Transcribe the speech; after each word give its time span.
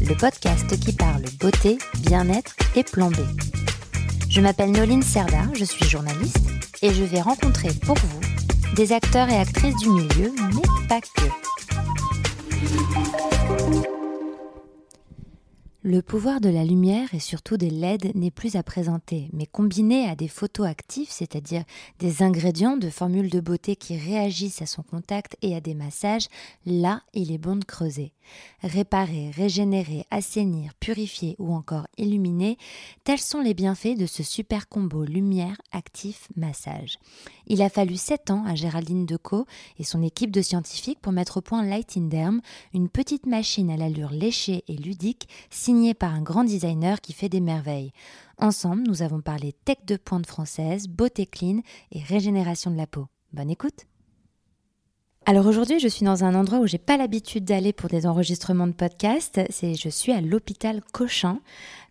le 0.00 0.14
podcast 0.16 0.78
qui 0.80 0.92
parle 0.92 1.22
beauté, 1.40 1.78
bien-être 2.00 2.54
et 2.74 2.82
plan. 2.84 3.10
Je 4.28 4.40
m'appelle 4.40 4.72
Noline 4.72 5.02
Serda, 5.02 5.42
je 5.54 5.64
suis 5.64 5.84
journaliste 5.84 6.38
et 6.82 6.92
je 6.92 7.04
vais 7.04 7.20
rencontrer 7.20 7.68
pour 7.84 7.96
vous 7.96 8.20
des 8.74 8.92
acteurs 8.92 9.28
et 9.28 9.36
actrices 9.36 9.76
du 9.76 9.90
milieu, 9.90 10.32
mais 10.54 10.88
pas 10.88 11.00
que. 11.00 11.54
Le 15.86 16.00
pouvoir 16.00 16.40
de 16.40 16.48
la 16.48 16.64
lumière 16.64 17.12
et 17.12 17.18
surtout 17.18 17.58
des 17.58 17.68
LED 17.68 18.14
n'est 18.14 18.30
plus 18.30 18.56
à 18.56 18.62
présenter, 18.62 19.28
mais 19.34 19.44
combiné 19.44 20.08
à 20.08 20.16
des 20.16 20.28
photos 20.28 20.66
actives, 20.66 21.10
c'est-à-dire 21.10 21.62
des 21.98 22.22
ingrédients 22.22 22.78
de 22.78 22.88
formules 22.88 23.28
de 23.28 23.38
beauté 23.38 23.76
qui 23.76 23.98
réagissent 23.98 24.62
à 24.62 24.66
son 24.66 24.82
contact 24.82 25.36
et 25.42 25.54
à 25.54 25.60
des 25.60 25.74
massages, 25.74 26.28
là 26.64 27.02
il 27.12 27.30
est 27.32 27.38
bon 27.38 27.56
de 27.56 27.66
creuser. 27.66 28.14
Réparer, 28.62 29.30
régénérer, 29.30 30.06
assainir, 30.10 30.72
purifier 30.80 31.36
ou 31.38 31.54
encore 31.54 31.86
illuminer, 31.98 32.58
tels 33.04 33.18
sont 33.18 33.40
les 33.40 33.54
bienfaits 33.54 33.96
de 33.96 34.06
ce 34.06 34.22
super 34.22 34.68
combo 34.68 35.04
lumière, 35.04 35.60
actif, 35.72 36.28
massage. 36.36 36.98
Il 37.46 37.62
a 37.62 37.68
fallu 37.68 37.96
7 37.96 38.30
ans 38.30 38.44
à 38.46 38.54
Géraldine 38.54 39.06
Decaux 39.06 39.46
et 39.78 39.84
son 39.84 40.02
équipe 40.02 40.30
de 40.30 40.42
scientifiques 40.42 41.00
pour 41.00 41.12
mettre 41.12 41.38
au 41.38 41.40
point 41.40 41.64
Light 41.64 41.96
in 41.96 42.08
Derm, 42.08 42.40
une 42.72 42.88
petite 42.88 43.26
machine 43.26 43.70
à 43.70 43.76
l'allure 43.76 44.10
léchée 44.10 44.64
et 44.68 44.76
ludique 44.76 45.28
signée 45.50 45.94
par 45.94 46.14
un 46.14 46.22
grand 46.22 46.44
designer 46.44 47.00
qui 47.00 47.12
fait 47.12 47.28
des 47.28 47.40
merveilles. 47.40 47.92
Ensemble, 48.38 48.82
nous 48.86 49.02
avons 49.02 49.20
parlé 49.20 49.52
tech 49.64 49.78
de 49.86 49.96
pointe 49.96 50.26
française, 50.26 50.88
beauté 50.88 51.26
clean 51.26 51.60
et 51.92 52.00
régénération 52.02 52.70
de 52.70 52.76
la 52.76 52.86
peau. 52.86 53.06
Bonne 53.32 53.50
écoute 53.50 53.86
alors 55.26 55.46
aujourd'hui, 55.46 55.80
je 55.80 55.88
suis 55.88 56.04
dans 56.04 56.24
un 56.24 56.34
endroit 56.34 56.58
où 56.58 56.66
j'ai 56.66 56.78
pas 56.78 56.98
l'habitude 56.98 57.44
d'aller 57.44 57.72
pour 57.72 57.88
des 57.88 58.06
enregistrements 58.06 58.66
de 58.66 58.72
podcast. 58.72 59.40
C'est, 59.48 59.74
je 59.74 59.88
suis 59.88 60.12
à 60.12 60.20
l'hôpital 60.20 60.82
Cochin, 60.92 61.40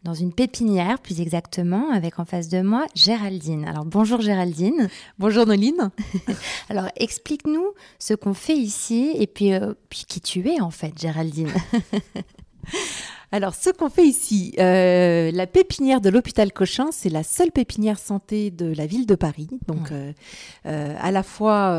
dans 0.03 0.13
une 0.13 0.31
pépinière 0.31 0.99
plus 0.99 1.19
exactement, 1.19 1.89
avec 1.91 2.19
en 2.19 2.25
face 2.25 2.47
de 2.49 2.61
moi 2.61 2.85
Géraldine. 2.93 3.65
Alors 3.65 3.85
bonjour 3.85 4.21
Géraldine. 4.21 4.87
Bonjour 5.17 5.47
Noline. 5.47 5.89
Alors 6.69 6.89
explique-nous 6.95 7.73
ce 7.97 8.13
qu'on 8.13 8.35
fait 8.35 8.55
ici 8.55 9.11
et 9.17 9.25
puis, 9.25 9.53
euh, 9.53 9.73
puis 9.89 10.05
qui 10.07 10.21
tu 10.21 10.47
es 10.47 10.61
en 10.61 10.71
fait, 10.71 10.93
Géraldine. 10.99 11.49
Alors, 13.35 13.55
ce 13.55 13.71
qu'on 13.71 13.89
fait 13.89 14.05
ici, 14.05 14.53
euh, 14.59 15.31
la 15.31 15.47
pépinière 15.47 16.01
de 16.01 16.09
l'hôpital 16.09 16.53
Cochin, 16.53 16.89
c'est 16.91 17.09
la 17.09 17.23
seule 17.23 17.51
pépinière 17.51 17.97
santé 17.97 18.51
de 18.51 18.67
la 18.71 18.85
ville 18.85 19.07
de 19.07 19.15
Paris. 19.15 19.47
Donc, 19.67 19.89
Mmh. 19.89 19.93
euh, 19.95 20.11
euh, 20.67 20.95
à 20.99 21.09
la 21.09 21.23
fois, 21.23 21.75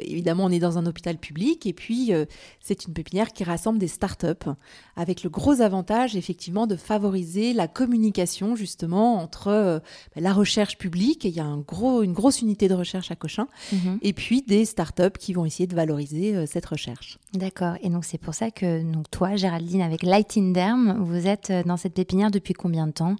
évidemment, 0.00 0.44
on 0.44 0.50
est 0.50 0.58
dans 0.58 0.76
un 0.76 0.84
hôpital 0.84 1.16
public, 1.16 1.64
et 1.64 1.72
puis 1.72 2.12
c'est 2.60 2.84
une 2.86 2.92
pépinière 2.92 3.32
qui 3.32 3.42
rassemble 3.42 3.78
des 3.78 3.88
startups, 3.88 4.50
avec 4.96 5.22
le 5.22 5.30
gros 5.30 5.62
avantage, 5.62 6.14
effectivement, 6.14 6.66
de 6.66 6.76
favoriser 6.76 7.54
la 7.54 7.68
communication, 7.68 8.54
justement, 8.54 9.14
entre 9.16 9.48
euh, 9.48 9.78
la 10.14 10.34
recherche 10.34 10.76
publique, 10.76 11.24
et 11.24 11.28
il 11.28 11.34
y 11.36 11.40
a 11.40 11.44
un 11.46 11.56
gros, 11.56 12.02
une 12.02 12.12
grosse 12.12 12.42
unité 12.42 12.68
de 12.68 12.74
recherche 12.74 13.10
à 13.10 13.16
Cochin, 13.16 13.48
Mhm. 13.72 13.98
et 14.02 14.12
puis 14.12 14.42
des 14.42 14.66
startups 14.66 15.16
qui 15.18 15.32
vont 15.32 15.46
essayer 15.46 15.66
de 15.66 15.74
valoriser 15.74 16.44
cette 16.46 16.66
recherche. 16.66 17.18
D'accord. 17.32 17.76
Et 17.82 17.88
donc 17.88 18.04
c'est 18.04 18.18
pour 18.18 18.34
ça 18.34 18.50
que 18.50 18.82
donc 18.82 19.10
toi, 19.10 19.36
Géraldine, 19.36 19.80
avec 19.80 20.02
Light 20.02 20.36
in 20.36 20.50
Derm, 20.50 20.97
vous 21.04 21.26
êtes 21.26 21.50
euh, 21.50 21.62
dans 21.64 21.76
cette 21.76 21.94
pépinière 21.94 22.30
depuis 22.30 22.54
combien 22.54 22.86
de 22.86 22.92
temps? 22.92 23.16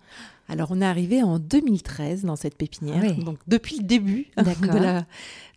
Alors, 0.50 0.68
on 0.70 0.80
est 0.80 0.84
arrivé 0.86 1.22
en 1.22 1.38
2013 1.38 2.24
dans 2.24 2.36
cette 2.36 2.56
pépinière, 2.56 3.02
Ah 3.04 3.12
oui. 3.16 3.22
donc 3.22 3.36
depuis 3.48 3.76
le 3.78 3.82
début 3.84 4.28
de 4.38 4.78
la, 4.78 5.04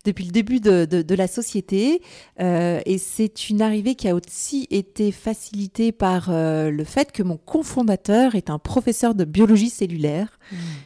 depuis 0.04 0.26
le 0.26 0.32
début 0.32 0.60
de, 0.60 0.84
de- 0.84 1.00
de 1.00 1.14
la 1.14 1.26
société. 1.28 2.02
Euh, 2.40 2.78
et 2.84 2.98
c'est 2.98 3.48
une 3.48 3.62
arrivée 3.62 3.94
qui 3.94 4.06
a 4.08 4.14
aussi 4.14 4.66
été 4.70 5.10
facilitée 5.10 5.92
par 5.92 6.26
euh, 6.28 6.70
le 6.70 6.84
fait 6.84 7.10
que 7.10 7.22
mon 7.22 7.38
cofondateur 7.38 8.34
est 8.34 8.50
un 8.50 8.58
professeur 8.58 9.14
de 9.14 9.24
biologie 9.24 9.70
cellulaire. 9.70 10.38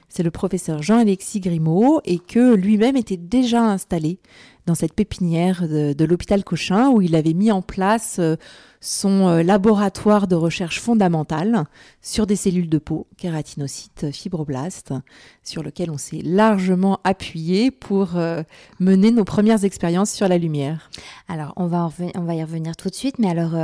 C'est 0.09 0.23
le 0.23 0.31
professeur 0.31 0.83
Jean-Alexis 0.83 1.41
Grimaud 1.41 2.01
et 2.05 2.21
que 2.21 2.55
lui-même 2.55 2.97
était 2.97 3.17
déjà 3.17 3.63
installé 3.65 4.21
dans 4.67 4.77
cette 4.77 4.93
pépinière 4.95 5.67
de, 5.69 5.93
de 5.95 6.05
l'hôpital 6.05 6.45
Cochin 6.45 6.91
où 6.91 7.01
il 7.03 7.17
avait 7.17 7.35
mis 7.35 7.51
en 7.51 7.63
place 7.63 8.19
euh, 8.21 8.37
son 8.81 9.28
euh, 9.28 9.42
laboratoire 9.42 10.26
de 10.26 10.34
recherche 10.34 10.81
fondamentale 10.81 11.64
sur 12.03 12.26
des 12.26 12.37
cellules 12.37 12.69
de 12.69 12.78
peau, 12.78 13.06
kératinocytes, 13.16 14.10
fibroblastes, 14.12 14.94
sur 15.42 15.62
lequel 15.62 15.91
on 15.91 15.98
s'est 15.98 16.22
largement 16.22 17.00
appuyé 17.04 17.70
pour 17.70 18.16
euh, 18.16 18.42
mener 18.81 19.10
nos 19.10 19.25
premières 19.25 19.64
expériences 19.64 20.10
sur 20.10 20.28
la 20.28 20.38
lumière. 20.38 20.91
Alors 21.28 21.53
on 21.56 21.66
va, 21.66 21.91
on 22.14 22.22
va 22.22 22.34
y 22.34 22.42
revenir 22.42 22.76
tout 22.76 22.88
de 22.88 22.94
suite, 22.94 23.19
mais 23.19 23.28
alors 23.28 23.54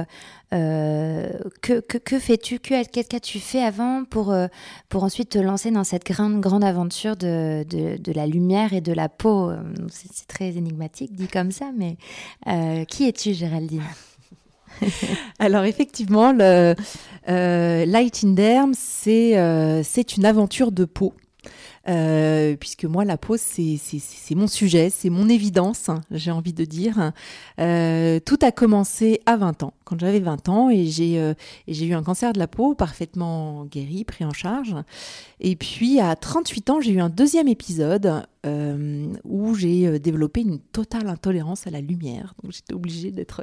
euh, 0.52 1.30
que, 1.60 1.80
que, 1.80 2.18
fais-tu 2.18 2.58
qu'as-tu 2.58 3.38
fait 3.38 3.62
avant 3.62 4.04
pour, 4.04 4.34
pour 4.88 5.04
ensuite 5.04 5.30
te 5.30 5.38
lancer 5.38 5.70
dans 5.70 5.84
cette 5.84 6.04
grande, 6.04 6.40
grande 6.40 6.64
aventure 6.64 7.16
de, 7.16 7.64
de, 7.64 8.12
la 8.12 8.26
lumière 8.26 8.72
et 8.72 8.80
de 8.80 8.92
la 8.92 9.08
peau? 9.08 9.50
C'est 9.88 10.26
très 10.26 10.56
énigmatique 10.56 11.14
dit 11.14 11.28
comme 11.28 11.52
ça, 11.52 11.70
mais 11.76 11.96
qui 12.86 13.08
es-tu 13.08 13.34
Géraldine? 13.34 13.82
Alors 15.38 15.64
effectivement, 15.64 16.34
euh, 16.38 16.74
Light 17.84 18.24
in 18.24 18.30
Derm, 18.30 18.72
c'est 18.74 19.38
euh, 19.38 19.82
c'est 19.82 20.16
une 20.16 20.24
aventure 20.24 20.72
de 20.72 20.84
peau. 20.84 21.14
Euh, 21.88 22.54
puisque 22.56 22.84
moi, 22.84 23.04
la 23.04 23.16
peau, 23.18 23.36
c'est 23.36 23.76
mon 24.36 24.46
sujet, 24.46 24.88
c'est 24.88 25.10
mon 25.10 25.28
évidence, 25.28 25.88
hein, 25.88 26.00
j'ai 26.12 26.30
envie 26.30 26.52
de 26.52 26.64
dire. 26.64 27.12
Tout 27.56 28.38
a 28.40 28.52
commencé 28.52 29.20
à 29.26 29.36
20 29.36 29.64
ans, 29.64 29.74
quand 29.84 29.98
j'avais 30.00 30.20
20 30.20 30.48
ans, 30.48 30.70
et 30.70 30.86
j'ai 30.86 31.18
euh, 31.18 31.34
eu 31.68 31.92
un 31.94 32.02
cancer 32.02 32.32
de 32.32 32.38
la 32.38 32.46
peau 32.48 32.74
parfaitement 32.74 33.64
guéri, 33.64 34.04
pris 34.04 34.24
en 34.24 34.32
charge. 34.32 34.74
Et 35.40 35.56
puis 35.56 36.00
à 36.00 36.14
38 36.16 36.70
ans, 36.70 36.80
j'ai 36.80 36.92
eu 36.92 37.00
un 37.00 37.08
deuxième 37.10 37.48
épisode 37.48 38.24
euh, 38.44 39.06
où 39.24 39.54
j'ai 39.54 39.86
euh, 39.86 39.98
développé 39.98 40.40
une 40.40 40.58
totale 40.58 41.08
intolérance 41.08 41.66
à 41.66 41.70
la 41.70 41.80
lumière. 41.80 42.34
Donc 42.42 42.52
j'étais 42.52 42.74
obligée 42.74 43.10
d'être 43.12 43.42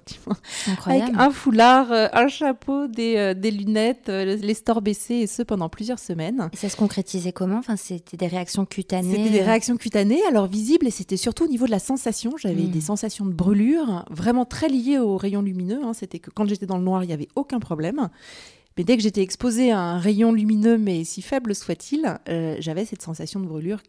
avec 0.85 1.03
un 1.15 1.29
foulard, 1.31 1.91
euh, 1.91 2.07
un 2.13 2.27
chapeau, 2.27 2.87
des, 2.87 3.33
des 3.35 3.51
lunettes, 3.51 4.07
les 4.09 4.53
stores 4.53 4.81
baissés, 4.81 5.15
et 5.15 5.27
ce 5.27 5.41
pendant 5.41 5.69
plusieurs 5.69 5.99
semaines. 5.99 6.49
Et 6.53 6.57
ça 6.57 6.69
se 6.69 6.75
concrétisait 6.75 7.31
comment? 7.31 7.57
Enfin, 7.59 7.75
c'était 7.75 8.17
des 8.17 8.27
réactions 8.27 8.65
cutanées. 8.65 9.15
C'était 9.15 9.29
des 9.29 9.41
réactions 9.41 9.77
cutanées, 9.77 10.21
alors 10.29 10.47
visibles, 10.47 10.87
et 10.87 10.91
c'était 10.91 11.17
surtout 11.17 11.45
au 11.45 11.47
niveau 11.47 11.65
de 11.65 11.71
la 11.71 11.79
sensation. 11.79 12.35
J'avais 12.37 12.63
Mm. 12.63 12.71
des 12.71 12.81
sensations 12.81 13.25
de 13.25 13.31
brûlure, 13.33 14.05
vraiment 14.09 14.43
très 14.45 14.67
liées 14.67 14.97
aux 14.99 15.15
rayons 15.17 15.41
lumineux. 15.41 15.79
hein. 15.83 15.93
C'était 15.93 16.19
que 16.19 16.29
quand 16.39 16.47
j'étais 16.47 16.65
dans 16.65 16.77
le 16.77 16.83
noir, 16.85 17.03
il 17.03 17.07
n'y 17.07 17.13
avait 17.13 17.27
aucun 17.35 17.59
problème. 17.59 18.09
Mais 18.77 18.85
dès 18.85 18.95
que 18.95 19.03
j'étais 19.03 19.21
exposée 19.21 19.71
à 19.71 19.79
un 19.79 19.99
rayon 19.99 20.31
lumineux, 20.31 20.77
mais 20.77 21.03
si 21.03 21.21
faible 21.21 21.53
soit-il, 21.53 22.17
euh, 22.29 22.55
j'avais 22.59 22.85
cette 22.85 23.01
sensation 23.01 23.41
de 23.41 23.45
brûlure 23.45 23.81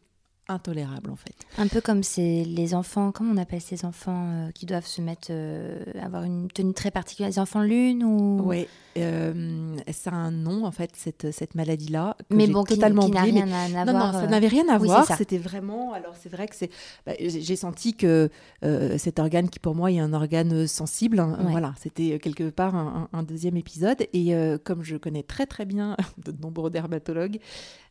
intolérable 0.52 1.10
en 1.10 1.16
fait. 1.16 1.34
Un 1.58 1.68
peu 1.68 1.80
comme 1.80 2.02
c'est 2.02 2.44
les 2.44 2.74
enfants, 2.74 3.12
comment 3.12 3.32
on 3.32 3.36
appelle 3.36 3.60
ces 3.60 3.84
enfants 3.84 4.26
euh, 4.30 4.50
qui 4.52 4.66
doivent 4.66 4.86
se 4.86 5.00
mettre, 5.00 5.28
euh, 5.30 5.82
avoir 6.02 6.24
une 6.24 6.48
tenue 6.48 6.74
très 6.74 6.90
particulière, 6.90 7.30
les 7.30 7.38
enfants 7.38 7.62
lune 7.62 8.04
ou? 8.04 8.42
Ouais, 8.42 8.68
euh, 8.98 9.76
ça 9.92 10.10
a 10.10 10.14
un 10.14 10.30
nom 10.30 10.64
en 10.64 10.70
fait 10.72 10.90
cette, 10.96 11.30
cette 11.32 11.54
maladie-là. 11.54 12.16
mais 12.30 12.46
bon, 12.48 12.64
qui, 12.64 12.74
totalement 12.74 13.02
qui 13.08 13.16
oublié, 13.16 13.32
mais 13.32 13.42
rien 13.44 13.74
à, 13.76 13.82
à 13.82 13.84
Non, 13.84 13.92
voir. 13.92 14.12
non, 14.12 14.18
ça 14.18 14.24
euh, 14.24 14.28
n'avait 14.28 14.48
rien 14.48 14.68
à 14.68 14.78
oui, 14.78 14.86
voir. 14.86 15.06
C'était 15.16 15.38
vraiment. 15.38 15.92
Alors, 15.92 16.14
c'est 16.20 16.28
vrai 16.30 16.48
que 16.48 16.56
c'est. 16.56 16.70
bah, 17.06 17.12
j'ai 17.18 17.56
senti 17.56 17.94
que 17.94 18.28
cet 18.98 19.18
organe, 19.18 19.48
qui 19.48 19.58
pour 19.58 19.74
moi 19.74 19.90
est 19.90 19.98
un 20.00 20.12
organe 20.12 20.66
sensible, 20.66 21.20
hein, 21.20 21.38
Ouais. 21.44 21.50
voilà, 21.52 21.74
c'était 21.80 22.18
quelque 22.18 22.50
part 22.50 22.74
un, 22.74 23.08
un- 23.12 23.18
un 23.18 23.22
deuxième 23.22 23.56
épisode. 23.56 24.06
Et 24.12 24.34
comme 24.64 24.82
je 24.82 24.96
connais 24.96 25.22
très 25.22 25.46
très 25.46 25.64
bien 25.64 25.96
de 26.24 26.32
nombreux 26.42 26.70
dermatologues, 26.70 27.38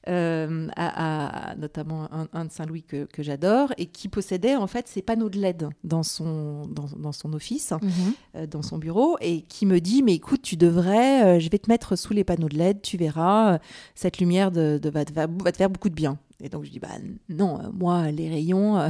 euh, 0.07 0.67
à, 0.75 1.51
à- 1.51 1.55
notamment 1.55 2.07
un, 2.13 2.27
un 2.33 2.45
de 2.45 2.51
Saint-Louis 2.51 2.83
que, 2.83 3.05
que 3.05 3.21
j'adore, 3.21 3.73
et 3.77 3.85
qui 3.87 4.07
possédait 4.07 4.55
en 4.55 4.65
fait 4.67 4.87
ces 4.87 5.01
panneaux 5.01 5.29
de 5.29 5.37
LED 5.39 5.67
dans 5.83 6.03
son, 6.03 6.65
dans, 6.67 6.85
dans 6.97 7.11
son 7.11 7.33
office, 7.33 7.73
Mhm. 7.81 7.91
euh, 8.37 8.47
dans 8.47 8.61
son 8.61 8.77
bureau, 8.77 9.17
et 9.21 9.41
qui 9.41 9.65
me 9.65 9.79
dit 9.79 10.01
Mais 10.03 10.15
écoute, 10.15 10.41
tu 10.41 10.55
devrais, 10.55 11.37
euh, 11.37 11.39
je 11.39 11.49
vais 11.49 11.59
te 11.59 11.69
mettre 11.69 11.95
sous 11.97 12.13
les 12.13 12.23
panneaux 12.23 12.49
de 12.49 12.57
LED, 12.57 12.81
tu 12.81 12.97
verras, 12.97 13.59
cette 13.95 14.19
lumière 14.19 14.51
de, 14.51 14.79
de- 14.81 14.89
va, 14.89 15.03
te, 15.05 15.13
va- 15.13 15.27
va 15.27 15.51
te 15.51 15.57
faire 15.57 15.69
beaucoup 15.69 15.89
de 15.89 15.95
bien. 15.95 16.17
Et 16.41 16.47
donc 16.47 16.63
je 16.63 16.71
dis 16.71 16.79
Bah 16.79 16.87
non, 17.27 17.59
moi, 17.73 18.09
les 18.11 18.29
rayons. 18.29 18.77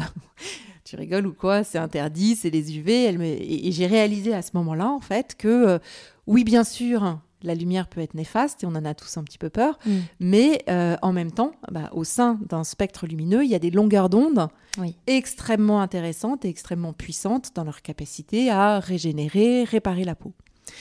Tu 0.86 0.96
rigoles 0.96 1.28
ou 1.28 1.34
quoi 1.34 1.64
C'est 1.64 1.78
interdit, 1.78 2.36
c'est 2.36 2.50
les 2.50 2.76
UV. 2.78 3.04
Elle 3.06 3.20
me- 3.20 3.26
Et, 3.26 3.68
et 3.68 3.72
j'ai 3.72 3.86
réalisé 3.86 4.34
à 4.34 4.42
ce 4.42 4.52
moment-là, 4.56 4.90
en 4.90 5.00
fait, 5.02 5.36
que 5.38 5.48
euh, 5.48 5.80
oui, 6.26 6.44
bien 6.44 6.64
sûr, 6.64 7.20
la 7.44 7.56
lumière 7.56 7.88
peut 7.88 8.02
être 8.02 8.14
néfaste 8.16 8.64
et 8.64 8.66
on 8.68 8.76
en 8.76 8.84
a 8.86 8.94
tous 8.94 9.18
un 9.18 9.24
petit 9.24 9.38
peu 9.38 9.50
peur. 9.50 9.78
Mm. 9.86 9.92
Mais 10.20 10.64
euh, 10.70 10.98
en 11.02 11.14
même 11.14 11.32
temps, 11.32 11.52
bah, 11.72 11.90
au 11.94 12.04
sein 12.04 12.40
d'un 12.50 12.64
spectre 12.64 13.08
lumineux, 13.08 13.44
il 13.44 13.50
y 13.50 13.56
a 13.56 13.60
des 13.60 13.72
longueurs 13.72 14.10
d'onde 14.10 14.48
Oui. 14.78 14.96
extrêmement 15.08 15.82
intéressantes 15.82 16.44
et 16.46 16.50
extrêmement 16.50 16.94
puissantes 16.94 17.52
dans 17.56 17.64
leur 17.64 17.82
capacité 17.82 18.50
à 18.50 18.80
régénérer, 18.80 19.64
réparer 19.64 20.04
la 20.04 20.16
peau. 20.16 20.34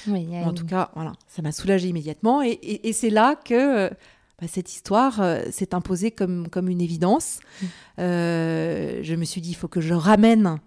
Oui, 0.06 0.26
En 0.44 0.50
une- 0.50 0.54
tout 0.54 0.66
cas, 0.66 0.90
voilà, 0.94 1.12
ça 1.28 1.42
m'a 1.42 1.52
soulagée 1.52 1.88
immédiatement. 1.88 2.42
Et, 2.42 2.50
et- 2.50 2.88
et 2.88 2.92
c'est 2.92 3.10
là 3.10 3.36
que 3.36 3.54
euh, 3.54 3.88
bah, 4.40 4.46
cette 4.48 4.70
histoire 4.72 5.20
euh, 5.22 5.42
s'est 5.50 5.74
imposée 5.74 6.10
comme, 6.10 6.48
comme 6.48 6.68
une 6.68 6.80
évidence. 6.80 7.38
Mm. 7.62 7.66
Euh, 8.00 9.00
je 9.02 9.14
me 9.14 9.24
suis 9.24 9.40
dit, 9.40 9.50
il 9.50 9.54
faut 9.56 9.68
que 9.68 9.80
je 9.80 9.94
ramène 9.94 10.58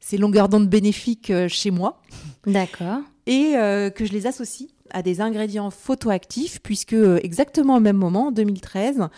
ces 0.00 0.18
longueurs 0.18 0.48
d'onde 0.48 0.68
bénéfiques 0.68 1.32
chez 1.48 1.70
moi 1.70 2.00
D'accord. 2.46 2.98
et 3.26 3.52
que 3.94 4.04
je 4.04 4.12
les 4.12 4.26
associe 4.26 4.68
à 4.92 5.02
des 5.02 5.20
ingrédients 5.20 5.70
photoactifs, 5.70 6.60
puisque 6.62 6.92
euh, 6.94 7.18
exactement 7.22 7.76
au 7.76 7.80
même 7.80 7.96
moment, 7.96 8.28
en 8.28 8.32
2013, 8.32 9.08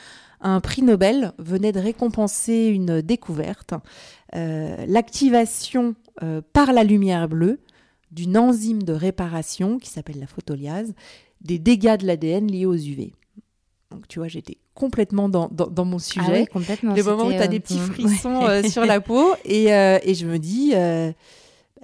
un 0.41 0.61
prix 0.61 0.83
Nobel 0.83 1.33
venait 1.39 1.73
de 1.73 1.81
récompenser 1.81 2.67
une 2.67 3.01
découverte, 3.01 3.75
euh, 4.35 4.85
l'activation 4.87 5.95
euh, 6.23 6.41
par 6.53 6.73
la 6.73 6.85
lumière 6.85 7.29
bleue 7.29 7.61
d'une 8.11 8.37
enzyme 8.39 8.83
de 8.83 8.93
réparation 8.93 9.79
qui 9.79 9.89
s'appelle 9.91 10.21
la 10.21 10.27
photolyase 10.27 10.95
des 11.41 11.59
dégâts 11.59 11.97
de 11.99 12.07
l'ADN 12.07 12.47
liés 12.47 12.67
aux 12.67 12.75
UV. 12.77 13.13
Donc 13.91 14.07
tu 14.09 14.19
vois, 14.19 14.29
j'étais 14.29 14.59
complètement 14.75 15.29
dans, 15.29 15.49
dans- 15.51 15.67
dans 15.69 15.85
mon 15.85 15.97
Ah 15.97 16.01
sujet. 16.01 16.41
oui, 16.41 16.47
complètement. 16.47 16.95
le 16.95 17.03
moment 17.03 17.27
où 17.27 17.31
tu 17.31 17.37
as 17.39 17.43
euh, 17.45 17.47
des 17.49 17.61
petits 17.61 17.79
frissons 17.93 18.45
ouais. 18.47 18.69
sur 18.69 18.85
la 18.85 19.01
peau 19.01 19.35
et, 19.45 19.65
et 19.67 20.15
je 20.15 20.27
me 20.27 20.39
dis, 20.39 20.73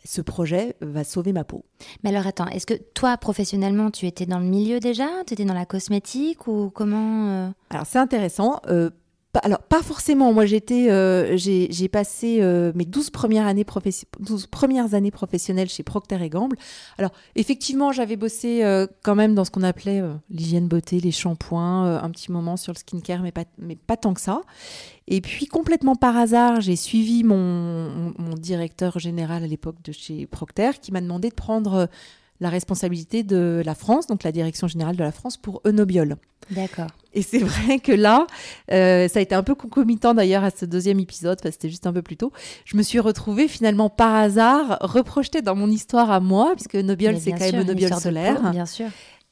ce 0.05 0.20
projet 0.20 0.76
va 0.81 1.05
sauver 1.05 1.32
ma 1.32 1.44
peau. 1.44 1.64
Mais 2.02 2.11
alors 2.11 2.26
attends, 2.26 2.47
est-ce 2.47 2.67
que 2.67 2.75
toi, 2.94 3.17
professionnellement, 3.17 3.91
tu 3.91 4.06
étais 4.06 4.26
dans 4.26 4.38
le 4.38 4.44
milieu 4.47 4.81
déjà? 4.81 5.08
Tu 5.26 5.35
étais 5.35 5.44
dans 5.44 5.55
la 5.55 5.67
cosmétique 5.67 6.47
ou 6.47 6.70
comment 6.75 7.29
euh? 7.29 7.49
Alors 7.70 7.87
c'est 7.87 7.99
intéressant. 7.99 8.61
euh, 8.69 8.91
alors 9.38 9.62
pas 9.62 9.82
forcément. 9.82 10.32
Moi 10.32 10.44
j'étais, 10.47 10.91
euh, 10.91 11.37
j'ai 11.37 11.88
passé 11.88 12.38
euh, 12.41 12.73
mes 12.75 12.85
12 12.85 13.11
premières 13.11 13.47
années 13.47 13.65
professi- 13.65 14.06
12 14.19 14.47
premières 14.47 14.94
années 14.94 15.12
professionnelles 15.12 15.69
chez 15.69 15.82
Procter 15.82 16.23
et 16.23 16.29
Gamble. 16.29 16.56
Alors 16.99 17.12
effectivement 17.37 17.93
j'avais 17.93 18.17
bossé 18.17 18.65
euh, 18.65 18.87
quand 19.05 19.15
même 19.15 19.35
dans 19.35 19.44
ce 19.44 19.50
qu'on 19.50 19.62
appelait 19.62 20.03
l'hygiène 20.31 20.67
beauté, 20.67 21.00
les 21.00 21.12
shampoings, 21.12 22.03
un 22.03 22.11
petit 22.11 22.32
moment 22.32 22.56
sur 22.56 22.73
le 22.73 22.79
skincare, 22.79 23.23
mais 23.23 23.77
pas 23.77 23.97
tant 23.97 24.15
que 24.15 24.21
ça. 24.21 24.43
Et 25.06 25.21
puis 25.21 25.47
complètement 25.47 25.94
par 25.94 26.17
hasard 26.17 26.61
j'ai 26.61 26.77
suivi 26.77 27.23
mon, 27.23 28.12
mon, 28.19 28.35
directeur 28.35 28.99
général 28.99 29.44
à 29.44 29.47
l'époque 29.47 29.82
de 29.85 29.93
chez 29.93 30.27
Procter 30.27 30.71
qui 30.81 30.93
m'a 30.93 31.00
demandé 31.00 31.29
de 31.29 31.35
prendre 31.35 31.88
la 32.41 32.49
responsabilité 32.49 33.23
de 33.23 33.63
la 33.65 33.75
France, 33.75 34.07
donc 34.07 34.23
la 34.23 34.33
direction 34.33 34.67
générale 34.67 34.97
de 34.97 35.03
la 35.05 35.13
France 35.13 35.37
pour 35.37 35.61
Eunobiol. 35.67 36.17
D'accord. 36.51 36.89
Et 37.13 37.23
c'est 37.23 37.39
vrai 37.39 37.79
que 37.79 37.93
là, 37.93 38.27
euh, 38.73 39.09
ça 39.09 39.19
a 39.19 39.23
été 39.23 39.35
un 39.35 39.43
peu 39.43 39.55
concomitant 39.55 40.15
d'ailleurs 40.15 40.43
à 40.45 40.51
ce 40.51 40.65
deuxième 40.65 40.99
épisode, 41.01 41.39
enfin, 41.41 41.51
c'était 41.51 41.69
juste 41.69 41.87
un 41.87 41.93
peu 41.93 42.03
plus 42.03 42.17
tôt. 42.17 42.33
Je 42.65 42.77
me 42.77 42.83
suis 42.83 42.99
retrouvée 43.01 43.47
finalement 43.49 43.91
par 43.91 44.15
hasard 44.15 44.79
reprojetée 44.81 45.43
dans 45.43 45.55
mon 45.55 45.69
histoire 45.71 46.11
à 46.11 46.21
moi, 46.21 46.53
puisque 46.55 46.77
Nobiol, 46.77 47.15
Mais 47.15 47.21
c'est 47.21 47.31
quand 47.33 47.41
même 47.41 47.51
sûr, 47.51 47.61
une 47.61 47.67
Nobiol 47.67 47.83
histoire 47.91 47.99
de 47.99 48.03
solaire, 48.05 48.51
Bien 48.53 48.67
sûr. 48.67 48.87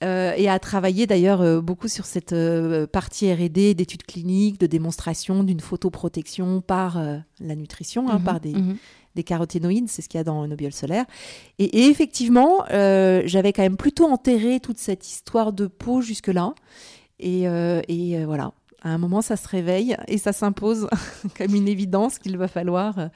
euh, 0.05 0.33
et 0.37 0.49
à 0.49 0.59
travailler 0.59 1.07
d'ailleurs 1.07 1.41
euh, 1.41 1.61
beaucoup 1.61 1.89
sur 1.89 2.05
cette 2.05 2.33
euh, 2.33 2.87
partie 2.87 3.33
R&D, 3.33 3.75
d'études 3.75 4.05
cliniques, 4.05 4.61
de 4.61 4.67
démonstration 4.67 5.43
d'une 5.45 5.61
photoprotection 5.61 6.61
par 6.61 7.01
la 7.41 7.55
nutrition, 7.55 8.09
hein, 8.11 8.19
Mhm, 8.19 8.25
par 8.25 8.41
des, 8.41 8.53
mhm. 8.55 8.77
Des 9.15 9.25
caroténoïdes, 9.25 9.89
c'est 9.89 10.03
ce 10.03 10.09
qu'il 10.09 10.19
y 10.19 10.21
a 10.21 10.25
dans 10.25 10.47
Nobiol 10.47 10.73
solaire. 10.73 11.05
Et, 11.59 11.65
et 11.65 11.87
effectivement, 11.89 12.65
euh, 12.71 13.23
j'avais 13.27 13.53
quand 13.53 13.63
même 13.63 13.77
plutôt 13.77 14.07
enterré 14.07 14.61
toute 14.61 14.79
cette 14.79 15.07
histoire 15.07 15.53
de 15.53 15.67
peau 15.67 16.01
jusque-là. 16.01 16.55
Et, 17.21 17.49
euh, 17.49 17.81
et, 17.89 18.17
euh, 18.19 18.27
voilà, 18.27 18.53
à 18.83 18.91
un 18.91 18.99
moment, 18.99 19.23
ça 19.23 19.37
se 19.37 19.49
réveille 19.49 19.97
et 20.07 20.19
ça 20.19 20.33
s'impose 20.33 20.89
comme 21.37 21.55
une 21.55 21.67
évidence 21.69 22.19
qu'il 22.19 22.37
va 22.39 22.47
falloir 22.49 23.11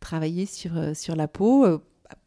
travailler 0.00 0.46
sur, 0.46 0.72
sur 0.94 1.16
la 1.16 1.28
peau, 1.28 1.66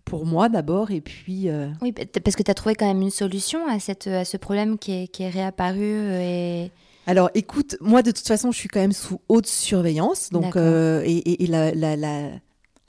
pour 0.06 0.26
moi 0.26 0.50
d'abord, 0.50 0.92
et 0.92 1.02
puis... 1.02 1.50
euh, 1.50 1.70
Oui, 1.82 1.94
parce 1.94 2.36
que 2.36 2.44
tu 2.44 2.52
as 2.52 2.54
trouvé 2.56 2.76
quand 2.76 2.88
même 2.88 3.02
une 3.02 3.12
solution 3.12 3.68
à, 3.68 3.80
cette, 3.80 4.08
à 4.08 4.26
ce 4.26 4.38
problème 4.38 4.78
qui 4.78 4.92
est, 4.92 5.08
qui 5.08 5.24
est 5.24 5.30
réapparu 5.30 5.82
et... 6.14 6.72
Alors, 7.08 7.32
écoute, 7.34 7.76
moi, 7.82 8.04
de 8.04 8.12
toute 8.12 8.28
façon, 8.28 8.52
je 8.52 8.58
suis 8.60 8.70
quand 8.70 8.80
même 8.82 8.92
sous 8.92 9.20
haute 9.30 9.48
surveillance. 9.48 10.30
Donc, 10.30 10.56
euh, 10.56 11.02
et, 11.06 11.18
et- 11.18 11.44
et 11.44 11.48
la, 11.48 11.72
la- 11.72 11.96
la- 11.96 12.30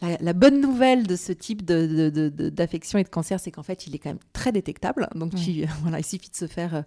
la- 0.03 0.17
la 0.21 0.33
bonne 0.33 0.61
nouvelle 0.61 1.07
de 1.07 1.17
ce 1.17 1.33
type 1.33 1.65
de- 1.65 1.87
de- 1.87 2.11
de- 2.11 2.29
de- 2.29 2.49
d'affection 2.49 2.99
et 2.99 3.05
de 3.05 3.09
cancer, 3.09 3.39
c'est 3.41 3.51
qu'en 3.51 3.63
fait, 3.63 3.87
il 3.87 3.95
est 3.95 3.99
quand 3.99 4.11
même 4.11 4.19
très 4.33 4.53
détectable. 4.53 5.09
Donc, 5.15 5.35
tu- 5.35 5.65
voilà, 5.83 5.99
il 5.99 6.05
suffit 6.05 6.31
de 6.31 6.37
se 6.37 6.47
faire. 6.47 6.75
euh, 6.75 6.83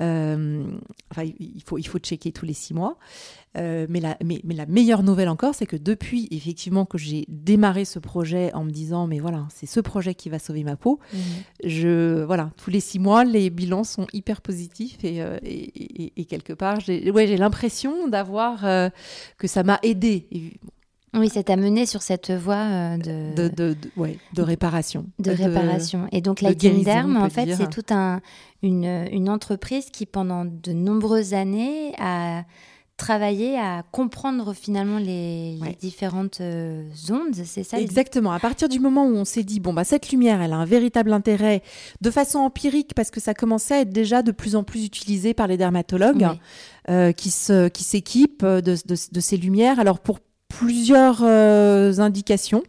euh, 0.00 0.64
enfin, 1.10 1.24
il 1.38 1.62
faut, 1.66 1.76
il 1.76 1.86
faut 1.86 1.98
checker 1.98 2.32
tous 2.32 2.46
les 2.46 2.54
six 2.54 2.72
mois. 2.72 2.96
Euh, 3.58 3.86
mais, 3.90 4.00
la, 4.00 4.16
mais, 4.24 4.40
mais 4.44 4.54
la 4.54 4.64
meilleure 4.64 5.02
nouvelle 5.02 5.28
encore, 5.28 5.54
c'est 5.54 5.66
que 5.66 5.76
depuis, 5.76 6.26
effectivement, 6.30 6.86
que 6.86 6.96
j'ai 6.96 7.24
démarré 7.28 7.84
ce 7.84 7.98
projet 7.98 8.52
en 8.54 8.64
me 8.64 8.70
disant, 8.70 9.06
mais 9.06 9.18
voilà, 9.18 9.46
c'est 9.54 9.66
ce 9.66 9.80
projet 9.80 10.14
qui 10.14 10.30
va 10.30 10.38
sauver 10.38 10.64
ma 10.64 10.76
peau, 10.76 11.00
je 11.64 12.22
voilà 12.22 12.50
tous 12.56 12.70
les 12.70 12.80
six 12.80 12.98
mois 12.98 13.24
les 13.24 13.50
bilans 13.50 13.84
sont 13.84 14.06
hyper 14.12 14.40
positifs 14.40 14.98
et, 15.04 15.20
euh, 15.22 15.38
et, 15.42 16.04
et- 16.04 16.12
et 16.16 16.24
quelque 16.24 16.52
part 16.52 16.80
j'ai 16.80 17.10
ouais, 17.10 17.26
j'ai 17.26 17.36
l'impression 17.36 18.08
d'avoir 18.08 18.90
que 19.36 19.46
ça 19.48 19.62
m'a 19.64 19.78
aidé 19.82 20.26
Oui, 21.12 21.28
ça 21.28 21.42
t'a 21.42 21.56
mené 21.56 21.86
sur 21.86 22.02
cette 22.02 22.30
voie 22.30 22.54
euh, 22.54 22.96
de, 22.96 23.34
de, 23.34 23.48
de, 23.48 23.74
de- 23.74 23.90
ouais, 23.96 24.18
de 24.32 24.42
réparation 24.42 25.06
de 25.18 25.30
réparation. 25.32 26.06
Et 26.12 26.20
donc, 26.20 26.40
on 26.42 26.46
en 27.16 27.30
fait, 27.30 27.52
c'est 27.56 27.68
toute 27.70 27.90
un, 27.92 28.20
une, 28.62 29.06
une 29.10 29.28
entreprise 29.28 29.86
qui, 29.90 30.06
pendant 30.06 30.44
de 30.44 30.72
nombreuses 30.72 31.34
années, 31.34 31.92
a 31.98 32.44
travaillé 32.96 33.58
à 33.58 33.82
comprendre 33.92 34.52
finalement 34.52 34.98
les, 34.98 35.58
différentes 35.80 36.42
euh, 36.42 36.84
ondes, 37.10 37.34
c'est 37.34 37.64
ça 37.64 37.80
Exactement. 37.80 38.30
À 38.30 38.38
partir 38.38 38.68
du 38.68 38.78
moment 38.78 39.06
où 39.06 39.14
on 39.16 39.24
s'est 39.24 39.42
dit, 39.42 39.58
bon, 39.58 39.72
bah, 39.72 39.84
cette 39.84 40.10
lumière, 40.12 40.42
elle 40.42 40.52
a 40.52 40.56
un 40.56 40.66
véritable 40.66 41.12
intérêt 41.14 41.62
de 42.02 42.10
façon 42.10 42.40
empirique 42.40 42.92
parce 42.94 43.10
que 43.10 43.18
ça 43.18 43.32
commençait 43.32 43.74
à 43.74 43.80
être 43.80 43.90
déjà 43.90 44.22
de 44.22 44.32
plus 44.32 44.54
en 44.54 44.64
plus 44.64 44.84
utilisé 44.84 45.32
par 45.32 45.46
les 45.46 45.56
dermatologues 45.56 46.28
Oui. 46.30 46.40
euh, 46.90 47.12
qui 47.12 47.30
s'équipent 47.30 48.44
de, 48.44 48.60
de- 48.60 49.12
de 49.12 49.20
ces 49.20 49.38
lumières. 49.38 49.80
Alors, 49.80 49.98
pour 49.98 50.18
plusieurs 50.50 51.22
euh, 51.22 51.98
indications. 51.98 52.62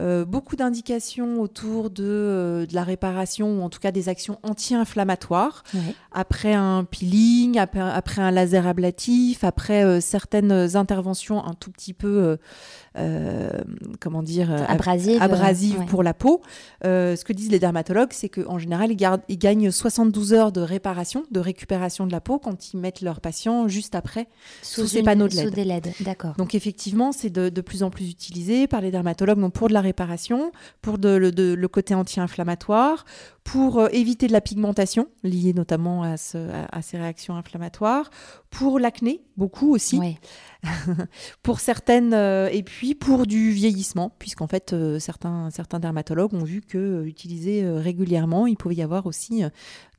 Euh, 0.00 0.24
beaucoup 0.24 0.56
d'indications 0.56 1.40
autour 1.40 1.88
de, 1.88 2.02
euh, 2.02 2.66
de 2.66 2.74
la 2.74 2.82
réparation 2.82 3.60
ou 3.60 3.62
en 3.62 3.68
tout 3.70 3.78
cas 3.78 3.92
des 3.92 4.08
actions 4.08 4.40
anti-inflammatoires 4.42 5.62
après 6.10 6.52
un 6.52 6.82
peeling, 6.82 7.60
après, 7.60 7.80
après 7.80 8.20
un 8.20 8.32
laser 8.32 8.66
ablatif, 8.66 9.44
après 9.44 9.84
euh, 9.84 10.00
certaines 10.00 10.76
interventions 10.76 11.44
un 11.44 11.54
tout 11.54 11.70
petit 11.70 11.92
peu, 11.92 12.36
comment 14.00 14.22
dire, 14.22 14.52
euh, 14.52 14.64
Abrasive. 14.68 15.20
abrasives 15.20 15.78
ouais. 15.80 15.86
pour 15.86 16.02
la 16.02 16.14
peau. 16.14 16.42
Euh, 16.84 17.16
ce 17.16 17.24
que 17.24 17.32
disent 17.32 17.50
les 17.50 17.58
dermatologues, 17.58 18.12
c'est 18.12 18.28
qu'en 18.28 18.58
général, 18.58 18.90
ils, 18.90 18.96
gardent- 18.96 19.22
ils 19.28 19.38
gagnent 19.38 19.70
72 19.70 20.32
heures 20.32 20.52
de 20.52 20.60
réparation, 20.60 21.24
de 21.30 21.40
récupération 21.40 22.06
de 22.06 22.12
la 22.12 22.20
peau 22.20 22.38
quand 22.38 22.72
ils 22.72 22.78
mettent 22.78 23.00
leurs 23.00 23.20
patients 23.20 23.68
juste 23.68 23.94
après. 23.94 24.28
sous 24.62 24.86
ces 24.86 24.98
une- 25.00 25.04
panneaux 25.04 25.28
de 25.28 25.32
Sous 25.32 25.44
LED. 25.46 25.54
des 25.54 25.64
LED, 25.64 25.92
d'accord. 26.00 26.34
Donc 26.38 26.54
effectivement, 26.54 27.12
c'est 27.12 27.30
de, 27.30 27.48
de 27.48 27.60
plus 27.60 27.82
en 27.82 27.90
plus 27.90 28.08
utilisé 28.10 28.66
par 28.66 28.80
les 28.80 28.90
dermatologues 28.90 29.40
donc 29.40 29.52
pour 29.52 29.68
de 29.68 29.72
la 29.74 29.80
réparation, 29.80 30.52
pour 30.82 30.98
de- 30.98 31.08
le, 31.16 31.32
de- 31.32 31.54
le 31.54 31.68
côté 31.68 31.94
anti-inflammatoire, 31.94 33.04
pour 33.44 33.78
euh, 33.78 33.88
éviter 33.92 34.26
de 34.26 34.32
la 34.32 34.40
pigmentation 34.40 35.06
liée 35.22 35.52
notamment 35.52 36.02
à, 36.02 36.16
ce- 36.16 36.38
à- 36.50 36.66
à 36.78 36.82
ces 36.82 36.96
réactions 36.96 37.36
inflammatoires, 37.36 38.10
pour 38.50 38.78
l'acné, 38.78 39.20
beaucoup 39.36 39.70
aussi, 39.74 39.98
pour 41.42 41.60
certaines, 41.60 42.14
euh, 42.14 42.48
et 42.50 42.62
puis 42.62 42.94
pour 42.94 43.26
du 43.26 43.50
vieillissement, 43.50 44.12
puisqu'en 44.18 44.46
fait 44.46 44.72
euh, 44.72 44.98
certains, 44.98 45.50
certains 45.50 45.78
dermatologues 45.78 46.32
ont 46.34 46.42
vu 46.44 46.62
que 46.62 46.78
euh, 46.78 47.04
utilisé 47.06 47.68
régulièrement, 47.68 48.46
il 48.46 48.56
pouvait 48.56 48.76
y 48.76 48.82
avoir 48.82 49.06
aussi 49.06 49.42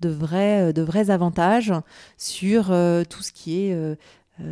de, 0.02 0.10
vrais, 0.10 0.74
de 0.74 0.82
vrais 0.82 1.10
avantages 1.12 1.72
sur 2.18 2.66
tout 3.10 3.24
ce 3.24 3.32
qui 3.32 3.60
est 3.60 3.98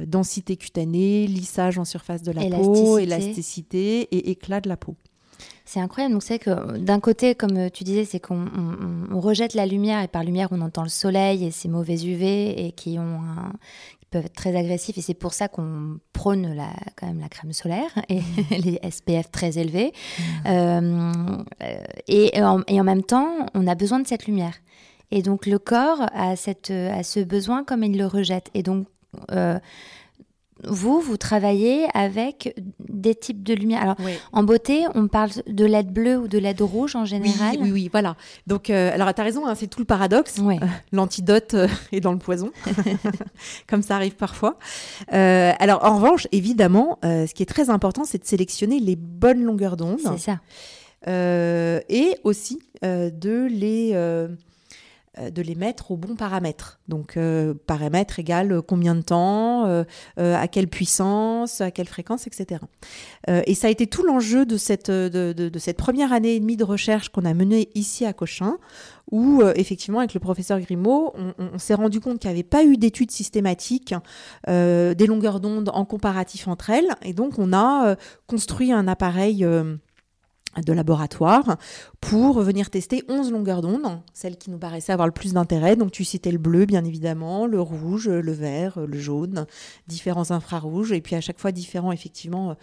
densité 0.07 0.55
cutanée, 0.55 1.27
lissage 1.27 1.77
en 1.77 1.83
surface 1.85 2.21
de 2.21 2.31
la 2.31 2.41
peau, 2.57 2.97
élasticité 2.99 4.01
et 4.15 4.29
éclat 4.31 4.61
de 4.61 4.69
la 4.69 4.77
peau. 4.77 4.95
C'est 5.65 5.79
incroyable. 5.79 6.13
Donc, 6.13 6.23
c'est 6.23 6.39
que 6.39 6.77
d'un 6.77 6.99
côté, 6.99 7.35
comme 7.35 7.55
euh, 7.57 7.69
tu 7.69 7.83
disais, 7.83 8.03
c'est 8.05 8.19
qu'on 8.19 8.45
on- 8.45 9.15
on 9.15 9.19
rejette 9.21 9.53
la 9.53 9.65
lumière 9.65 10.01
et 10.03 10.07
par 10.09 10.23
lumière, 10.23 10.49
on 10.51 10.59
entend 10.61 10.83
le 10.83 10.89
soleil 10.89 11.45
et 11.45 11.51
ses 11.51 11.69
mauvais 11.69 11.95
UV 12.03 12.65
et 12.67 12.71
qui 12.73 12.99
ont 12.99 13.21
un- 13.21 13.53
peuvent 14.11 14.25
être 14.25 14.33
très 14.35 14.55
agressifs. 14.55 14.97
Et 14.97 15.01
c'est 15.01 15.13
pour 15.13 15.33
ça 15.33 15.47
qu'on 15.47 15.97
prône 16.11 16.53
la, 16.53 16.67
quand 16.97 17.07
même 17.07 17.19
la 17.19 17.29
crème 17.29 17.53
solaire 17.53 17.89
et 18.09 18.19
les 18.51 18.79
SPF 18.91 19.31
très 19.31 19.57
élevés. 19.57 19.91
Euh, 20.45 21.11
euh, 21.63 21.83
et, 22.07 22.43
en, 22.43 22.61
et 22.67 22.79
en 22.79 22.83
même 22.83 23.03
temps, 23.03 23.29
on 23.53 23.65
a 23.65 23.75
besoin 23.75 23.99
de 23.99 24.07
cette 24.07 24.27
lumière. 24.27 24.53
Et 25.11 25.21
donc, 25.21 25.45
le 25.45 25.59
corps 25.59 26.01
a, 26.13 26.35
cette, 26.35 26.71
a 26.71 27.03
ce 27.03 27.19
besoin 27.21 27.63
comme 27.63 27.83
il 27.83 27.97
le 27.97 28.05
rejette. 28.05 28.49
Et 28.53 28.63
donc, 28.63 28.87
euh, 29.31 29.59
vous, 30.67 30.99
vous 31.01 31.17
travaillez 31.17 31.85
avec 31.93 32.55
des 32.79 33.15
types 33.15 33.43
de 33.43 33.53
lumière. 33.53 33.81
Alors, 33.81 33.95
en 34.31 34.43
beauté, 34.43 34.83
on 34.95 35.07
parle 35.07 35.31
de 35.47 35.65
LED 35.65 35.91
bleu 35.91 36.17
ou 36.17 36.27
de 36.27 36.37
LED 36.37 36.61
rouge 36.61 36.95
en 36.95 37.05
général. 37.05 37.55
Oui, 37.59 37.63
oui, 37.63 37.71
oui, 37.71 37.89
voilà. 37.91 38.15
Donc, 38.47 38.69
euh, 38.69 38.91
alors, 38.93 39.13
tu 39.13 39.21
as 39.21 39.23
raison, 39.23 39.45
hein, 39.47 39.55
c'est 39.55 39.67
tout 39.67 39.79
le 39.79 39.85
paradoxe. 39.85 40.37
Ouais. 40.39 40.59
L'antidote 40.91 41.53
euh, 41.53 41.67
est 41.91 41.99
dans 41.99 42.11
le 42.11 42.17
poison, 42.19 42.51
comme 43.67 43.81
ça 43.81 43.95
arrive 43.95 44.15
parfois. 44.15 44.57
Euh, 45.13 45.51
alors, 45.59 45.83
en 45.83 45.95
revanche, 45.97 46.27
évidemment, 46.31 46.99
euh, 47.05 47.27
ce 47.27 47.33
qui 47.33 47.43
est 47.43 47.47
très 47.47 47.69
important, 47.69 48.03
c'est 48.05 48.17
de 48.19 48.25
sélectionner 48.25 48.79
les 48.79 48.95
bonnes 48.95 49.43
longueurs 49.43 49.77
d'onde 49.77 49.99
C'est 50.01 50.17
ça. 50.17 50.39
euh, 51.07 51.79
et 51.89 52.17
aussi 52.23 52.59
euh, 52.83 53.09
de 53.09 53.47
les 53.49 53.91
euh, 53.93 54.03
euh, 54.03 54.27
de 55.19 55.41
les 55.41 55.55
mettre 55.55 55.91
aux 55.91 55.97
bons 55.97 56.15
paramètres. 56.15 56.79
Donc, 56.87 57.17
euh, 57.17 57.53
paramètres 57.67 58.19
égale 58.19 58.51
euh, 58.51 58.61
combien 58.61 58.95
de 58.95 59.01
temps, 59.01 59.65
euh, 59.65 59.83
euh, 60.19 60.35
à 60.35 60.47
quelle 60.47 60.67
puissance, 60.67 61.61
à 61.61 61.71
quelle 61.71 61.87
fréquence, 61.87 62.25
etc. 62.27 62.61
Euh, 63.29 63.41
et 63.45 63.53
ça 63.55 63.67
a 63.67 63.69
été 63.69 63.87
tout 63.87 64.03
l'enjeu 64.03 64.45
de 64.45 64.57
cette, 64.57 64.89
euh, 64.89 65.09
de, 65.09 65.49
de- 65.49 65.59
cette 65.59 65.77
première 65.77 66.11
année 66.13 66.35
et 66.35 66.39
demie 66.39 66.57
de 66.57 66.63
recherche 66.63 67.09
qu'on 67.09 67.25
a 67.25 67.33
menée 67.33 67.69
ici 67.75 68.05
à 68.05 68.13
Cochin, 68.13 68.57
où 69.11 69.41
euh, 69.41 69.53
effectivement, 69.55 69.99
avec 69.99 70.13
le 70.13 70.19
professeur 70.19 70.59
Grimaud, 70.59 71.13
on, 71.37 71.57
s'est 71.59 71.75
rendu 71.75 71.99
compte 71.99 72.19
qu'il 72.19 72.29
n'y 72.29 72.35
avait 72.35 72.43
pas 72.43 72.63
eu 72.63 72.77
d'études 72.77 73.11
systématiques 73.11 73.93
euh, 74.49 74.93
des 74.93 75.05
longueurs 75.05 75.39
d'onde 75.39 75.69
en 75.73 75.85
comparatif 75.85 76.47
entre 76.47 76.71
elles. 76.71 76.89
Et 77.03 77.13
donc, 77.13 77.37
on 77.37 77.53
a 77.53 77.89
euh, 77.89 77.95
construit 78.27 78.71
un 78.71 78.87
appareil. 78.87 79.45
Euh, 80.57 80.61
de 80.61 80.73
laboratoire 80.73 81.57
pour 82.01 82.41
venir 82.41 82.69
tester 82.69 83.03
11 83.09 83.31
longueurs 83.31 83.61
d'onde, 83.61 84.01
celles 84.13 84.37
qui 84.37 84.49
nous 84.49 84.57
paraissaient 84.57 84.91
avoir 84.91 85.07
le 85.07 85.13
plus 85.13 85.33
d'intérêt. 85.33 85.75
Donc 85.75 85.91
tu 85.91 86.03
citais 86.03 86.31
le 86.31 86.37
bleu 86.37 86.65
bien 86.65 86.83
évidemment, 86.85 87.45
le 87.45 87.61
rouge, 87.61 88.09
le 88.09 88.31
vert, 88.31 88.79
le 88.79 88.97
jaune, 88.99 89.45
différents 89.87 90.31
infrarouges 90.31 90.91
et 90.91 91.01
puis 91.01 91.15
à 91.15 91.21
chaque 91.21 91.39
fois 91.39 91.51
différents 91.51 91.91
effectivement 91.91 92.55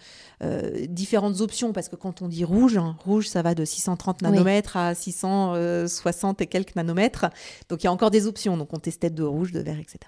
euh, 0.43 0.85
différentes 0.87 1.41
options 1.41 1.73
parce 1.73 1.89
que 1.89 1.95
quand 1.95 2.21
on 2.21 2.27
dit 2.27 2.43
rouge, 2.43 2.77
hein, 2.77 2.95
rouge 3.03 3.27
ça 3.27 3.41
va 3.41 3.55
de 3.55 3.65
630 3.65 4.19
Oui. 4.21 4.29
nanomètres 4.29 4.77
à 4.77 4.93
660 4.95 6.41
et 6.41 6.47
quelques 6.47 6.75
nanomètres. 6.75 7.25
Donc 7.69 7.83
il 7.83 7.85
y 7.85 7.87
a 7.87 7.91
encore 7.91 8.11
des 8.11 8.27
options. 8.27 8.57
Donc 8.57 8.73
on 8.73 8.79
testait 8.79 9.09
de 9.09 9.23
rouge, 9.23 9.51
de 9.51 9.59
vert, 9.59 9.79
etc. 9.79 9.99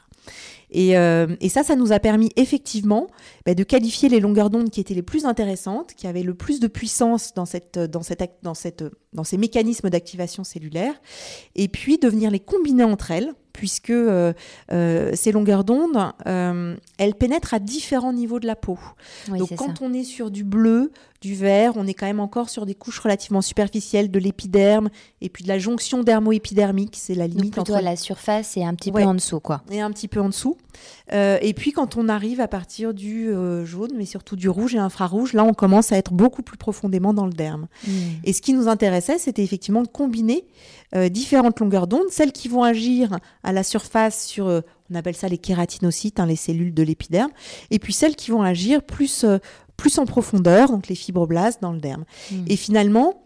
Et, 0.71 0.97
euh, 0.97 1.35
et 1.39 1.49
ça, 1.49 1.63
ça 1.63 1.75
nous 1.75 1.91
a 1.91 1.99
permis 1.99 2.31
effectivement 2.35 3.07
bah, 3.45 3.53
de 3.53 3.63
qualifier 3.63 4.09
les 4.09 4.19
longueurs 4.19 4.49
d'onde 4.49 4.71
qui 4.71 4.81
étaient 4.81 4.95
les 4.95 5.03
plus 5.03 5.25
intéressantes, 5.25 5.93
qui 5.93 6.07
avaient 6.07 6.23
le 6.23 6.33
plus 6.33 6.59
de 6.59 6.67
puissance 6.67 7.33
dans, 7.35 7.45
cette, 7.45 7.77
dans, 7.77 8.01
cette, 8.01 8.39
dans, 8.41 8.55
cette, 8.55 8.83
dans 9.13 9.23
ces 9.23 9.37
mécanismes 9.37 9.89
d'activation 9.89 10.43
cellulaire, 10.43 10.99
et 11.55 11.67
puis 11.67 11.99
de 11.99 12.07
venir 12.07 12.31
les 12.31 12.39
combiner 12.39 12.83
entre 12.83 13.11
elles, 13.11 13.33
puisque 13.53 13.91
euh, 13.91 14.33
euh, 14.71 15.11
ces 15.13 15.31
longueurs 15.31 15.63
d'onde, 15.63 15.97
euh, 16.27 16.75
elles 16.97 17.15
pénètrent 17.15 17.53
à 17.53 17.59
différents 17.59 18.11
niveaux 18.13 18.39
de 18.39 18.47
la 18.47 18.55
peau. 18.55 18.77
Oui, 19.31 19.39
Donc 19.39 19.55
quand 19.55 19.77
ça. 19.77 19.83
on 19.85 19.93
est 19.93 20.03
sur 20.03 20.31
du 20.31 20.43
bleu, 20.43 20.91
du 21.21 21.35
vert, 21.35 21.73
on 21.77 21.87
est 21.87 21.93
quand 21.93 22.05
même 22.07 22.19
encore 22.19 22.49
sur 22.49 22.65
des 22.65 22.75
couches 22.75 22.99
relativement 22.99 23.41
superficielles 23.41 24.11
de 24.11 24.19
l'épiderme 24.19 24.89
et 25.21 25.29
puis 25.29 25.43
de 25.43 25.47
la 25.47 25.57
jonction 25.57 26.03
dermo-épidermique, 26.03 26.97
c'est 26.99 27.15
la 27.15 27.27
Donc 27.27 27.37
limite 27.37 27.53
plutôt 27.53 27.71
entre 27.73 27.79
à 27.79 27.81
la 27.81 27.95
surface 27.95 28.57
et 28.57 28.65
un 28.65 28.73
petit 28.75 28.91
Ouais. 28.91 29.03
peu 29.03 29.07
en 29.07 29.13
dessous, 29.13 29.39
quoi. 29.39 29.61
et 29.71 29.79
un 29.79 29.89
petit 29.91 30.09
peu 30.09 30.19
en 30.19 30.27
dessous. 30.27 30.57
Euh, 31.13 31.37
et 31.41 31.53
puis 31.53 31.71
quand 31.71 31.95
on 31.95 32.09
arrive 32.09 32.41
à 32.41 32.47
partir 32.47 32.93
du 32.93 33.29
euh, 33.29 33.63
jaune, 33.63 33.91
mais 33.95 34.05
surtout 34.05 34.35
du 34.35 34.49
rouge 34.49 34.75
et 34.75 34.79
infrarouge, 34.79 35.33
là 35.33 35.45
on 35.45 35.53
commence 35.53 35.91
à 35.93 35.97
être 35.97 36.11
beaucoup 36.11 36.41
plus 36.41 36.57
profondément 36.57 37.13
dans 37.13 37.25
le 37.27 37.33
derme. 37.33 37.67
Mm. 37.87 37.91
Et 38.25 38.33
ce 38.33 38.41
qui 38.41 38.51
nous 38.53 38.67
intéressait, 38.67 39.17
c'était 39.19 39.43
effectivement 39.43 39.83
de 39.83 39.87
combiner 39.87 40.45
euh, 40.95 41.09
différentes 41.09 41.59
longueurs 41.59 41.87
d'onde, 41.87 42.09
celles 42.11 42.31
qui 42.31 42.47
vont 42.47 42.63
agir 42.63 43.17
à 43.43 43.51
la 43.51 43.63
surface 43.63 44.25
sur, 44.25 44.47
euh, 44.47 44.61
on 44.91 44.95
appelle 44.95 45.15
ça 45.15 45.27
les 45.27 45.37
kératinocytes, 45.37 46.19
hein, 46.19 46.25
les 46.25 46.35
cellules 46.35 46.73
de 46.73 46.83
l'épiderme, 46.83 47.31
et 47.71 47.79
puis 47.79 47.93
celles 47.93 48.15
qui 48.15 48.31
vont 48.31 48.43
agir 48.43 48.83
plus, 48.83 49.23
euh, 49.23 49.39
plus 49.77 49.97
en 49.97 50.05
profondeur, 50.05 50.69
donc 50.69 50.87
les 50.87 50.95
fibroblastes 50.95 51.61
dans 51.61 51.71
le 51.71 51.79
derme. 51.79 52.05
Mm. 52.31 52.35
Et 52.47 52.55
finalement, 52.55 53.22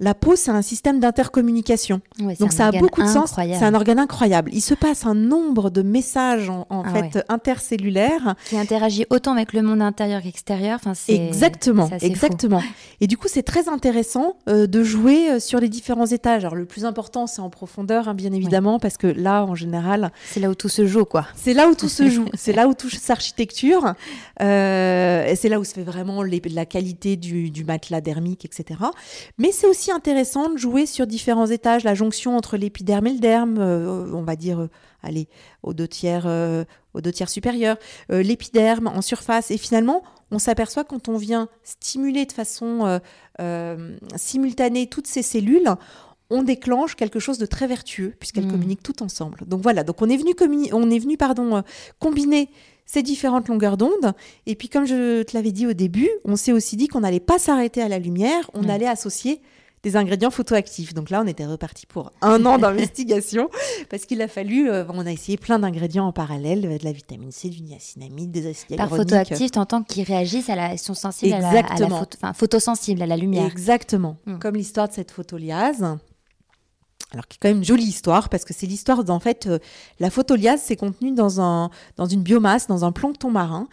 la 0.00 0.14
peau, 0.14 0.34
c'est 0.34 0.50
un 0.50 0.62
système 0.62 0.98
d'intercommunication. 0.98 2.00
Ouais, 2.20 2.34
Donc 2.40 2.52
ça 2.52 2.66
a 2.68 2.72
beaucoup 2.72 3.02
de 3.02 3.06
sens. 3.06 3.34
C'est 3.36 3.62
un 3.62 3.74
organe 3.74 3.98
incroyable. 4.00 4.50
Il 4.52 4.60
se 4.60 4.74
passe 4.74 5.06
un 5.06 5.14
nombre 5.14 5.70
de 5.70 5.82
messages 5.82 6.48
en, 6.50 6.66
en 6.70 6.82
Ah 6.84 6.92
fait 6.92 7.24
intercellulaires. 7.28 8.34
qui 8.46 8.56
interagit 8.56 9.06
autant 9.10 9.32
avec 9.32 9.52
le 9.52 9.62
monde 9.62 9.80
intérieur 9.82 10.22
qu'extérieur. 10.22 10.76
Enfin, 10.82 10.94
c'est 10.94 11.14
Exactement, 11.14 11.88
fou. 11.88 11.94
exactement. 12.00 12.62
Et 13.00 13.06
du 13.06 13.16
coup, 13.16 13.28
c'est 13.28 13.42
très 13.44 13.68
intéressant 13.68 14.36
euh, 14.48 14.66
de 14.66 14.82
jouer 14.82 15.30
euh, 15.30 15.40
sur 15.40 15.60
les 15.60 15.68
différents 15.68 16.06
étages. 16.06 16.44
Alors 16.44 16.56
le 16.56 16.64
plus 16.64 16.84
important, 16.84 17.26
c'est 17.26 17.40
en 17.40 17.50
profondeur, 17.50 18.08
hein, 18.08 18.14
bien 18.14 18.32
évidemment, 18.32 18.78
parce 18.80 18.96
que 18.96 19.06
là, 19.06 19.44
en 19.44 19.54
général, 19.54 20.10
C'est 20.30 20.40
là 20.40 20.50
où 20.50 20.54
tout 20.54 20.68
se 20.68 20.86
joue, 20.86 21.04
quoi. 21.04 21.26
c'est 21.36 21.54
là 21.54 21.68
où 21.68 21.74
tout 21.74 21.88
se 21.88 22.08
joue. 22.08 22.24
c'est 22.34 22.52
là 22.52 22.66
où 22.66 22.74
tout 22.74 22.90
s'architecture. 22.90 23.94
Euh, 24.40 25.32
c'est 25.36 25.48
là 25.48 25.60
où 25.60 25.64
se 25.64 25.74
fait 25.74 25.82
vraiment 25.84 26.22
les- 26.22 26.42
la 26.50 26.66
qualité 26.66 27.16
du, 27.16 27.50
du 27.50 27.64
matelas 27.64 28.00
dermique, 28.00 28.44
etc. 28.44 28.80
Mais 29.38 29.52
c'est 29.52 29.66
aussi 29.66 29.81
intéressant 29.90 30.50
de 30.50 30.56
jouer 30.58 30.86
sur 30.86 31.06
différents 31.06 31.46
étages, 31.46 31.82
la 31.82 31.94
jonction 31.94 32.36
entre 32.36 32.56
l'épiderme 32.56 33.06
et 33.08 33.12
le 33.14 33.18
derme, 33.18 33.56
euh, 33.58 34.06
on 34.12 34.22
va 34.22 34.36
dire, 34.36 34.60
euh, 34.60 34.70
allez, 35.02 35.28
aux 35.62 35.74
deux 35.74 35.88
tiers, 35.88 36.24
euh, 36.26 36.64
aux 36.94 37.00
deux 37.00 37.10
tiers 37.12 37.28
supérieurs, 37.28 37.76
l'épiderme 38.10 38.86
en 38.86 39.00
surface. 39.02 39.50
Et 39.50 39.56
finalement, 39.58 40.02
on 40.30 40.38
s'aperçoit 40.38 40.84
quand 40.84 41.08
on 41.08 41.16
vient 41.16 41.48
stimuler 41.64 42.26
de 42.26 42.32
façon 42.32 43.00
simultanée 44.16 44.86
toutes 44.86 45.06
ces 45.06 45.22
cellules, 45.22 45.74
on 46.30 46.42
déclenche 46.42 46.94
quelque 46.96 47.18
chose 47.18 47.38
de 47.38 47.46
très 47.46 47.66
vertueux 47.66 48.14
puisqu'elles 48.18 48.46
Mm. 48.46 48.50
communiquent 48.52 48.82
toutes 48.82 49.02
ensemble. 49.02 49.38
Donc 49.46 49.60
voilà, 49.62 49.84
donc 49.84 50.00
on 50.00 50.08
est 50.08 50.16
venu, 50.16 50.32
on 50.72 50.90
est 50.90 50.98
venu 50.98 51.16
pardon, 51.16 51.62
combiner 51.98 52.48
ces 52.86 53.02
différentes 53.02 53.48
longueurs 53.48 53.76
d'onde. 53.76 54.12
Et 54.46 54.54
puis 54.54 54.68
comme 54.68 54.86
je 54.86 55.22
te 55.22 55.36
l'avais 55.36 55.52
dit 55.52 55.66
au 55.66 55.72
début, 55.74 56.08
on 56.24 56.36
s'est 56.36 56.52
aussi 56.52 56.76
dit 56.76 56.88
qu'on 56.88 57.00
n'allait 57.00 57.20
pas 57.20 57.38
s'arrêter 57.38 57.82
à 57.82 57.88
la 57.88 57.98
lumière, 57.98 58.50
on 58.54 58.64
Ouais. 58.64 58.70
allait 58.70 58.86
associer 58.88 59.40
des 59.82 59.96
ingrédients 59.96 60.30
photoactifs. 60.30 60.94
Donc 60.94 61.10
là, 61.10 61.22
on 61.24 61.26
était 61.26 61.46
reparti 61.46 61.86
pour 61.86 62.12
un 62.20 62.44
an 62.46 62.58
d'investigation 62.62 63.48
parce 63.90 64.04
qu'il 64.04 64.22
a 64.22 64.28
fallu, 64.28 64.70
euh, 64.70 64.84
on 64.88 65.06
a 65.06 65.12
essayé 65.12 65.36
plein 65.36 65.58
d'ingrédients 65.58 66.06
en 66.06 66.12
parallèle, 66.12 66.64
euh, 66.66 66.78
de 66.78 66.84
la 66.84 66.92
vitamine 66.92 67.32
C, 67.32 67.48
du 67.48 67.62
niacinamide, 67.62 68.30
des 68.30 68.48
acides 68.48 68.76
Par 68.76 68.88
photoactif, 68.88 69.50
t'entends 69.50 69.82
qu'ils 69.82 70.04
réagissent 70.04 70.50
à 70.50 70.56
la, 70.56 70.72
ils 70.74 70.78
sont 70.78 70.94
sensibles 70.94 71.34
à 71.34 71.40
la, 71.40 71.48
à 71.48 71.52
la 71.52 71.60
Exactement. 71.60 72.04
photo, 72.34 72.58
à 73.02 73.06
la 73.06 73.16
lumière. 73.16 73.46
Exactement. 73.46 74.16
Mm. 74.26 74.38
Comme 74.38 74.54
l'histoire 74.54 74.88
de 74.88 74.94
cette 74.94 75.10
photoliase. 75.10 75.84
Alors, 77.12 77.28
qui 77.28 77.36
est 77.36 77.38
quand 77.42 77.48
même 77.48 77.58
une 77.58 77.64
jolie 77.64 77.84
histoire, 77.84 78.28
parce 78.30 78.44
que 78.44 78.54
c'est 78.54 78.66
l'histoire 78.66 79.04
d'en 79.04 79.20
fait, 79.20 79.46
euh, 79.46 79.58
la 80.00 80.08
photoliase, 80.08 80.62
c'est 80.64 80.76
contenu 80.76 81.12
dans, 81.12 81.40
un, 81.42 81.68
dans 81.96 82.06
une 82.06 82.22
biomasse, 82.22 82.66
dans 82.68 82.84
un 82.86 82.92
plancton 82.92 83.30
marin, 83.30 83.68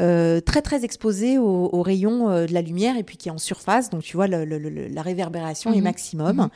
euh, 0.00 0.40
très 0.40 0.62
très 0.62 0.84
exposé 0.84 1.36
aux, 1.38 1.68
aux 1.72 1.82
rayons 1.82 2.30
euh, 2.30 2.46
de 2.46 2.54
la 2.54 2.62
lumière 2.62 2.96
et 2.96 3.02
puis 3.02 3.16
qui 3.18 3.28
est 3.28 3.32
en 3.32 3.36
surface, 3.38 3.90
donc 3.90 4.02
tu 4.02 4.16
vois, 4.16 4.26
le- 4.26 4.44
le- 4.46 4.58
le- 4.58 4.88
la 4.88 5.02
réverbération 5.02 5.72
est 5.72 5.78
Mhm. 5.78 5.84
maximum, 5.84 6.36
Mhm. 6.36 6.48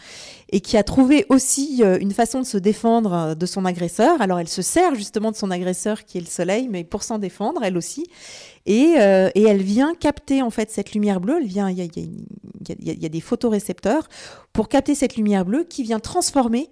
et 0.50 0.60
qui 0.60 0.76
a 0.78 0.82
trouvé 0.84 1.26
aussi 1.28 1.80
euh, 1.82 1.98
une 2.00 2.12
façon 2.12 2.40
de 2.40 2.46
se 2.46 2.56
défendre 2.56 3.12
euh, 3.12 3.34
de 3.34 3.44
son 3.46 3.64
agresseur. 3.66 4.22
Alors, 4.22 4.38
elle 4.38 4.48
se 4.48 4.62
sert 4.62 4.94
justement 4.94 5.32
de 5.32 5.36
son 5.36 5.50
agresseur 5.50 6.04
qui 6.06 6.16
est 6.18 6.22
le 6.22 6.26
soleil, 6.26 6.68
mais 6.70 6.82
pour 6.84 7.02
s'en 7.02 7.18
défendre, 7.18 7.62
elle 7.62 7.76
aussi. 7.76 8.06
Et, 8.66 8.94
euh, 8.98 9.28
et 9.34 9.42
elle 9.42 9.62
vient 9.62 9.92
capter 9.94 10.40
en 10.42 10.50
fait 10.50 10.70
cette 10.70 10.92
lumière 10.92 11.20
bleue. 11.20 11.38
Elle 11.40 11.46
vient, 11.48 11.68
il 11.68 11.78
y 11.78 11.80
a, 11.80 11.84
il 11.84 11.96
y 11.96 12.00
a 12.00 12.04
une- 12.04 12.26
il 12.60 12.86
y 12.86 12.90
a- 12.90 12.92
il 12.94 13.02
y 13.02 13.06
a 13.06 13.08
des 13.08 13.20
photorécepteurs 13.20 14.08
pour 14.52 14.68
capter 14.68 14.94
cette 14.94 15.16
lumière 15.16 15.44
bleue 15.44 15.64
qui 15.64 15.82
vient 15.82 15.98
transformer 15.98 16.70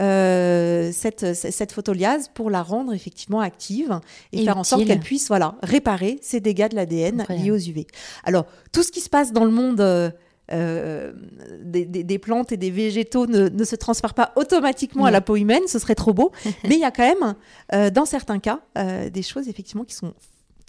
euh, 0.00 0.90
cette, 0.92 1.34
cette 1.34 1.72
photoliase 1.72 2.30
pour 2.32 2.48
la 2.48 2.62
rendre 2.62 2.94
effectivement 2.94 3.40
active 3.40 4.00
et, 4.32 4.40
Et 4.40 4.44
faire 4.44 4.56
en 4.56 4.64
sorte 4.64 4.82
qu'elle 4.86 5.00
puisse 5.00 5.28
voilà 5.28 5.56
réparer 5.62 6.18
ces 6.22 6.40
dégâts 6.40 6.68
de 6.70 6.76
l'ADN 6.76 7.24
liés 7.42 7.50
aux 7.50 7.58
UV. 7.58 7.86
Alors 8.24 8.46
tout 8.72 8.82
ce 8.82 8.90
qui 8.92 9.00
se 9.00 9.10
passe 9.10 9.32
dans 9.32 9.44
le 9.44 9.50
monde 9.50 9.80
euh, 9.80 10.10
euh, 10.52 11.12
des, 11.62 11.84
des- 11.86 12.04
des 12.04 12.18
plantes 12.18 12.52
et 12.52 12.56
des 12.56 12.70
végétaux 12.70 13.26
ne, 13.26 13.48
ne 13.48 13.64
se 13.64 13.76
transfère 13.76 14.14
pas 14.14 14.32
automatiquement 14.36 15.04
à 15.04 15.10
la 15.10 15.20
peau 15.20 15.36
humaine, 15.36 15.62
ce 15.66 15.78
serait 15.78 15.94
trop 15.94 16.12
beau. 16.14 16.30
Mais 16.64 16.74
il 16.74 16.80
y 16.80 16.84
a 16.84 16.90
quand 16.90 17.06
même, 17.06 17.34
euh, 17.74 17.90
dans 17.90 18.04
certains 18.06 18.38
cas, 18.38 18.60
euh, 18.78 19.08
des 19.10 19.22
choses 19.22 19.48
effectivement 19.48 19.84
qui 19.84 19.94
sont 19.94 20.12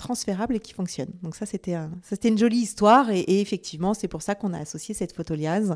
transférables 0.03 0.55
et 0.55 0.59
qui 0.59 0.73
fonctionnent. 0.73 1.13
Donc 1.23 1.35
ça, 1.35 1.45
c'était 1.45 1.73
un- 1.73 1.91
une 2.23 2.37
jolie 2.37 2.57
histoire 2.59 3.09
et, 3.09 3.21
et 3.21 3.41
effectivement, 3.41 3.93
c'est 3.93 4.07
pour 4.07 4.21
ça 4.21 4.35
qu'on 4.35 4.53
a 4.53 4.59
associé 4.59 4.93
cette 4.93 5.15
photoliase 5.15 5.75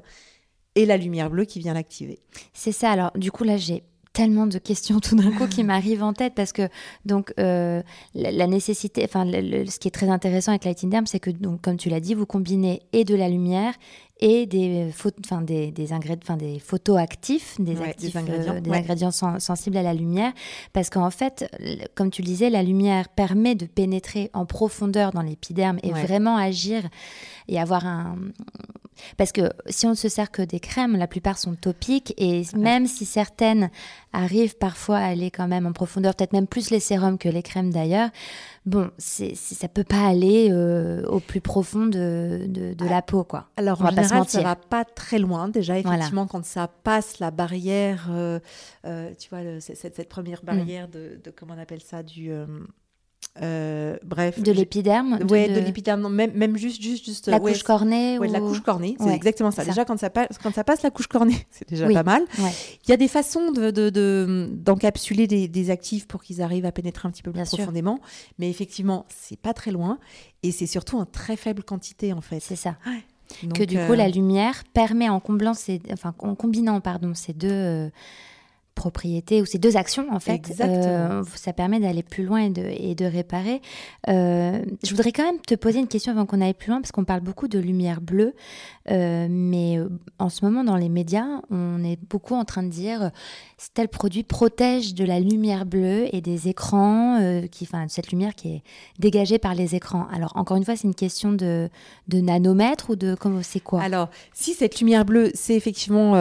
et 0.75 0.85
la 0.85 0.97
lumière 0.97 1.29
bleue 1.31 1.45
qui 1.45 1.59
vient 1.59 1.73
l'activer. 1.73 2.19
C'est 2.53 2.71
ça. 2.71 2.91
Alors, 2.91 3.11
du 3.15 3.31
coup, 3.31 3.43
là, 3.43 3.57
j'ai 3.57 3.83
tellement 4.13 4.47
de 4.47 4.57
questions 4.57 4.99
tout 4.99 5.15
d'un 5.15 5.31
coup 5.31 5.47
qui 5.47 5.63
m'arrivent 5.71 6.03
en 6.03 6.13
tête 6.13 6.33
parce 6.35 6.51
que 6.51 6.69
donc 7.05 7.33
euh, 7.39 7.81
la, 8.15 8.31
la 8.31 8.47
nécessité, 8.47 9.03
enfin 9.05 9.25
le- 9.25 9.41
le- 9.41 9.65
ce 9.67 9.77
qui 9.79 9.87
est 9.87 9.91
très 9.91 10.09
intéressant 10.09 10.51
avec 10.51 10.65
Lighting 10.65 10.89
Derm, 10.89 11.05
c'est 11.07 11.19
que 11.19 11.29
donc 11.29 11.61
comme 11.61 11.77
tu 11.77 11.89
l'as 11.89 11.99
dit, 11.99 12.13
vous 12.15 12.25
combinez 12.25 12.81
et 12.93 13.03
de 13.03 13.13
la 13.15 13.29
lumière 13.29 13.73
et 14.19 14.45
des 14.47 14.89
photos, 14.91 15.19
enfin 15.25 15.41
des 15.41 15.71
des 15.71 15.93
ingrédients, 15.93 16.21
enfin 16.23 16.37
des 16.37 16.59
photos 16.59 16.97
actifs, 16.97 17.55
des, 17.59 17.73
Ouais, 17.73 17.77
des 17.77 17.89
actifs, 17.89 18.15
ingrédients, 18.15 18.55
euh, 18.55 18.59
des 18.61 18.69
ouais. 18.71 18.77
ingrédients 18.77 19.11
sen- 19.11 19.39
sensibles 19.39 19.77
à 19.77 19.83
la 19.83 19.93
lumière, 19.93 20.33
parce 20.73 20.89
qu'en 20.89 21.11
fait, 21.11 21.49
comme 21.95 22.09
tu 22.09 22.21
le 22.21 22.27
disais, 22.27 22.49
la 22.49 22.63
lumière 22.63 23.09
permet 23.09 23.55
de 23.55 23.65
pénétrer 23.65 24.29
en 24.33 24.45
profondeur 24.45 25.11
dans 25.11 25.21
l'épiderme 25.21 25.77
et 25.83 25.93
Ouais. 25.93 26.01
vraiment 26.03 26.35
agir 26.37 26.81
et 27.47 27.59
avoir 27.59 27.85
un 27.85 28.15
Parce 29.17 29.31
que 29.31 29.49
si 29.67 29.85
on 29.85 29.91
ne 29.91 29.95
se 29.95 30.09
sert 30.09 30.31
que 30.31 30.41
des 30.41 30.59
crèmes, 30.59 30.95
la 30.97 31.07
plupart 31.07 31.37
sont 31.37 31.55
topiques 31.55 32.13
et 32.17 32.43
même 32.55 32.87
si 32.87 33.05
certaines 33.05 33.69
arrivent 34.13 34.57
parfois 34.57 34.97
à 34.97 35.05
aller 35.07 35.31
quand 35.31 35.47
même 35.47 35.65
en 35.65 35.73
profondeur, 35.73 36.15
peut-être 36.15 36.33
même 36.33 36.47
plus 36.47 36.69
les 36.71 36.79
sérums 36.79 37.17
que 37.17 37.29
les 37.29 37.43
crèmes 37.43 37.71
d'ailleurs, 37.71 38.09
bon, 38.65 38.89
c'est, 38.97 39.35
ça 39.35 39.67
peut 39.67 39.83
pas 39.83 40.07
aller 40.07 40.49
euh, 40.51 41.05
au 41.07 41.19
plus 41.19 41.41
profond 41.41 41.85
de, 41.85 42.45
de, 42.47 42.75
Ah. 42.79 42.89
la 42.89 43.01
peau, 43.01 43.23
quoi. 43.23 43.49
Alors, 43.57 43.79
On 43.81 43.83
va 43.83 43.91
en 43.91 43.95
pas 43.95 44.03
se 44.03 44.09
général, 44.09 44.27
ça 44.29 44.41
va 44.41 44.55
pas 44.55 44.85
très 44.85 45.19
loin. 45.19 45.49
Déjà, 45.49 45.79
Voilà. 45.81 45.97
effectivement, 45.97 46.25
quand 46.27 46.43
ça 46.45 46.67
passe 46.67 47.19
la 47.19 47.31
barrière, 47.31 48.07
euh, 48.09 48.39
euh, 48.85 49.11
tu 49.19 49.29
vois, 49.29 49.43
le- 49.43 49.59
cette, 49.59 49.77
cette 49.95 50.09
première 50.09 50.41
Mm. 50.43 50.45
barrière 50.45 50.87
de, 50.87 51.19
de- 51.23 51.31
comment 51.31 51.53
on 51.55 51.61
appelle 51.61 51.81
ça, 51.81 52.01
du... 52.03 52.31
euh, 53.41 53.93
euh, 53.93 53.97
bref. 54.03 54.39
De 54.41 54.51
l'épiderme 54.51 55.19
Ouais, 55.29 55.47
de, 55.49 55.59
l'épiderme, 55.59 56.01
non, 56.01 56.09
même, 56.09 56.31
même 56.33 56.57
juste, 56.57 56.81
juste, 56.81 57.05
juste. 57.05 57.27
La 57.27 57.37
ouais, 57.39 57.51
couche 57.53 57.63
cornée 57.63 58.17
Ouais, 58.19 58.27
de 58.27 58.33
la 58.33 58.41
ou- 58.41 58.47
couche 58.49 58.61
cornée, 58.61 58.95
c'est 58.99 59.05
Ouais, 59.05 59.15
exactement 59.15 59.51
ça. 59.51 59.63
Déjà, 59.65 59.85
quand 59.85 59.97
ça, 59.99 60.09
passe, 60.09 60.37
quand 60.41 60.53
ça 60.53 60.63
passe 60.63 60.81
la 60.83 60.89
couche 60.91 61.07
cornée, 61.07 61.37
c'est 61.51 61.67
déjà 61.69 61.87
Oui. 61.87 61.93
pas 61.93 62.03
mal. 62.03 62.23
Il 62.39 62.89
y 62.89 62.93
a 62.93 62.97
des 62.97 63.07
façons 63.07 63.51
de, 63.51 63.71
de- 63.71 63.89
de- 63.89 64.49
d'encapsuler 64.53 65.27
des, 65.27 65.47
des 65.47 65.69
actifs 65.69 66.07
pour 66.07 66.23
qu'ils 66.23 66.41
arrivent 66.41 66.65
à 66.65 66.71
pénétrer 66.71 67.07
un 67.07 67.11
petit 67.11 67.23
peu 67.23 67.31
plus 67.31 67.37
Bien 67.37 67.45
sûr. 67.45 67.57
profondément. 67.59 67.99
Mais 68.39 68.49
effectivement, 68.49 69.05
c'est 69.09 69.39
pas 69.39 69.53
très 69.53 69.71
loin. 69.71 69.99
Et 70.43 70.51
c'est 70.51 70.67
surtout 70.67 70.97
en 70.97 71.05
très 71.05 71.35
faible 71.35 71.63
quantité, 71.63 72.13
en 72.13 72.21
fait. 72.21 72.39
C'est 72.41 72.55
ça. 72.55 72.75
Donc, 73.43 73.53
que 73.53 73.63
du 73.63 73.77
euh, 73.77 73.87
coup, 73.87 73.93
la 73.93 74.07
lumière 74.07 74.63
permet, 74.73 75.09
en 75.09 75.19
comblant 75.19 75.53
ces, 75.53 75.81
enfin, 75.91 76.13
en 76.19 76.33
combinant, 76.35 76.79
pardon, 76.79 77.13
ces 77.13 77.33
deux 77.33 77.49
euh, 77.51 77.89
propriétés 78.77 79.41
ou 79.41 79.45
ces 79.45 79.57
deux 79.57 79.75
actions, 79.75 80.05
en 80.11 80.19
fait, 80.19 80.53
euh, 80.61 81.23
ça 81.35 81.51
permet 81.51 81.79
d'aller 81.79 82.03
plus 82.03 82.23
loin 82.23 82.41
et 82.43 82.49
de, 82.49 82.61
et 82.61 82.95
de 82.95 83.05
réparer. 83.05 83.61
Euh, 84.07 84.61
je 84.83 84.91
voudrais 84.91 85.11
quand 85.11 85.23
même 85.23 85.41
te 85.41 85.55
poser 85.55 85.79
une 85.79 85.87
question 85.87 86.13
avant 86.13 86.25
qu'on 86.25 86.39
aille 86.41 86.53
plus 86.53 86.69
loin, 86.69 86.79
parce 86.79 86.91
qu'on 86.91 87.03
parle 87.03 87.21
beaucoup 87.21 87.47
de 87.47 87.59
lumière 87.59 87.99
bleue, 87.99 88.33
euh, 88.91 89.27
mais 89.29 89.79
en 90.19 90.29
ce 90.29 90.45
moment, 90.45 90.63
dans 90.63 90.77
les 90.77 90.89
médias, 90.89 91.41
on 91.49 91.83
est 91.83 91.99
beaucoup 92.09 92.35
en 92.35 92.45
train 92.45 92.63
de 92.63 92.69
dire 92.69 93.11
tel 93.73 93.87
produit 93.87 94.23
protège 94.23 94.93
de 94.93 95.03
la 95.03 95.19
lumière 95.19 95.65
bleue 95.65 96.05
et 96.15 96.21
des 96.21 96.47
écrans, 96.47 97.19
qui, 97.51 97.63
enfin, 97.63 97.85
cette 97.89 98.11
lumière 98.11 98.35
qui 98.35 98.47
est 98.49 98.61
dégagée 98.99 99.39
par 99.39 99.55
les 99.55 99.73
écrans. 99.73 100.05
Alors, 100.13 100.33
encore 100.35 100.57
une 100.57 100.63
fois, 100.63 100.75
c'est 100.75 100.87
une 100.87 100.93
question 100.93 101.33
de, 101.33 101.67
de 102.07 102.21
nanomètres 102.21 102.91
ou 102.91 102.95
de 102.95 103.15
comment 103.15 103.41
c'est 103.41 103.59
quoi? 103.59 103.81
Alors, 103.81 104.09
si 104.33 104.53
cette 104.53 104.79
lumière 104.79 105.03
bleue, 105.05 105.31
c'est 105.33 105.55
effectivement 105.55 106.13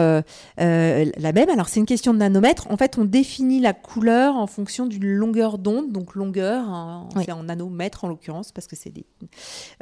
la 0.57 1.31
même, 1.37 1.49
alors 1.49 1.69
c'est 1.69 1.79
une 1.79 1.85
question 1.85 2.13
de 2.15 2.19
nanomètres. 2.19 2.46
En 2.69 2.77
fait, 2.77 2.97
on 2.97 3.05
définit 3.05 3.59
la 3.59 3.73
couleur 3.73 4.35
en 4.35 4.47
fonction 4.47 4.85
d'une 4.85 5.05
longueur 5.07 5.57
d'onde, 5.57 5.91
donc 5.91 6.15
longueur, 6.15 6.67
hein, 6.69 7.07
Oui. 7.15 7.23
c'est 7.25 7.31
en 7.31 7.43
nanomètres 7.43 8.03
en 8.03 8.07
l'occurrence, 8.07 8.51
parce 8.51 8.67
que 8.67 8.75
c'est 8.75 8.89
des, 8.89 9.05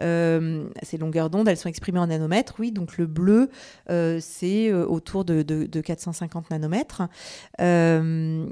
euh, 0.01 0.65
ces 0.84 0.98
longueurs 0.98 1.29
d'onde, 1.29 1.48
elles 1.48 1.57
sont 1.57 1.69
exprimées 1.69 2.00
en 2.00 2.07
nanomètres, 2.07 2.55
oui. 2.60 2.72
Donc 2.72 2.98
le 2.98 3.05
bleu, 3.05 3.50
euh, 3.89 4.19
c'est 4.22 4.69
euh, 4.72 4.86
autour 4.86 5.25
de, 5.25 5.41
de- 5.43 5.65
de 5.65 5.81
450 5.81 6.50
nanomètres. 6.51 7.03
Euh, 7.62 8.45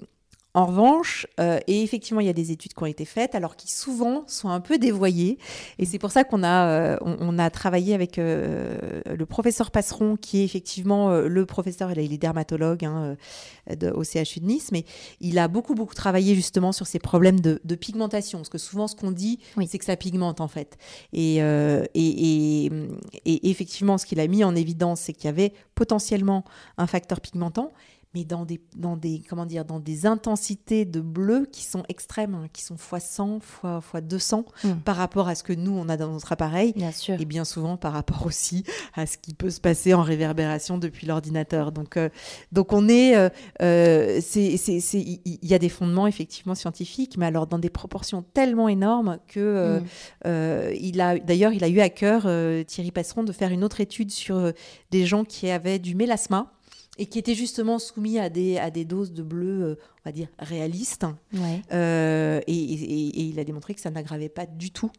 en 0.56 0.66
revanche, 0.68 1.26
euh, 1.40 1.60
et 1.68 1.82
effectivement, 1.82 2.20
il 2.22 2.28
y 2.28 2.30
a 2.30 2.34
des 2.34 2.52
études 2.52 2.74
qui 2.74 2.84
ont 2.84 2.88
été 2.88 3.06
faites, 3.06 3.34
alors 3.34 3.56
qui 3.56 3.72
souvent 3.72 4.24
sont 4.28 4.50
un 4.50 4.60
peu 4.60 4.78
dévoyées. 4.78 5.40
Et 5.80 5.86
c'est 5.86 5.98
pour 6.00 6.12
ça 6.12 6.24
qu'on 6.24 6.44
a, 6.44 6.68
euh, 6.68 6.98
on, 7.02 7.18
on 7.20 7.40
a 7.40 7.50
travaillé 7.50 7.94
avec 7.96 8.20
euh, 8.20 9.02
le 9.06 9.26
professeur 9.26 9.72
Passeron, 9.72 10.16
qui 10.16 10.42
est 10.42 10.44
effectivement 10.46 11.12
le 11.12 11.46
professeur, 11.46 11.92
il 11.92 12.14
est- 12.14 12.18
dermatologue 12.18 12.86
hein, 12.86 13.18
de- 13.76 13.90
au 13.90 14.04
CHU 14.04 14.40
de 14.40 14.46
Nice, 14.46 14.70
mais 14.72 14.86
il 15.22 15.40
a 15.40 15.48
beaucoup, 15.48 15.74
beaucoup 15.74 15.96
travaillé 15.96 16.36
justement 16.36 16.72
sur 16.72 16.86
ces 16.86 17.00
problèmes 17.00 17.40
de, 17.40 17.60
de 17.64 17.76
pigmentation. 17.76 18.38
Parce 18.40 18.50
que 18.50 18.58
souvent, 18.60 18.88
ce 18.88 18.96
qu'on 18.96 19.12
dit, 19.12 19.40
Oui. 19.58 19.68
c'est 19.70 19.80
que 19.80 19.86
ça 19.86 19.96
pigmente 19.96 20.40
en 20.40 20.48
fait. 20.48 20.78
Et, 21.14 21.38
et, 21.38 21.88
et- 21.96 22.72
et 23.26 23.50
effectivement, 23.50 23.98
ce 23.98 24.06
qu'il 24.06 24.20
a 24.20 24.28
mis 24.28 24.44
en 24.44 24.56
évidence, 24.56 25.02
c'est 25.02 25.14
qu'il 25.14 25.26
y 25.26 25.30
avait 25.30 25.54
potentiellement 25.76 26.44
un 26.78 26.86
facteur 26.88 27.20
pigmentant 27.22 27.72
mais 28.16 28.24
dans 28.26 28.46
des, 28.46 28.62
dans 28.76 28.96
des, 28.96 29.22
comment 29.28 29.46
dire, 29.46 29.66
dans 29.66 29.80
des 29.80 30.06
intensités 30.06 30.86
de 30.86 31.00
bleu 31.02 31.48
qui 31.52 31.64
sont 31.64 31.84
extrêmes, 31.90 32.36
hein, 32.36 32.48
qui 32.54 32.62
sont 32.64 32.78
fois 32.78 33.00
100, 33.00 33.40
fois, 33.40 33.82
fois 33.82 34.02
200 34.02 34.46
Mm. 34.64 34.70
par 34.86 34.96
rapport 34.96 35.28
à 35.28 35.36
ce 35.36 35.44
que 35.44 35.54
nous, 35.54 35.72
on 35.72 35.90
a 35.90 35.98
dans 35.98 36.12
notre 36.12 36.32
appareil. 36.32 36.74
Bien 36.74 36.92
sûr. 36.92 37.20
Et 37.20 37.26
bien 37.26 37.44
souvent 37.46 37.76
par 37.78 37.94
rapport 37.94 38.26
aussi 38.26 38.64
à 38.96 39.06
ce 39.06 39.18
qui 39.18 39.34
peut 39.34 39.50
se 39.50 39.60
passer 39.62 39.94
en 39.94 40.02
réverbération 40.04 40.78
depuis 40.78 41.08
l'ordinateur. 41.08 41.72
Donc, 41.72 41.98
euh, 41.98 42.10
donc 42.52 42.72
on 42.74 42.88
est, 42.90 43.16
euh, 43.16 43.30
euh, 43.62 44.20
c'est, 44.22 44.58
c'est, 44.58 44.80
c'est- 44.80 45.00
il 45.02 45.22
il 45.26 45.50
y 45.50 45.54
a 45.54 45.60
des 45.60 45.70
fondements 45.70 46.08
effectivement 46.08 46.56
scientifiques, 46.56 47.18
mais 47.18 47.26
alors 47.26 47.48
dans 47.48 47.60
des 47.60 47.70
proportions 47.70 48.24
tellement 48.34 48.70
énormes 48.70 49.20
que 49.28 49.40
euh, 49.40 49.80
Mm. 49.80 49.84
euh, 50.28 50.74
il 50.80 51.02
a, 51.02 51.18
d'ailleurs, 51.20 51.54
il 51.54 51.64
a 51.64 51.68
eu 51.70 51.80
à 51.80 51.90
cœur 51.90 52.24
euh, 52.26 52.64
Thierry 52.64 52.92
Passeron 52.92 53.24
de 53.24 53.32
faire 53.32 53.50
une 53.52 53.64
autre 53.64 53.82
étude 53.82 54.12
sur 54.12 54.38
euh, 54.38 54.52
des 54.92 55.06
gens 55.06 55.24
qui 55.26 55.50
avaient 55.50 55.80
du 55.80 55.96
mélasma 55.96 56.52
et 56.98 57.06
qui 57.08 57.18
étaient 57.20 57.34
justement 57.36 57.80
soumis 57.80 58.20
à 58.20 58.30
des, 58.30 58.58
à 58.58 58.70
des 58.70 58.86
doses 58.86 59.12
de 59.14 59.24
bleu, 59.24 59.64
euh, 59.64 59.76
on 60.06 60.10
va 60.10 60.12
dire, 60.12 60.28
réalistes. 60.40 61.06
Ouais, 61.34 61.62
Euh, 61.74 62.40
et, 62.48 62.54
et- 62.54 63.08
et 63.20 63.22
il 63.24 63.40
a 63.40 63.44
démontré 63.44 63.74
que 63.74 63.82
ça 63.82 63.90
n'aggravait 63.90 64.30
pas 64.30 64.46
du 64.46 64.72
tout 64.72 64.92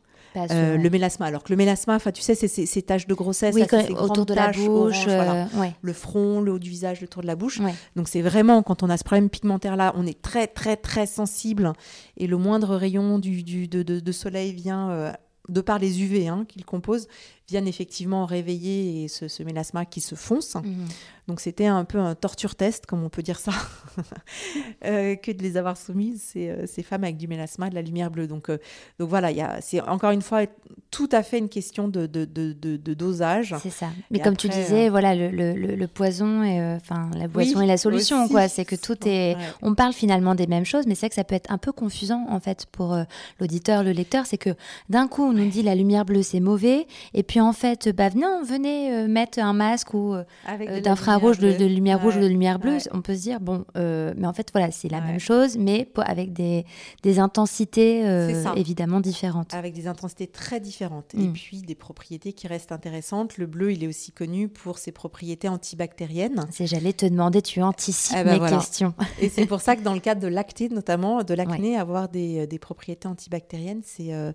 euh, 0.57 0.77
le 0.77 0.91
mélasma. 0.91 1.27
Alors 1.27 1.45
que 1.45 1.53
le 1.53 1.57
mélasma, 1.57 2.01
tu 2.13 2.21
sais, 2.21 2.35
c'est 2.35 2.49
ces 2.49 2.83
taches 2.83 3.07
de 3.07 3.15
grossesse, 3.15 3.55
oui, 3.55 3.63
quand- 3.69 3.79
autour 4.03 4.27
de 4.27 4.35
la 4.35 4.49
bouche, 4.67 4.67
oranges, 4.69 5.05
voilà. 5.05 5.49
ouais, 5.55 5.73
le 5.81 5.93
front, 5.93 6.41
le 6.41 6.53
haut 6.55 6.59
du 6.59 6.69
visage, 6.71 7.01
le 7.01 7.07
tour 7.07 7.23
de 7.23 7.29
la 7.29 7.37
bouche. 7.37 7.61
ouais. 7.61 7.73
Donc 7.95 8.09
c'est 8.09 8.23
vraiment 8.23 8.65
quand 8.65 8.83
on 8.83 8.91
a 8.91 8.97
ce 8.97 9.05
problème 9.05 9.31
pigmentaire 9.31 9.77
là, 9.77 9.93
on 9.97 10.05
est 10.05 10.21
très 10.21 10.49
très 10.49 10.77
très 10.77 11.07
sensible 11.07 11.73
et 12.17 12.27
le 12.27 12.37
moindre 12.37 12.75
rayon 12.75 13.21
du, 13.21 13.45
du- 13.45 13.69
de, 13.69 13.85
de- 13.85 14.01
de 14.01 14.13
soleil 14.13 14.53
vient 14.53 15.13
de 15.51 15.61
par 15.61 15.79
les 15.79 16.03
UV 16.03 16.27
hein, 16.27 16.47
qu'il 16.49 16.65
compose, 16.65 17.07
viennent 17.49 17.69
effectivement 17.69 18.25
réveiller 18.27 19.05
et 19.05 19.09
ce, 19.09 19.29
ce 19.29 19.43
mélasma 19.43 19.85
qui 19.85 20.01
se 20.01 20.15
fonce. 20.15 20.55
Mhm. 20.55 20.87
Donc 21.29 21.41
c'était 21.41 21.67
un 21.67 21.85
peu 21.85 21.99
un 21.99 22.15
torture 22.15 22.55
test, 22.55 22.85
comme 22.87 23.03
on 23.03 23.09
peut 23.09 23.23
dire 23.23 23.39
ça, 23.39 23.53
euh, 24.85 25.17
que 25.17 25.33
de 25.33 25.43
les 25.43 25.57
avoir 25.57 25.77
soumises, 25.77 26.23
ces, 26.33 26.51
euh, 26.51 26.67
ces 26.67 26.83
femmes 26.83 27.05
avec 27.05 27.17
du 27.17 27.29
mélasma, 27.29 27.71
de 27.71 27.75
la 27.75 27.83
lumière 27.83 28.11
bleue. 28.11 28.27
Donc, 28.27 28.51
euh, 28.51 28.59
donc 28.99 29.09
voilà, 29.09 29.31
c'est 29.61 29.81
encore 29.81 30.11
une 30.11 30.23
fois 30.23 30.43
tout 30.91 31.09
à 31.13 31.23
fait 31.23 31.39
une 31.39 31.49
question 31.49 31.89
de, 31.89 32.07
de, 32.07 32.25
de- 32.25 32.53
de- 32.53 32.95
dosage. 32.95 33.55
C'est 33.63 33.71
ça. 33.71 33.89
Mais 34.11 34.19
Et 34.19 34.21
comme 34.23 34.37
tu 34.37 34.49
disais, 34.49 34.89
voilà, 34.89 35.15
le, 35.15 35.31
le, 35.55 35.89
poison 35.89 36.43
et 36.45 36.61
enfin 36.77 37.11
la 37.17 37.27
boisson 37.29 37.59
Oui, 37.59 37.65
et 37.65 37.67
la 37.67 37.77
solution, 37.77 38.25
aussi. 38.25 38.33
quoi. 38.33 38.49
C'est 38.49 38.65
que 38.65 38.77
tout 38.77 38.97
est. 39.07 39.35
Ouais. 39.35 39.37
On 39.63 39.75
parle 39.75 39.93
finalement 39.93 40.35
des 40.35 40.47
mêmes 40.47 40.65
choses, 40.65 40.87
mais 40.87 40.95
c'est 40.95 41.09
que 41.09 41.15
ça 41.15 41.25
peut 41.25 41.35
être 41.35 41.51
un 41.51 41.59
peu 41.59 41.73
confusant 41.73 42.27
en 42.29 42.39
fait 42.41 42.67
pour 42.71 42.97
l'auditeur, 43.41 43.83
le 43.83 43.91
lecteur. 43.93 44.27
C'est 44.27 44.39
que 44.39 44.51
d'un 44.89 45.09
coup 45.09 45.23
on 45.25 45.33
nous 45.33 45.49
dit 45.49 45.63
la 45.63 45.75
lumière 45.75 46.05
bleue 46.05 46.23
c'est 46.23 46.41
mauvais, 46.41 46.87
et 47.15 47.23
puis 47.23 47.34
en 47.41 47.53
fait, 47.53 47.89
bah 47.95 48.11
non, 48.15 48.43
venez 48.45 48.93
euh, 48.93 49.09
mettre 49.09 49.39
un 49.39 49.53
masque 49.53 49.95
ou 49.95 50.15
euh, 50.15 50.25
euh, 50.49 50.77
de 50.77 50.81
d'infrarouge, 50.81 51.39
de, 51.39 51.47
lumière 51.49 51.59
de 51.59 51.75
lumière 51.75 52.03
rouge 52.03 52.17
ou 52.17 52.21
de 52.21 52.27
lumière 52.27 52.59
bleue, 52.59 52.73
Ouais. 52.75 52.83
on 52.93 53.01
peut 53.03 53.15
se 53.15 53.23
dire 53.23 53.41
bon, 53.41 53.65
euh, 53.77 54.13
mais 54.17 54.27
en 54.27 54.33
fait 54.33 54.49
voilà, 54.53 54.71
c'est 54.71 54.89
la 54.89 54.99
Ouais. 54.99 55.07
même 55.07 55.19
chose, 55.21 55.57
mais 55.57 55.85
po- 55.85 56.03
avec 56.05 56.33
des, 56.33 56.65
des 57.03 57.19
intensités 57.19 58.07
euh, 58.07 58.45
évidemment 58.57 59.01
différentes. 59.01 59.53
avec 59.55 59.75
des 59.75 59.87
intensités 59.87 60.27
très 60.27 60.61
différentes 60.61 61.15
et 61.15 61.29
Mm. 61.29 61.33
puis 61.33 61.63
des 61.63 61.75
propriétés 61.75 62.33
qui 62.33 62.47
restent 62.47 62.73
intéressantes. 62.73 63.39
Le 63.39 63.47
bleu, 63.47 63.73
il 63.73 63.85
est 63.85 63.89
aussi 63.89 64.13
connu 64.13 64.49
pour 64.49 64.79
ses 64.79 64.93
propriétés 64.93 65.49
antibactériennes. 65.49 66.47
C'est 66.51 66.67
j'allais 66.67 66.93
te 66.93 67.07
demander, 67.07 67.43
tu 67.43 67.61
anticipes 67.63 68.17
Ah 68.19 68.25
bah 68.25 68.33
mes 68.33 68.39
voilà. 68.39 68.59
questions. 68.59 68.95
Et 69.21 69.29
c'est 69.29 69.47
pour 69.47 69.61
ça 69.61 69.77
que 69.77 69.83
dans 69.83 69.95
le 69.95 70.01
cadre 70.01 70.21
de 70.21 70.29
l'acné, 70.29 70.69
notamment 70.69 71.23
de 71.23 71.35
l'acné, 71.35 71.77
avoir 71.77 72.09
des, 72.09 72.47
des 72.47 72.59
propriétés 72.59 73.09
antibactériennes, 73.09 73.81
c'est 73.85 74.13
euh, 74.15 74.33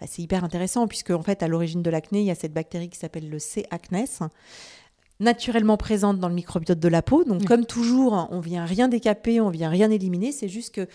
bah, 0.00 0.06
hyper 0.18 0.44
intéressant 0.44 0.86
puisque 0.86 1.10
en 1.10 1.22
fait, 1.22 1.42
à 1.42 1.48
l'origine 1.48 1.82
de 1.82 1.90
l'acné, 1.90 2.20
il 2.20 2.26
y 2.26 2.30
a 2.30 2.34
cette 2.42 2.52
bactérie 2.52 2.88
qui 2.90 2.98
s'appelle 2.98 3.28
le 3.30 3.38
C. 3.38 3.64
acnes 3.70 4.04
naturellement 5.20 5.76
présente 5.76 6.18
dans 6.18 6.28
le 6.28 6.34
microbiote 6.34 6.80
de 6.80 6.88
la 6.88 7.00
peau. 7.02 7.22
Donc, 7.24 7.42
Mm. 7.42 7.44
comme 7.44 7.64
toujours, 7.66 8.28
on 8.32 8.40
vient 8.40 8.64
rien 8.64 8.88
décaper, 8.88 9.40
on 9.40 9.50
vient 9.50 9.68
rien 9.68 9.90
éliminer. 9.90 10.32
C'est 10.32 10.48
juste 10.48 10.74
que 10.74 10.88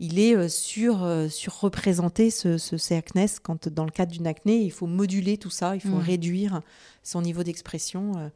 il 0.00 0.18
est 0.18 0.34
euh, 0.34 0.48
sur, 0.48 1.04
euh, 1.04 1.28
surreprésenté 1.28 2.30
ce, 2.30 2.56
ce 2.58 2.76
C. 2.78 2.96
acnes 2.96 3.26
quand 3.42 3.68
dans 3.68 3.84
le 3.84 3.90
cadre 3.90 4.10
d'une 4.12 4.26
acné, 4.26 4.56
il 4.62 4.70
faut 4.72 4.86
moduler 4.86 5.36
tout 5.36 5.50
ça, 5.50 5.74
il 5.74 5.80
faut 5.82 5.88
Mm. 5.98 6.08
réduire 6.12 6.60
son 7.02 7.20
niveau 7.20 7.42
d'expression 7.42 8.12
euh, 8.16 8.28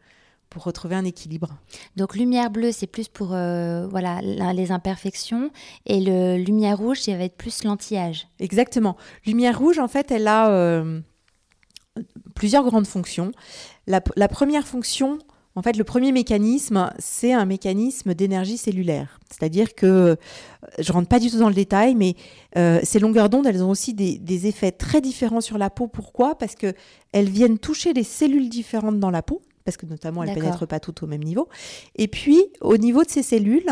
pour 0.51 0.65
retrouver 0.65 0.95
un 0.97 1.05
équilibre. 1.05 1.57
Donc 1.97 2.15
lumière 2.15 2.51
bleue, 2.51 2.73
c'est 2.73 2.87
plus 2.87 3.09
pour 3.09 3.33
euh, 3.35 3.87
voilà 3.89 4.21
la- 4.23 4.53
les 4.53 4.71
imperfections 4.71 5.51
et 5.87 6.01
le 6.01 6.37
lumière 6.37 6.77
rouge, 6.79 7.01
ça 7.01 7.17
va 7.17 7.25
être 7.25 7.37
plus 7.37 7.65
l'anti-âge. 7.65 8.29
Exactement. 8.39 8.97
Lumière 9.27 9.59
rouge, 9.59 9.79
en 9.79 9.89
fait, 9.89 10.11
elle 10.11 10.27
a 10.29 10.51
euh, 10.51 11.01
plusieurs 12.35 12.65
grandes 12.65 12.87
fonctions. 12.87 13.33
La, 13.87 14.01
la 14.17 14.29
première 14.29 14.67
fonction, 14.67 15.19
en 15.55 15.63
fait, 15.63 15.77
le 15.77 15.83
premier 15.85 16.13
mécanisme, 16.13 16.91
c'est 16.99 17.33
un 17.33 17.45
mécanisme 17.45 18.15
d'énergie 18.15 18.59
cellulaire. 18.59 19.19
C'est-à-dire 19.29 19.75
que, 19.75 19.87
euh, 19.87 20.17
je 20.79 20.93
rentre 20.93 21.09
pas 21.09 21.19
du 21.19 21.31
tout 21.31 21.39
dans 21.39 21.49
le 21.49 21.55
détail, 21.55 21.97
mais 21.97 22.15
euh, 22.57 22.79
ces 22.85 23.01
longueurs 23.01 23.29
d'onde, 23.29 23.47
elles 23.47 23.63
ont 23.63 23.71
aussi 23.71 23.93
des, 23.93 24.19
des 24.19 24.47
effets 24.47 24.71
très 24.71 25.01
différents 25.01 25.41
sur 25.41 25.59
la 25.59 25.69
peau. 25.69 25.89
Pourquoi? 25.89 26.37
Parce 26.37 26.55
que 26.55 26.75
elles 27.13 27.29
viennent 27.29 27.59
toucher 27.59 27.93
des 27.93 28.05
cellules 28.05 28.49
différentes 28.49 29.01
dans 29.01 29.11
la 29.11 29.23
peau, 29.23 29.43
parce 29.65 29.77
que 29.77 29.87
notamment 29.87 30.23
elles 30.23 30.29
D'accord. 30.29 30.43
pénètrent 30.45 30.69
pas 30.69 30.79
toutes 30.79 31.03
au 31.03 31.07
même 31.09 31.25
niveau. 31.25 31.49
Et 31.97 32.07
puis, 32.07 32.41
au 32.61 32.77
niveau 32.77 33.03
de 33.03 33.11
ces 33.11 33.25
cellules, 33.25 33.67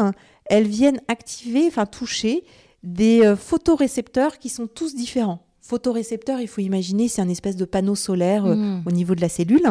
elles 0.46 0.66
viennent 0.66 1.00
activer, 1.06 1.66
enfin 1.68 1.86
toucher 1.86 2.44
des 2.82 3.24
euh, 3.24 3.36
photorécepteurs 3.36 4.38
qui 4.38 4.48
sont 4.48 4.66
tous 4.66 4.96
différents. 4.96 5.45
Photorécepteur, 5.66 6.40
il 6.40 6.48
faut 6.48 6.60
imaginer, 6.60 7.08
c'est 7.08 7.20
un 7.22 7.28
espèce 7.28 7.56
de 7.56 7.64
panneau 7.64 7.94
solaire 7.94 8.44
euh, 8.46 8.54
Mm. 8.54 8.82
au 8.86 8.90
niveau 8.92 9.14
de 9.14 9.20
la 9.20 9.28
cellule. 9.28 9.66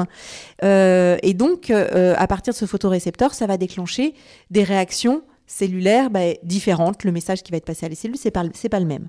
Euh, 0.63 1.17
et 1.23 1.33
donc, 1.33 1.69
euh, 1.69 2.13
à 2.17 2.27
partir 2.27 2.53
de 2.53 2.57
ce 2.57 2.65
photorécepteur, 2.65 3.33
ça 3.33 3.47
va 3.47 3.57
déclencher 3.57 4.13
des 4.51 4.63
réactions 4.63 5.21
cellulaires 5.47 6.09
bah, 6.09 6.33
différentes. 6.43 7.03
Le 7.03 7.11
message 7.11 7.43
qui 7.43 7.51
va 7.51 7.57
être 7.57 7.65
passé 7.65 7.85
à 7.85 7.89
les 7.89 7.95
cellules, 7.95 8.17
c'est 8.17 8.31
pas, 8.31 8.43
pas 8.71 8.79
le 8.79 8.85
même. 8.85 9.07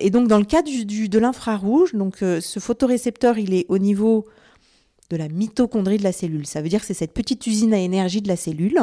Et 0.00 0.10
donc, 0.10 0.26
dans 0.26 0.38
le 0.38 0.44
cas 0.44 0.62
du, 0.62 0.84
du- 0.84 1.08
de 1.08 1.18
l'infrarouge, 1.20 1.94
donc 1.94 2.16
ce 2.18 2.58
photorécepteur, 2.58 3.38
il 3.38 3.54
est 3.54 3.64
au 3.68 3.78
niveau 3.78 4.26
de 5.08 5.16
la 5.16 5.28
mitochondrie 5.28 5.98
de 5.98 6.02
la 6.02 6.10
cellule. 6.12 6.46
Ça 6.46 6.60
veut 6.62 6.68
dire 6.68 6.80
que 6.80 6.86
c'est 6.86 6.94
cette 6.94 7.12
petite 7.14 7.46
usine 7.46 7.72
à 7.72 7.78
énergie 7.78 8.22
de 8.22 8.28
la 8.28 8.34
cellule. 8.36 8.78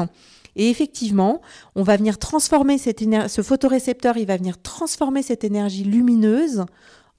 Et 0.58 0.70
effectivement, 0.70 1.42
on 1.76 1.84
va 1.84 1.96
venir 1.96 2.18
transformer 2.18 2.78
cette 2.78 3.00
ce 3.30 3.42
photorécepteur, 3.42 4.18
il 4.18 4.26
va 4.26 4.38
venir 4.38 4.62
transformer 4.62 5.22
cette 5.22 5.44
énergie 5.44 5.84
lumineuse 5.84 6.66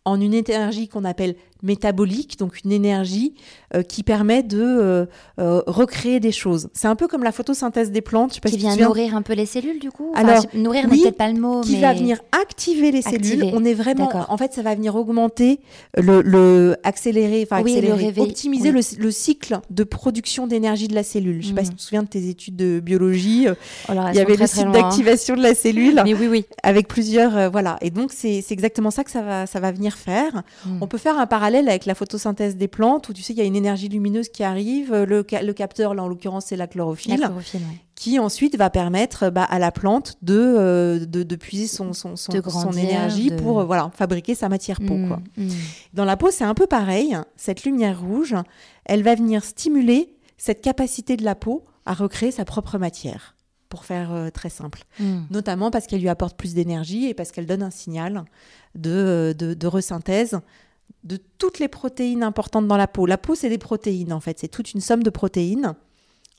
en 0.04 0.20
une 0.20 0.34
énergie 0.34 0.88
qu'on 0.88 1.04
appelle 1.04 1.36
métabolique, 1.62 2.38
donc 2.38 2.64
une 2.64 2.72
énergie 2.72 3.34
euh, 3.74 3.82
qui 3.82 4.02
permet 4.02 4.42
de 4.42 4.60
euh, 4.60 5.06
euh, 5.38 5.62
recréer 5.66 6.20
des 6.20 6.32
choses. 6.32 6.68
C'est 6.72 6.88
un 6.88 6.96
peu 6.96 7.08
comme 7.08 7.22
la 7.22 7.32
photosynthèse 7.32 7.90
des 7.90 8.00
plantes. 8.00 8.30
Je 8.30 8.34
sais 8.36 8.40
pas 8.40 8.48
Qui 8.48 8.54
si 8.54 8.60
vient 8.60 8.76
nourrir 8.76 9.14
un 9.16 9.22
peu 9.22 9.34
les 9.34 9.46
cellules, 9.46 9.78
du 9.78 9.90
coup? 9.90 10.12
Alors, 10.14 10.44
Nourrir 10.54 10.86
oui, 10.90 10.98
n'est 10.98 11.02
peut-être 11.02 11.16
pas 11.16 11.30
le 11.30 11.38
mot, 11.38 11.60
qui 11.60 11.74
mais... 11.74 11.80
va 11.80 11.92
venir 11.92 12.18
activer 12.40 12.90
les 12.92 13.02
cellules. 13.02 13.50
On 13.52 13.64
est 13.64 13.74
vraiment, 13.74 14.08
en 14.28 14.36
fait, 14.36 14.52
ça 14.52 14.62
va 14.62 14.74
venir 14.74 14.94
augmenter 14.96 15.60
le, 15.96 16.22
le 16.22 16.76
accélérer, 16.84 17.46
enfin 17.50 17.62
Oui, 17.62 17.76
accélérer, 17.76 18.14
optimiser 18.20 18.70
oui. 18.70 18.80
le, 18.96 19.02
le 19.04 19.10
cycle 19.10 19.60
de 19.70 19.84
production 19.84 20.46
d'énergie 20.46 20.88
de 20.88 20.94
la 20.94 21.02
cellule. 21.02 21.42
Je 21.42 21.48
sais 21.48 21.54
pas 21.54 21.64
si 21.64 21.70
tu 21.70 21.76
te 21.76 21.82
souviens 21.82 22.02
de 22.02 22.08
tes 22.08 22.28
études 22.28 22.56
de 22.56 22.80
biologie. 22.80 23.46
Oh 23.88 23.92
là, 23.92 24.10
Il 24.12 24.16
y 24.16 24.20
avait 24.20 24.34
très, 24.34 24.44
le 24.44 24.46
cycle 24.48 24.70
d'activation 24.70 25.36
de 25.36 25.42
la 25.42 25.54
cellule 25.54 26.00
Mais 26.04 26.14
oui, 26.14 26.28
oui. 26.28 26.46
avec 26.62 26.88
plusieurs, 26.88 27.50
voilà. 27.50 27.76
Et 27.80 27.90
donc 27.90 28.12
c'est 28.12 28.44
exactement 28.50 28.90
ça 28.90 29.04
que 29.04 29.10
ça 29.10 29.22
va, 29.22 29.46
ça 29.46 29.60
va 29.60 29.72
venir 29.72 29.96
faire. 29.96 30.42
Mm. 30.64 30.78
On 30.80 30.86
peut 30.86 30.98
faire 30.98 31.18
un 31.18 31.26
parallèle 31.26 31.47
avec 31.56 31.86
la 31.86 31.94
photosynthèse 31.94 32.56
des 32.56 32.68
plantes 32.68 33.08
où 33.08 33.12
tu 33.12 33.22
sais 33.22 33.32
il 33.32 33.38
y 33.38 33.42
a 33.42 33.44
une 33.44 33.56
énergie 33.56 33.88
lumineuse 33.88 34.28
qui 34.28 34.42
arrive. 34.44 34.94
Le, 34.94 35.24
ca- 35.28 35.42
le 35.42 35.52
capteur, 35.52 35.94
là 35.94 36.02
en 36.02 36.08
l'occurrence 36.08 36.46
c'est 36.46 36.56
la 36.56 36.66
chlorophylle, 36.66 37.18
La 37.18 37.26
chlorophylle, 37.28 37.60
ouais. 37.62 37.78
qui 37.94 38.18
ensuite 38.18 38.56
va 38.56 38.70
permettre 38.70 39.30
bah, 39.30 39.44
à 39.44 39.58
la 39.58 39.72
plante 39.72 40.16
de, 40.22 40.34
euh, 40.38 41.06
de, 41.06 41.22
de 41.22 41.36
puiser 41.36 41.66
son, 41.66 41.92
son, 41.92 42.16
son, 42.16 42.32
De 42.32 42.42
son 42.42 42.60
grandir, 42.60 42.84
énergie 42.84 43.30
de- 43.30 43.36
pour 43.36 43.60
euh, 43.60 43.64
voilà, 43.64 43.90
fabriquer 43.94 44.34
sa 44.34 44.48
matière 44.48 44.78
peau. 44.80 44.94
Mm, 44.96 45.08
Quoi. 45.08 45.20
mm. 45.36 45.48
Dans 45.94 46.04
la 46.04 46.16
peau, 46.16 46.30
c'est 46.30 46.44
un 46.44 46.54
peu 46.54 46.66
pareil. 46.66 47.16
Cette 47.36 47.64
lumière 47.64 48.00
rouge, 48.00 48.34
elle 48.84 49.02
va 49.02 49.14
venir 49.14 49.44
stimuler 49.44 50.14
cette 50.36 50.60
capacité 50.60 51.16
de 51.16 51.24
la 51.24 51.34
peau 51.34 51.64
à 51.86 51.94
recréer 51.94 52.30
sa 52.30 52.44
propre 52.44 52.78
matière, 52.78 53.34
pour 53.70 53.84
faire 53.84 54.12
euh, 54.12 54.30
très 54.30 54.50
simple. 54.50 54.84
Mm. 55.00 55.20
Notamment 55.30 55.70
parce 55.70 55.86
qu'elle 55.86 56.00
lui 56.00 56.08
apporte 56.08 56.36
plus 56.36 56.54
d'énergie 56.54 57.06
et 57.06 57.14
parce 57.14 57.32
qu'elle 57.32 57.46
donne 57.46 57.62
un 57.62 57.70
signal 57.70 58.24
de, 58.74 59.34
de, 59.36 59.54
de 59.54 59.66
resynthèse 59.66 60.38
de 61.04 61.18
toutes 61.38 61.58
les 61.58 61.68
protéines 61.68 62.22
importantes 62.22 62.66
dans 62.68 62.76
la 62.76 62.86
peau. 62.88 63.06
La 63.06 63.18
peau, 63.18 63.34
c'est 63.34 63.48
des 63.48 63.58
protéines, 63.58 64.12
en 64.12 64.20
fait. 64.20 64.38
C'est 64.38 64.48
toute 64.48 64.72
une 64.74 64.80
somme 64.80 65.02
de 65.02 65.10
protéines. 65.10 65.74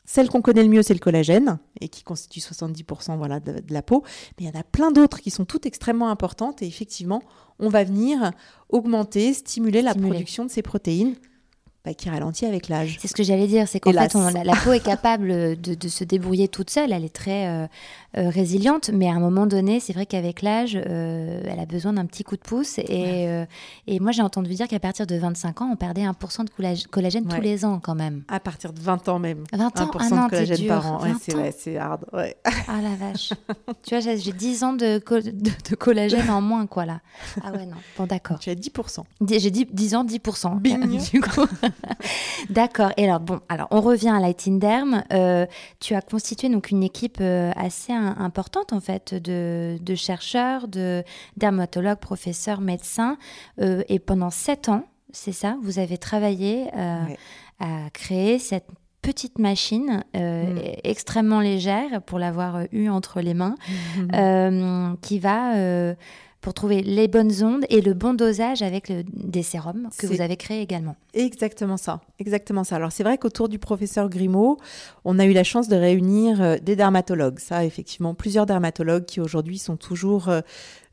Celle 0.05 0.27
qu'on 0.29 0.41
connaît 0.41 0.63
le 0.63 0.69
mieux, 0.69 0.81
c'est 0.81 0.93
le 0.95 0.99
collagène, 0.99 1.59
et 1.81 1.87
qui 1.87 2.03
constitue 2.03 2.39
70% 2.39 3.15
voilà, 3.17 3.39
de, 3.39 3.59
de 3.59 3.73
la 3.73 3.83
peau. 3.83 4.03
Mais 4.39 4.45
il 4.45 4.53
y 4.53 4.57
en 4.57 4.59
a 4.59 4.63
plein 4.63 4.91
d'autres 4.91 5.19
qui 5.21 5.29
sont 5.29 5.45
toutes 5.45 5.65
extrêmement 5.67 6.09
importantes. 6.09 6.61
Et 6.63 6.67
effectivement, 6.67 7.21
on 7.59 7.69
va 7.69 7.83
venir 7.83 8.31
augmenter, 8.69 9.33
stimuler 9.33 9.81
la 9.83 9.91
Stimuler. 9.91 10.09
production 10.11 10.45
de 10.45 10.49
ces 10.49 10.63
protéines 10.63 11.15
bah, 11.85 11.93
qui 11.93 12.09
ralentit 12.09 12.45
avec 12.45 12.69
l'âge. 12.69 12.97
C'est 12.99 13.07
ce 13.07 13.13
que 13.13 13.23
j'allais 13.23 13.47
dire, 13.47 13.67
c'est 13.67 13.79
qu'en 13.79 13.93
fait, 13.93 14.15
on- 14.15 14.29
la, 14.31 14.43
la 14.43 14.55
peau 14.55 14.73
est 14.73 14.83
capable 14.83 15.59
de, 15.61 15.73
de 15.75 15.87
se 15.87 16.03
débrouiller 16.03 16.47
toute 16.47 16.69
seule, 16.71 16.91
elle 16.91 17.05
est 17.05 17.13
très 17.15 17.47
euh, 17.47 17.67
euh, 18.17 18.29
résiliente, 18.29 18.89
mais 18.91 19.07
à 19.07 19.13
un 19.13 19.19
moment 19.19 19.45
donné, 19.45 19.79
c'est 19.79 19.93
vrai 19.93 20.05
qu'avec 20.05 20.41
l'âge, 20.41 20.75
euh, 20.75 21.41
elle 21.45 21.59
a 21.59 21.65
besoin 21.65 21.93
d'un 21.93 22.05
petit 22.05 22.23
coup 22.23 22.35
de 22.35 22.41
pouce. 22.41 22.79
Et, 22.79 23.27
euh, 23.27 23.45
et 23.87 23.99
moi, 23.99 24.11
j'ai 24.11 24.21
entendu 24.23 24.53
dire 24.53 24.67
qu'à 24.67 24.79
partir 24.79 25.05
de 25.05 25.15
25 25.15 25.61
ans, 25.61 25.69
on 25.71 25.75
perdait 25.75 26.01
1% 26.05 26.43
de 26.43 26.49
collage- 26.49 26.87
collagène 26.87 27.25
Ouais. 27.27 27.35
tous 27.35 27.41
les 27.41 27.65
ans 27.65 27.79
quand 27.79 27.95
même. 27.95 28.23
À 28.27 28.39
partir 28.39 28.73
de 28.73 28.79
20 28.79 29.07
ans 29.09 29.19
même. 29.19 29.43
20 29.53 29.79
ans 29.81 29.85
1% 29.85 29.97
Ah 29.99 30.15
non, 30.15 30.25
de 30.25 30.29
collagène 30.31 30.67
par 30.67 30.91
an. 30.91 31.01
Ouais, 31.03 31.11
20 31.11 31.17
c'est 31.21 31.35
ouais, 31.35 31.55
c'est 31.57 31.77
hard. 31.77 32.05
Ouais. 32.13 32.35
Ah 32.67 32.81
la 32.81 32.95
vache. 32.95 33.33
tu 33.83 33.89
vois, 33.91 33.99
j'ai 33.99 34.17
j'ai 34.17 34.31
10 34.33 34.63
ans 34.63 34.73
de, 34.73 34.97
co- 34.99 35.19
de, 35.21 35.31
de 35.31 35.75
collagène 35.75 36.29
en 36.29 36.41
moins, 36.41 36.65
quoi, 36.65 36.85
là. 36.85 37.01
Ah 37.43 37.51
ouais, 37.51 37.65
non. 37.65 37.77
Bon, 37.97 38.05
d'accord. 38.05 38.39
Tu 38.39 38.49
as 38.49 38.55
10%. 38.55 39.03
Dix- 39.21 39.39
J'ai 39.39 39.51
dit 39.51 39.67
10 39.71 39.95
ans, 39.95 40.03
10%. 40.03 40.57
Bing. 40.59 40.99
Du 41.11 41.21
coup. 41.21 41.45
D'accord. 42.49 42.91
Et 42.97 43.05
alors, 43.05 43.19
bon, 43.19 43.39
alors 43.49 43.67
on 43.71 43.81
revient 43.81 44.09
à 44.09 44.19
Light 44.19 44.45
in 44.47 44.53
Derm. 44.57 45.03
Euh, 45.13 45.45
tu 45.79 45.93
as 45.95 46.01
constitué 46.01 46.49
donc 46.49 46.71
une 46.71 46.83
équipe 46.83 47.17
euh, 47.21 47.51
assez 47.55 47.93
importante, 48.17 48.73
en 48.73 48.79
fait, 48.79 49.13
de, 49.13 49.77
de 49.81 49.95
chercheurs, 49.95 50.67
de 50.67 51.03
dermatologues, 51.37 51.99
professeurs, 51.99 52.61
médecins. 52.61 53.17
Euh, 53.61 53.83
et 53.89 53.99
pendant 53.99 54.29
7 54.29 54.69
ans, 54.69 54.85
c'est 55.11 55.31
ça, 55.31 55.57
vous 55.63 55.79
avez 55.79 55.97
travaillé 55.97 56.67
euh, 56.75 57.03
à 57.59 57.89
créer 57.91 58.39
cette 58.39 58.67
petite 59.01 59.39
machine 59.39 60.03
euh, 60.15 60.43
Mm. 60.43 60.59
extrêmement 60.83 61.39
légère 61.39 62.01
pour 62.01 62.19
l'avoir 62.19 62.63
eue 62.71 62.89
entre 62.89 63.21
les 63.21 63.33
mains 63.33 63.55
qui 65.01 65.19
va 65.19 65.53
pour 66.41 66.53
trouver 66.53 66.81
les 66.81 67.07
bonnes 67.09 67.43
ondes 67.43 67.65
et 67.69 67.81
le 67.81 67.93
bon 67.93 68.13
dosage 68.13 68.61
avec 68.61 68.87
le- 68.87 69.03
des 69.13 69.43
sérums 69.43 69.89
que 69.97 70.07
vous 70.07 70.21
avez 70.21 70.37
créés 70.37 70.61
également. 70.61 70.95
Exactement 71.13 71.75
ça, 71.77 71.99
exactement 72.17 72.63
ça. 72.63 72.77
Alors 72.77 72.91
c'est 72.93 73.03
vrai 73.03 73.17
qu'autour 73.17 73.49
du 73.49 73.59
professeur 73.59 74.09
Grimaud, 74.09 74.57
on 75.03 75.19
a 75.19 75.25
eu 75.25 75.33
la 75.33 75.43
chance 75.43 75.67
de 75.67 75.75
réunir 75.75 76.41
euh, 76.41 76.57
des 76.61 76.75
dermatologues. 76.77 77.39
Ça, 77.39 77.65
effectivement, 77.65 78.13
plusieurs 78.13 78.45
dermatologues 78.45 79.05
qui 79.05 79.19
aujourd'hui 79.19 79.57
sont 79.57 79.75
toujours 79.75 80.29
euh, 80.29 80.39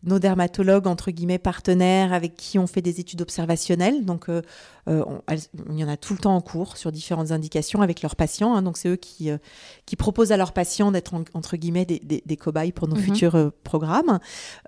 nos 0.03 0.19
dermatologues 0.19 0.87
entre 0.89 1.11
guillemets 1.13 1.39
partenaires 1.39 2.13
avec 2.13 2.35
qui 2.35 2.59
on 2.59 2.67
fait 2.67 2.83
des 2.83 2.99
études 3.01 3.23
observationnelles. 3.23 4.05
Donc 4.05 4.29
euh, 4.29 4.43
on- 4.87 5.21
elles- 5.29 5.41
il 5.71 5.79
y 5.79 5.85
en 5.85 5.89
a 5.89 5.97
tout 5.97 6.13
le 6.13 6.19
temps 6.19 6.37
en 6.37 6.41
cours 6.41 6.77
sur 6.77 6.93
différentes 6.93 7.31
indications 7.33 7.83
avec 7.83 8.03
leurs 8.03 8.17
patients. 8.17 8.55
hein. 8.55 8.63
donc 8.63 8.77
c'est 8.77 8.89
eux 8.89 8.97
qui 8.97 9.31
euh, 9.31 9.39
qui 9.87 9.97
proposent 9.97 10.33
à 10.33 10.37
leurs 10.37 10.53
patients 10.53 10.93
d'être 10.93 11.15
en- 11.15 11.25
entre 11.35 11.57
guillemets 11.57 11.85
des, 11.85 11.99
des- 12.01 12.23
des 12.25 12.37
cobayes 12.37 12.73
pour 12.73 12.87
nos 12.89 12.97
Mhm. 12.97 13.03
futurs 13.03 13.35
euh, 13.35 13.51
programmes. 13.65 14.19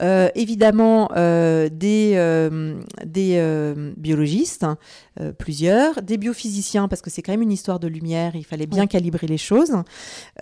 Euh, 0.00 0.28
évidemment 0.34 1.10
euh, 1.16 1.68
des 1.70 2.12
euh, 2.16 2.80
des 3.04 3.34
euh, 3.36 3.92
biologistes 3.96 4.66
euh, 5.20 5.32
plusieurs, 5.32 6.00
des 6.02 6.16
biophysiciens, 6.16 6.86
parce 6.88 7.02
que 7.02 7.10
c'est 7.10 7.22
quand 7.22 7.32
même 7.32 7.42
une 7.42 7.50
histoire 7.52 7.80
de 7.80 7.88
lumière, 7.88 8.36
il 8.36 8.44
fallait 8.44 8.66
bien 8.66 8.82
Ouais. 8.82 8.86
calibrer 8.88 9.26
les 9.26 9.38
choses, 9.38 9.72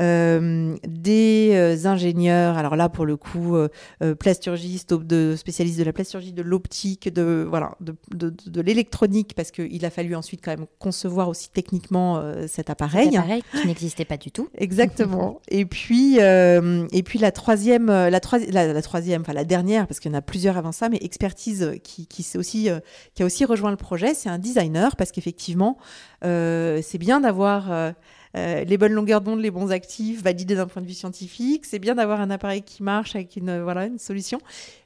euh, 0.01 0.75
des 0.87 1.51
euh, 1.55 1.87
ingénieurs, 1.87 2.57
alors 2.59 2.77
là 2.77 2.89
pour 2.89 3.07
le 3.07 3.17
coup, 3.17 3.57
euh, 3.57 3.69
euh, 4.03 4.15
plasturgistes, 4.15 4.93
de, 4.95 5.35
spécialistes 5.37 5.79
de 5.79 5.85
la 5.85 5.93
plasturgie, 5.93 6.33
de 6.33 6.43
l'optique, 6.43 7.13
de, 7.13 7.47
voilà, 7.49 7.77
de, 7.81 7.95
de, 8.15 8.35
de 8.47 8.61
l'électronique, 8.61 9.33
parce 9.35 9.51
qu'il 9.69 9.85
a 9.85 9.91
fallu 9.91 10.15
ensuite 10.15 10.41
quand 10.45 10.51
même 10.51 10.67
concevoir 10.79 11.29
aussi 11.29 11.51
techniquement 11.51 12.19
euh, 12.19 12.47
cet 12.49 12.71
appareil. 12.71 13.11
Cet 13.11 13.17
appareil 13.17 13.43
qui 13.53 13.67
n'existait 13.67 14.05
pas 14.05 14.17
du 14.17 14.31
tout. 14.31 14.49
Exactement. 14.59 15.41
et 15.49 15.65
puis, 15.65 16.19
euh, 16.21 16.87
et 16.93 17.03
puis 17.03 17.19
la 17.19 17.33
troisième, 17.33 17.91
euh, 17.91 18.11
la, 18.11 18.21
la, 18.51 18.73
la 18.73 18.83
troisième, 18.83 19.23
enfin 19.23 19.33
la 19.33 19.45
dernière, 19.45 19.87
parce 19.87 20.01
qu'il 20.01 20.11
y 20.11 20.15
en 20.15 20.19
a 20.19 20.23
plusieurs 20.23 20.57
avant 20.57 20.73
ça, 20.73 20.89
mais 20.89 20.99
expertise 21.01 21.73
qui, 21.83 22.07
qui, 22.07 22.27
aussi, 22.37 22.71
euh, 22.71 22.81
qui 23.15 23.23
a 23.23 23.27
aussi 23.27 23.45
rejoint 23.45 23.71
le 23.71 23.77
projet, 23.77 24.15
c'est 24.15 24.29
un 24.29 24.39
designer, 24.39 24.97
parce 24.97 25.13
qu'effectivement, 25.13 25.79
c'est 26.23 26.99
bien 26.99 27.21
d'avoir 27.21 27.95
euh, 28.37 28.65
les 28.65 28.77
bonnes 28.77 28.93
longueurs 28.93 29.21
d'onde, 29.21 29.41
les 29.41 29.51
bons 29.51 29.71
actifs 29.71 30.23
validés 30.23 30.57
d'un 30.57 30.67
point 30.67 30.83
de 30.83 30.87
vue 30.87 30.95
scientifique. 30.95 31.65
C'est 31.65 31.79
bien 31.79 31.95
d'avoir 31.95 32.21
un 32.21 32.31
appareil 32.31 32.63
qui 32.63 32.83
marche 32.83 33.15
avec 33.15 33.37
une, 33.37 33.49
euh, 33.49 33.63
voilà, 33.63 33.87
une 33.87 33.99
solution. 33.99 34.41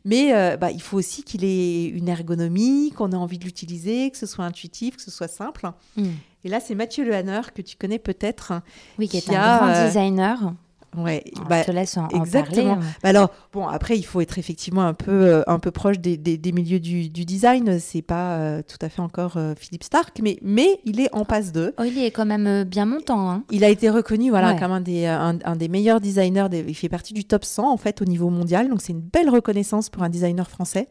Mais 0.04 0.34
euh, 0.34 0.56
bah, 0.56 0.70
il 0.70 0.80
faut 0.80 0.96
aussi 0.96 1.24
qu'il 1.24 1.44
ait 1.44 1.86
une 1.86 2.08
ergonomie, 2.08 2.92
qu'on 2.96 3.10
ait 3.10 3.16
envie 3.16 3.38
de 3.38 3.44
l'utiliser, 3.44 4.10
que 4.10 4.18
ce 4.18 4.26
soit 4.26 4.44
intuitif, 4.44 4.96
que 4.96 5.02
ce 5.02 5.10
soit 5.10 5.28
simple. 5.28 5.68
Mm. 5.96 6.04
Et 6.44 6.48
là, 6.48 6.60
c'est 6.60 6.74
Mathieu 6.74 7.04
Lehanner, 7.04 7.40
que 7.54 7.62
tu 7.62 7.76
connais 7.76 7.98
peut-être. 7.98 8.52
Oui, 8.98 9.08
qui 9.08 9.16
est 9.16 9.30
un 9.30 9.40
a, 9.40 9.58
grand 9.58 9.86
designer. 9.86 10.54
Ouais, 10.96 11.22
Alors, 11.36 11.48
bah, 11.48 11.64
te 11.64 11.70
laisse 11.70 11.96
en, 11.96 12.06
en 12.06 12.08
exactement. 12.08 12.74
parler. 12.74 12.86
bah 13.02 13.08
alors, 13.10 13.30
bon, 13.52 13.68
après, 13.68 13.96
il 13.96 14.02
faut 14.02 14.20
être 14.20 14.38
effectivement 14.38 14.82
un 14.82 14.92
peu, 14.94 15.12
euh, 15.12 15.42
un 15.46 15.58
peu 15.60 15.70
proche 15.70 16.00
des, 16.00 16.16
des, 16.16 16.36
des 16.36 16.50
milieux 16.52 16.80
du, 16.80 17.08
du 17.08 17.24
design. 17.24 17.78
C'est 17.78 18.02
pas 18.02 18.34
euh, 18.38 18.62
tout 18.66 18.78
à 18.84 18.88
fait 18.88 19.00
encore 19.00 19.36
euh, 19.36 19.54
Philippe 19.56 19.84
Stark, 19.84 20.18
mais, 20.22 20.38
mais 20.42 20.80
il 20.84 20.98
est 21.00 21.14
en 21.14 21.24
passe 21.24 21.52
d'eux. 21.52 21.74
Oh, 21.78 21.84
il 21.84 21.96
est 22.02 22.10
quand 22.10 22.26
même 22.26 22.64
bien 22.64 22.86
montant. 22.86 23.30
Hein. 23.30 23.44
Il 23.52 23.62
a 23.62 23.68
été 23.68 23.88
reconnu 23.88 24.30
voilà, 24.30 24.54
Ouais. 24.54 24.58
comme 24.58 24.72
un 24.72 24.80
des, 24.80 25.06
un, 25.06 25.38
un 25.44 25.56
des 25.56 25.68
meilleurs 25.68 26.00
designers. 26.00 26.48
des- 26.50 26.64
il 26.66 26.74
fait 26.74 26.88
partie 26.88 27.14
du 27.14 27.24
top 27.24 27.44
100 27.44 27.70
en 27.70 27.76
fait 27.76 28.02
au 28.02 28.04
niveau 28.04 28.28
mondial. 28.30 28.68
Donc 28.68 28.80
c'est 28.82 28.92
une 28.92 29.00
belle 29.00 29.30
reconnaissance 29.30 29.90
pour 29.90 30.02
un 30.02 30.08
designer 30.08 30.48
français 30.50 30.88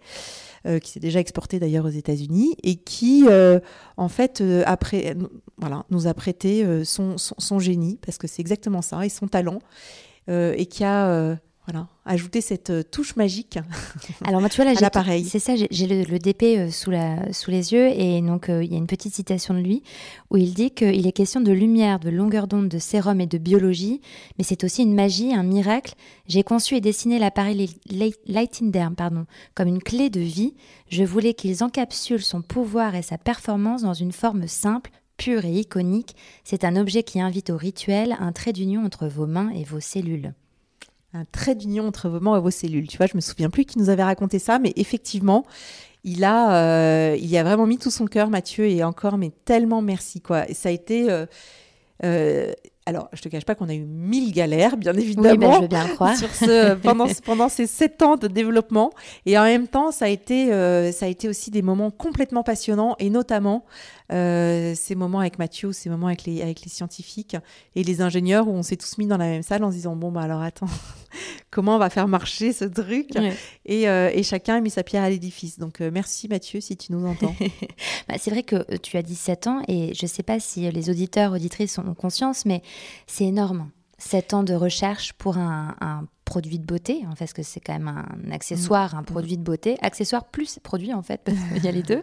qui 0.80 0.92
s'est 0.92 1.00
déjà 1.00 1.20
exporté 1.20 1.60
d'ailleurs 1.60 1.86
aux 1.86 1.90
États-Unis 1.90 2.56
et 2.64 2.76
qui 2.76 3.26
euh, 3.28 3.60
en 3.98 4.10
fait 4.10 4.42
euh, 4.42 4.64
après, 4.66 5.16
euh, 5.16 5.28
voilà, 5.58 5.86
nous 5.90 6.08
a 6.08 6.14
prêté 6.14 6.64
euh, 6.64 6.84
son, 6.84 7.18
son, 7.18 7.36
son 7.38 7.60
génie 7.60 7.98
parce 8.06 8.18
que 8.18 8.28
c'est 8.28 8.42
exactement 8.42 8.82
ça 8.82 9.06
et 9.06 9.10
son 9.10 9.28
talent 9.28 9.60
euh, 10.30 10.54
et 10.58 10.66
qui 10.66 10.84
a 10.84 11.08
euh, 11.08 11.36
voilà, 11.72 11.88
ajouter 12.06 12.42
cette 12.42 12.72
euh, 12.72 12.82
touche 12.84 13.16
magique. 13.16 13.60
Alors 14.26 14.40
moi, 14.42 14.50
tu 14.50 14.56
vois 14.62 14.66
là, 14.72 14.80
l'appareil. 14.80 15.24
c'est 15.26 15.38
ça, 15.40 15.54
j'ai 15.70 15.88
le, 15.88 16.04
le 16.04 16.18
DP 16.18 16.44
euh, 16.58 16.72
sous, 16.72 16.90
la, 16.90 17.32
sous 17.32 17.52
les 17.52 17.74
yeux 17.74 17.88
et 17.90 18.22
donc 18.22 18.50
euh, 18.50 18.64
il 18.64 18.72
y 18.72 18.76
a 18.76 18.78
une 18.78 18.88
petite 18.88 19.14
citation 19.14 19.54
de 19.54 19.60
lui 19.60 19.84
où 20.32 20.38
il 20.38 20.54
dit 20.54 20.72
qu'il 20.72 21.06
est 21.06 21.12
question 21.12 21.42
de 21.42 21.52
lumière, 21.52 22.00
de 22.00 22.10
longueur 22.10 22.48
d'onde, 22.48 22.70
de 22.70 22.80
sérum 22.80 23.22
et 23.22 23.28
de 23.28 23.38
biologie, 23.38 24.02
mais 24.38 24.44
c'est 24.44 24.64
aussi 24.64 24.82
une 24.82 24.96
magie, 24.96 25.34
un 25.34 25.44
miracle. 25.44 25.94
J'ai 26.28 26.44
conçu 26.44 26.76
et 26.76 26.82
dessiné 26.82 27.20
l'appareil 27.20 27.70
Li- 27.88 28.16
Lighting 28.26 28.72
Derm, 28.72 28.96
pardon, 28.96 29.26
comme 29.54 29.68
une 29.68 29.84
clé 29.84 30.10
de 30.10 30.22
vie. 30.22 30.56
Je 30.90 31.04
voulais 31.04 31.34
qu'ils 31.36 31.64
encapsulent 31.64 32.24
son 32.24 32.42
pouvoir 32.42 32.96
et 32.96 33.02
sa 33.04 33.18
performance 33.20 33.84
dans 33.84 33.94
une 33.94 34.12
forme 34.12 34.48
simple, 34.48 34.90
pure 35.18 35.46
et 35.46 35.54
iconique. 35.54 36.16
C'est 36.44 36.64
un 36.64 36.76
objet 36.78 37.04
qui 37.04 37.20
invite 37.22 37.50
au 37.50 37.58
rituel, 37.58 38.16
un 38.20 38.32
trait 38.32 38.54
d'union 38.54 38.86
entre 38.86 39.08
vos 39.08 39.28
mains 39.28 39.50
et 39.50 39.64
vos 39.64 39.80
cellules. 39.82 40.34
Un 41.14 41.26
trait 41.26 41.56
d'union 41.56 41.88
entre 41.88 42.08
vos 42.10 42.20
mains 42.20 42.38
et 42.38 42.42
vos 42.42 42.52
cellules. 42.52 42.88
Tu 42.88 42.98
vois, 42.98 43.08
je 43.08 43.16
me 43.16 43.22
souviens 43.22 43.50
plus 43.50 43.66
qui 43.66 43.80
nous 43.80 43.90
avait 43.90 44.04
raconté 44.04 44.38
ça, 44.40 44.60
mais 44.60 44.74
effectivement, 44.76 45.44
il 46.04 46.24
a, 46.24 46.54
euh, 47.12 47.16
il 47.18 47.26
y 47.28 47.38
a 47.38 47.44
vraiment 47.44 47.66
mis 47.66 47.78
tout 47.78 47.92
son 47.92 48.06
cœur, 48.06 48.30
Mathieu, 48.30 48.66
et 48.66 48.84
encore, 48.84 49.18
mais 49.18 49.32
tellement 49.46 49.82
merci, 49.82 50.22
quoi. 50.22 50.50
Et 50.50 50.54
ça 50.54 50.70
a 50.70 50.72
été. 50.72 51.10
euh, 51.12 51.26
euh, 52.06 52.54
alors, 52.86 53.08
je 53.14 53.22
te 53.22 53.30
cache 53.30 53.46
pas 53.46 53.54
qu'on 53.54 53.70
a 53.70 53.74
eu 53.74 53.84
mille 53.86 54.32
galères, 54.32 54.76
bien 54.78 54.94
Oui, 54.96 55.02
évidemment. 55.04 55.36
ben, 55.36 55.54
je 55.54 55.62
veux 55.62 55.68
bien 55.68 56.16
sur 56.16 56.34
ce, 56.34 56.74
pendant, 56.76 57.06
pendant 57.26 57.50
ces 57.50 57.68
sept 57.68 58.02
ans 58.02 58.16
de 58.16 58.28
développement. 58.28 58.92
Et 59.28 59.38
en 59.38 59.44
même 59.44 59.68
temps, 59.68 59.92
ça 59.92 60.06
a 60.06 60.08
été, 60.08 60.52
euh, 60.54 60.92
ça 60.92 61.06
a 61.06 61.10
été 61.10 61.28
aussi 61.30 61.52
des 61.52 61.62
moments 61.62 61.92
complètement 61.92 62.42
passionnants, 62.42 62.96
et 62.98 63.10
notamment 63.12 63.64
euh, 64.12 64.74
ces 64.76 64.96
moments 64.96 65.20
avec 65.20 65.40
Mathieu, 65.40 65.72
ces 65.72 65.90
moments 65.90 66.08
avec 66.08 66.24
les, 66.26 66.42
avec 66.42 66.62
les 66.62 66.70
scientifiques 66.70 67.36
et 67.76 67.84
les 67.84 68.02
ingénieurs 68.02 68.48
où 68.48 68.52
on 68.52 68.64
s'est 68.64 68.78
tous 68.78 68.98
mis 68.98 69.08
dans 69.08 69.18
la 69.18 69.26
même 69.26 69.44
salle 69.44 69.64
en 69.64 69.70
se 69.72 69.76
disant 69.76 69.96
bon 69.96 70.12
bah 70.12 70.22
alors 70.22 70.42
attends, 70.42 70.68
comment 71.52 71.76
on 71.76 71.80
va 71.80 71.90
faire 71.90 72.08
marcher 72.08 72.54
ce 72.54 72.66
truc 72.66 73.08
Ouais. 73.16 73.34
et, 73.66 73.90
euh, 73.90 74.10
et 74.14 74.24
chacun 74.24 74.56
a 74.56 74.62
mis 74.62 74.70
sa 74.70 74.84
pierre 74.84 75.04
à 75.04 75.10
l'édifice. 75.10 75.60
Donc 75.60 75.82
euh, 75.82 75.92
merci 75.94 76.28
Mathieu 76.28 76.60
si 76.62 76.76
tu 76.78 76.92
nous 76.92 77.06
entends. 77.06 77.36
Bah, 78.08 78.16
c'est 78.18 78.32
vrai 78.32 78.42
que 78.44 78.78
tu 78.78 78.98
as 78.98 79.04
17 79.04 79.48
ans 79.48 79.62
et 79.68 79.94
je 79.94 80.04
ne 80.04 80.08
sais 80.08 80.24
pas 80.24 80.40
si 80.40 80.70
les 80.72 80.90
auditeurs, 80.90 81.34
auditrices 81.34 81.78
ont 81.78 81.94
conscience, 81.94 82.44
mais 82.46 82.64
c'est 83.06 83.26
énorme. 83.26 83.70
7 84.00 84.34
ans 84.34 84.44
de 84.44 84.54
recherche 84.54 85.14
pour 85.14 85.38
un, 85.38 85.76
un 85.82 86.06
produit 86.26 86.60
de 86.60 86.66
beauté, 86.66 87.04
en 87.08 87.16
fait, 87.16 87.26
parce 87.26 87.34
que 87.34 87.44
c'est 87.44 87.60
quand 87.60 87.74
même 87.74 87.88
un 87.88 88.32
accessoire, 88.32 88.96
un 88.96 89.04
produit 89.04 89.38
de 89.38 89.44
beauté. 89.44 89.78
Accessoire 89.82 90.26
plus 90.26 90.60
produit, 90.60 90.94
en 90.94 91.02
fait, 91.02 91.22
parce 91.26 91.38
qu'il 91.54 91.64
y 91.64 91.68
a 91.68 91.72
les 91.72 91.84
deux. 91.84 92.02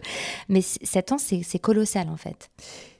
Mais 0.49 0.61
7 0.61 1.13
ans, 1.13 1.17
c'est 1.17 1.43
c'est 1.43 1.59
colossal, 1.59 2.09
en 2.09 2.17
fait. 2.17 2.49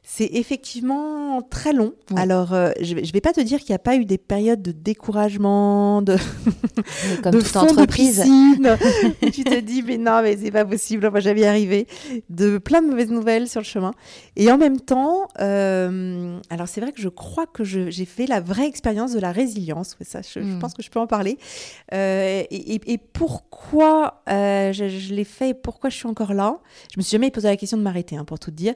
C'est 0.09 0.29
effectivement 0.33 1.41
très 1.41 1.73
long. 1.73 1.91
Ouais. 2.11 2.21
Alors, 2.21 2.53
euh, 2.53 2.71
je 2.81 2.95
ne 2.95 3.11
vais 3.11 3.19
pas 3.21 3.33
te 3.33 3.41
dire 3.41 3.59
qu'il 3.59 3.71
n'y 3.71 3.75
a 3.75 3.79
pas 3.79 3.97
eu 3.97 4.05
des 4.05 4.17
périodes 4.17 4.61
de 4.61 4.71
découragement, 4.71 6.01
de, 6.01 6.15
Comme 7.23 7.33
de 7.33 7.39
toute 7.39 7.47
fond 7.47 7.59
entreprise. 7.59 8.23
tu 9.33 9.43
te 9.43 9.59
dis, 9.59 9.83
mais 9.83 9.97
non, 9.97 10.21
mais 10.23 10.37
c'est 10.37 10.49
pas 10.51 10.63
possible, 10.63 11.05
on 11.07 11.11
va 11.11 11.19
jamais 11.19 11.41
y 11.41 11.45
arriver. 11.45 11.87
De 12.29 12.57
plein 12.57 12.81
de 12.81 12.87
mauvaises 12.87 13.11
nouvelles 13.11 13.49
sur 13.49 13.59
le 13.59 13.65
chemin. 13.65 13.91
Et 14.37 14.49
en 14.49 14.57
même 14.57 14.79
temps, 14.79 15.27
euh, 15.41 16.39
alors 16.49 16.69
c'est 16.69 16.79
vrai 16.79 16.93
que 16.93 17.01
je 17.01 17.09
crois 17.09 17.45
que 17.45 17.63
j'ai 17.65 18.05
fait 18.05 18.27
la 18.27 18.39
vraie 18.39 18.67
expérience 18.67 19.11
de 19.11 19.19
la 19.19 19.33
résilience. 19.33 19.97
Ouais, 19.99 20.05
ça, 20.05 20.21
je, 20.21 20.39
je 20.39 20.45
Mm. 20.47 20.59
pense 20.59 20.73
que 20.73 20.81
je 20.83 20.89
peux 20.89 20.99
en 20.99 21.07
parler. 21.07 21.37
Euh, 21.93 22.43
et, 22.49 22.75
et- 22.75 22.93
et 22.93 22.97
pourquoi 22.97 24.23
je, 24.27 24.71
je 24.87 25.13
l'ai 25.13 25.23
fait 25.25 25.49
et 25.49 25.53
pourquoi 25.53 25.89
je 25.89 25.97
suis 25.97 26.07
encore 26.07 26.33
là? 26.33 26.59
Je 26.93 26.99
me 26.99 27.03
suis 27.03 27.11
jamais 27.11 27.29
posé 27.29 27.49
la 27.49 27.57
question 27.57 27.77
de 27.77 27.83
m'arrêter, 27.83 28.15
hein, 28.15 28.23
pour 28.23 28.39
tout 28.39 28.51
te 28.51 28.55
dire. 28.55 28.73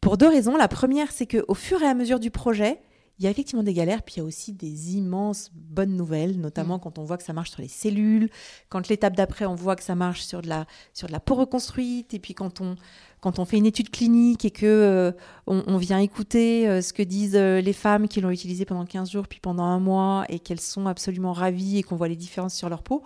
Pour 0.00 0.18
deux 0.18 0.28
raisons. 0.28 0.54
La 0.58 0.68
première, 0.74 1.12
c'est 1.12 1.26
qu'au 1.26 1.54
fur 1.54 1.80
et 1.82 1.86
à 1.86 1.94
mesure 1.94 2.18
du 2.18 2.30
projet, 2.30 2.80
il 3.18 3.24
y 3.24 3.28
a 3.28 3.30
effectivement 3.30 3.62
des 3.62 3.74
galères, 3.74 4.02
puis 4.02 4.16
il 4.16 4.18
y 4.18 4.20
a 4.22 4.24
aussi 4.24 4.52
des 4.52 4.96
immenses 4.96 5.50
bonnes 5.54 5.96
nouvelles, 5.96 6.40
notamment 6.40 6.80
quand 6.80 6.98
on 6.98 7.04
voit 7.04 7.16
que 7.16 7.22
ça 7.22 7.32
marche 7.32 7.52
sur 7.52 7.62
les 7.62 7.68
cellules, 7.68 8.28
quand 8.68 8.88
l'étape 8.88 9.14
d'après, 9.14 9.46
on 9.46 9.54
voit 9.54 9.76
que 9.76 9.84
ça 9.84 9.94
marche 9.94 10.22
sur 10.22 10.42
de 10.42 10.48
la, 10.48 10.66
sur 10.92 11.06
de 11.06 11.12
la 11.12 11.20
peau 11.20 11.36
reconstruite, 11.36 12.12
et 12.12 12.18
puis 12.18 12.34
quand 12.34 12.60
on, 12.60 12.74
quand 13.20 13.38
on 13.38 13.44
fait 13.44 13.56
une 13.56 13.66
étude 13.66 13.90
clinique 13.90 14.44
et 14.44 14.50
que 14.50 14.66
euh, 14.66 15.12
on, 15.46 15.62
on 15.68 15.76
vient 15.76 16.00
écouter 16.00 16.68
euh, 16.68 16.82
ce 16.82 16.92
que 16.92 17.04
disent 17.04 17.36
euh, 17.36 17.60
les 17.60 17.72
femmes 17.72 18.08
qui 18.08 18.20
l'ont 18.20 18.30
utilisé 18.30 18.64
pendant 18.64 18.84
15 18.84 19.12
jours, 19.12 19.28
puis 19.28 19.38
pendant 19.38 19.62
un 19.62 19.78
mois, 19.78 20.24
et 20.28 20.40
qu'elles 20.40 20.60
sont 20.60 20.86
absolument 20.86 21.32
ravies 21.32 21.78
et 21.78 21.82
qu'on 21.84 21.94
voit 21.94 22.08
les 22.08 22.16
différences 22.16 22.54
sur 22.54 22.68
leur 22.68 22.82
peau, 22.82 23.04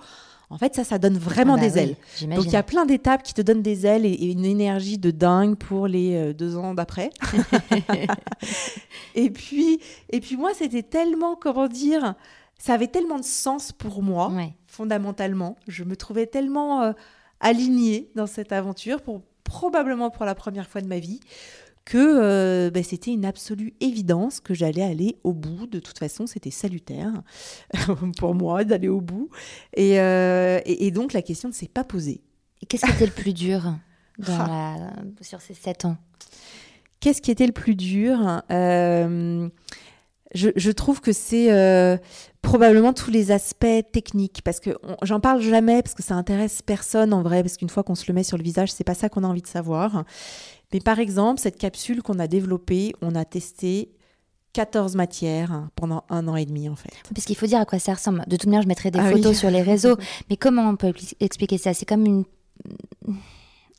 en 0.51 0.57
fait, 0.59 0.75
ça, 0.75 0.83
ça 0.85 0.99
donne 0.99 1.19
vraiment 1.19 1.55
Ah 1.55 1.61
bah 1.61 1.69
des 1.69 1.73
oui, 1.75 1.79
ailes. 1.81 1.97
j'imagine. 2.17 2.43
Donc 2.43 2.51
il 2.51 2.55
y 2.55 2.57
a 2.57 2.63
plein 2.63 2.87
d'étapes 2.87 3.23
qui 3.23 3.35
te 3.35 3.43
donnent 3.43 3.61
des 3.63 3.85
ailes 3.87 4.07
et, 4.07 4.13
et 4.13 4.31
une 4.33 4.45
énergie 4.47 4.97
de 4.99 5.11
dingue 5.11 5.57
pour 5.57 5.87
les 5.87 6.15
euh, 6.17 6.33
deux 6.33 6.57
ans 6.57 6.73
d'après. 6.75 7.11
et 9.15 9.31
puis 9.31 9.81
et 10.11 10.21
puis 10.21 10.37
moi 10.37 10.53
c'était 10.55 10.83
tellement 10.83 11.37
comment 11.37 11.69
dire, 11.69 12.15
ça 12.59 12.75
avait 12.75 12.87
tellement 12.89 13.19
de 13.19 13.25
sens 13.25 13.73
pour 13.73 14.03
moi 14.03 14.31
Ouais. 14.31 14.53
fondamentalement. 14.67 15.57
Je 15.67 15.85
me 15.85 15.97
trouvais 15.97 16.27
tellement 16.27 16.83
euh, 16.83 16.93
alignée 17.41 18.11
dans 18.15 18.27
cette 18.27 18.53
aventure 18.53 19.03
pour 19.03 19.23
probablement 19.45 20.11
pour 20.11 20.25
la 20.25 20.35
première 20.35 20.69
fois 20.69 20.81
de 20.81 20.87
ma 20.89 20.99
vie 20.99 21.21
que 21.91 21.97
euh, 21.99 22.71
ben, 22.71 22.85
c'était 22.85 23.13
une 23.13 23.25
absolue 23.25 23.73
évidence 23.81 24.41
que 24.41 24.53
j'allais 24.53 24.83
aller 24.83 25.17
au 25.25 25.33
bout. 25.33 25.67
De 25.67 25.79
toute 25.81 25.99
façon, 25.99 26.27
c'était 26.27 26.51
salutaire 26.51 27.13
pour 28.19 28.35
moi 28.35 28.65
d'aller 28.65 28.89
au 28.89 29.01
bout. 29.01 29.31
Et, 29.75 29.99
euh, 29.99 30.61
et- 30.67 30.87
et 30.87 30.91
donc 30.91 31.15
la 31.15 31.23
question 31.23 31.49
ne 31.49 31.55
s'est 31.55 31.67
pas 31.69 31.85
posée. 31.85 32.21
Et 32.63 32.67
Qu'est-ce 32.67 32.85
qui 32.85 32.93
était 32.93 33.07
le 33.07 33.13
plus 33.13 33.33
dur 33.33 33.63
dans 34.19 34.37
la- 34.47 34.93
sur 35.23 35.41
ces 35.41 35.55
7 35.55 35.87
ans? 35.87 35.97
Qu'est-ce 37.01 37.23
qui 37.23 37.31
était 37.31 37.47
le 37.47 37.53
plus 37.53 37.75
dur? 37.75 38.43
Euh, 38.51 39.49
je, 40.35 40.51
je 40.57 40.71
trouve 40.71 41.01
que 41.01 41.13
c'est 41.13 41.51
euh, 41.53 41.97
probablement 42.43 42.93
tous 42.93 43.11
les 43.11 43.31
aspects 43.31 43.65
techniques, 43.93 44.43
parce 44.45 44.61
que 44.61 44.77
j'en 45.03 45.21
parle 45.21 45.41
jamais, 45.41 45.83
parce 45.83 45.95
que 45.95 46.03
ça 46.03 46.17
intéresse 46.17 46.61
personne 46.61 47.15
en 47.15 47.23
vrai, 47.23 47.43
parce 47.43 47.57
qu'une 47.57 47.71
fois 47.71 47.83
qu'on 47.83 47.95
se 47.95 48.05
le 48.09 48.13
met 48.15 48.25
sur 48.25 48.37
le 48.37 48.43
visage, 48.43 48.71
c'est 48.73 48.85
pas 48.85 48.93
ça 48.95 49.09
qu'on 49.09 49.25
a 49.25 49.27
envie 49.27 49.41
de 49.41 49.47
savoir. 49.47 50.05
Mais 50.73 50.81
par 50.81 50.99
exemple, 50.99 51.41
cette 51.41 51.57
capsule 51.57 52.03
qu'on 52.03 52.19
a 52.19 52.27
développée, 52.27 52.93
on 53.01 53.15
a 53.15 53.25
testé 53.25 53.91
14 54.53 54.97
matières 54.97 55.69
pendant 55.77 56.05
un 56.11 56.27
an 56.29 56.37
et 56.37 56.45
demi 56.47 56.69
en 56.69 56.77
fait. 56.77 56.91
Parce 57.15 57.25
qu'il 57.27 57.37
faut 57.37 57.47
dire 57.47 57.61
à 57.61 57.65
quoi 57.65 57.79
ça 57.79 57.95
ressemble. 57.95 58.25
De 58.27 58.37
toute 58.37 58.47
manière, 58.47 58.63
je 58.63 58.69
mettrai 58.69 58.91
des 58.91 58.99
Ah 58.99 59.11
photos 59.11 59.27
oui. 59.33 59.35
sur 59.37 59.51
les 59.51 59.63
réseaux. 59.63 59.97
Mais 60.31 60.37
comment 60.37 60.69
on 60.69 60.77
peut 60.77 60.89
expli- 60.89 61.15
expliquer 61.21 61.59
ça? 61.59 61.73
C'est 61.75 61.87
comme 61.87 62.05
une, 62.07 62.25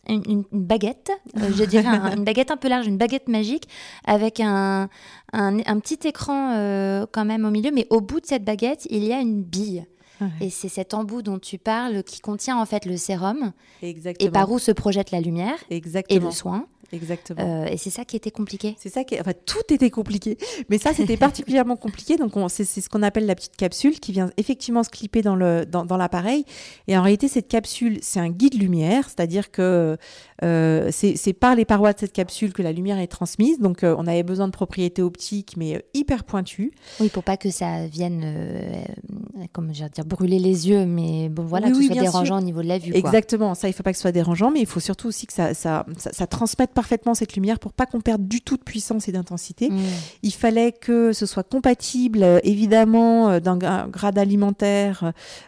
une, 0.07 0.43
baguette, 0.51 1.11
euh, 1.37 1.51
je 1.55 1.63
dirais 1.65 1.85
un- 1.85 2.15
une 2.15 2.23
baguette 2.23 2.49
un 2.51 2.57
peu 2.57 2.67
large, 2.69 2.87
une 2.87 2.97
baguette 2.97 3.27
magique, 3.27 3.67
avec 4.05 4.39
un, 4.39 4.89
un, 5.33 5.59
un 5.59 5.79
petit 5.79 6.07
écran 6.07 6.53
euh, 6.55 7.05
quand 7.11 7.25
même 7.25 7.45
au 7.45 7.51
milieu. 7.51 7.71
Mais 7.71 7.85
au 7.91 8.01
bout 8.01 8.19
de 8.19 8.25
cette 8.25 8.43
baguette, 8.43 8.87
il 8.89 9.03
y 9.03 9.13
a 9.13 9.19
une 9.19 9.43
bille. 9.43 9.85
Et 10.41 10.49
c'est 10.49 10.67
cet 10.67 10.93
embout 10.93 11.21
dont 11.21 11.39
tu 11.39 11.57
parles 11.57 12.03
qui 12.03 12.19
contient 12.19 12.57
en 12.59 12.65
fait 12.65 12.85
le 12.85 12.97
sérum 12.97 13.53
Exactement. 13.81 14.27
et 14.27 14.29
par 14.29 14.51
où 14.51 14.59
se 14.59 14.71
projette 14.73 15.11
la 15.11 15.21
lumière 15.21 15.55
et 15.69 15.77
Exactement. 15.77 16.25
le 16.25 16.31
soin. 16.33 16.65
Exactement. 16.91 17.63
Euh, 17.63 17.65
et 17.67 17.77
c'est 17.77 17.89
ça 17.89 18.05
qui 18.05 18.15
était 18.15 18.31
compliqué. 18.31 18.75
C'est 18.79 18.89
ça 18.89 19.03
qui, 19.03 19.19
enfin, 19.19 19.33
tout 19.45 19.73
était 19.73 19.89
compliqué, 19.89 20.37
mais 20.69 20.77
ça 20.77 20.93
c'était 20.93 21.17
particulièrement 21.17 21.75
compliqué. 21.85 22.17
Donc 22.17 22.35
on- 22.37 22.47
c'est 22.49 22.63
ce 22.65 22.89
qu'on 22.89 23.03
appelle 23.03 23.25
la 23.25 23.35
petite 23.35 23.55
capsule 23.57 23.99
qui 23.99 24.11
vient 24.11 24.31
effectivement 24.37 24.83
se 24.83 24.89
clipper 24.89 25.21
dans 25.21 25.35
le 25.35 25.65
dans, 25.65 25.85
dans 25.85 25.97
l'appareil. 25.97 26.45
Et 26.87 26.97
en 26.97 27.01
réalité 27.03 27.27
cette 27.27 27.47
capsule 27.47 27.99
c'est 28.01 28.19
un 28.19 28.29
guide 28.29 28.55
lumière, 28.59 29.05
c'est-à-dire 29.05 29.51
que 29.51 29.97
euh, 30.43 30.89
c'est 30.91 31.33
par 31.33 31.55
les 31.55 31.65
parois 31.65 31.93
de 31.93 31.99
cette 31.99 32.13
capsule 32.13 32.53
que 32.53 32.61
la 32.61 32.71
lumière 32.71 32.99
est 32.99 33.07
transmise. 33.07 33.59
Donc 33.59 33.83
euh, 33.83 33.95
on 33.97 34.07
avait 34.07 34.23
besoin 34.23 34.47
de 34.47 34.51
propriétés 34.53 35.01
optiques 35.01 35.55
mais 35.57 35.83
hyper 35.93 36.23
pointues. 36.23 36.71
Oui, 36.99 37.09
pour 37.09 37.23
pas 37.23 37.37
que 37.37 37.49
ça 37.51 37.87
vienne, 37.87 38.21
vais 38.21 39.89
dire, 39.89 40.05
brûler 40.05 40.39
les 40.39 40.67
yeux, 40.69 40.85
mais 40.85 41.29
bon 41.29 41.43
voilà, 41.43 41.67
Oui, 41.67 41.73
que 41.73 41.79
ce 41.81 41.93
soit 41.93 42.01
dérangeant 42.01 42.25
sûr. 42.25 42.35
au 42.35 42.41
niveau 42.41 42.61
de 42.61 42.67
la 42.67 42.77
vue. 42.77 42.91
quoi. 42.91 42.99
Exactement, 42.99 43.55
ça 43.55 43.67
il 43.67 43.73
faut 43.73 43.83
pas 43.83 43.91
que 43.91 43.97
ce 43.97 44.01
soit 44.01 44.11
dérangeant, 44.11 44.51
mais 44.51 44.59
il 44.61 44.65
faut 44.65 44.79
surtout 44.79 45.07
aussi 45.07 45.27
que 45.27 45.33
ça 45.33 45.53
ça, 45.53 45.85
ça, 45.97 46.11
ça 46.13 46.27
transmette 46.27 46.71
parfaitement 46.81 47.13
cette 47.19 47.33
lumière 47.37 47.59
pour 47.59 47.73
pas 47.79 47.85
qu'on 47.89 47.99
perde 48.09 48.25
du 48.35 48.39
tout 48.47 48.57
de 48.61 48.63
puissance 48.71 49.03
et 49.09 49.13
d'intensité. 49.17 49.65
Mm. 49.69 49.77
Il 50.29 50.33
fallait 50.43 50.71
que 50.87 51.11
ce 51.19 51.25
soit 51.31 51.47
compatible, 51.55 52.21
euh, 52.23 52.39
évidemment, 52.53 53.29
euh, 53.29 53.39
d'un 53.45 53.57
gra- 53.63 53.87
grade 53.97 54.17
alimentaire 54.17 54.97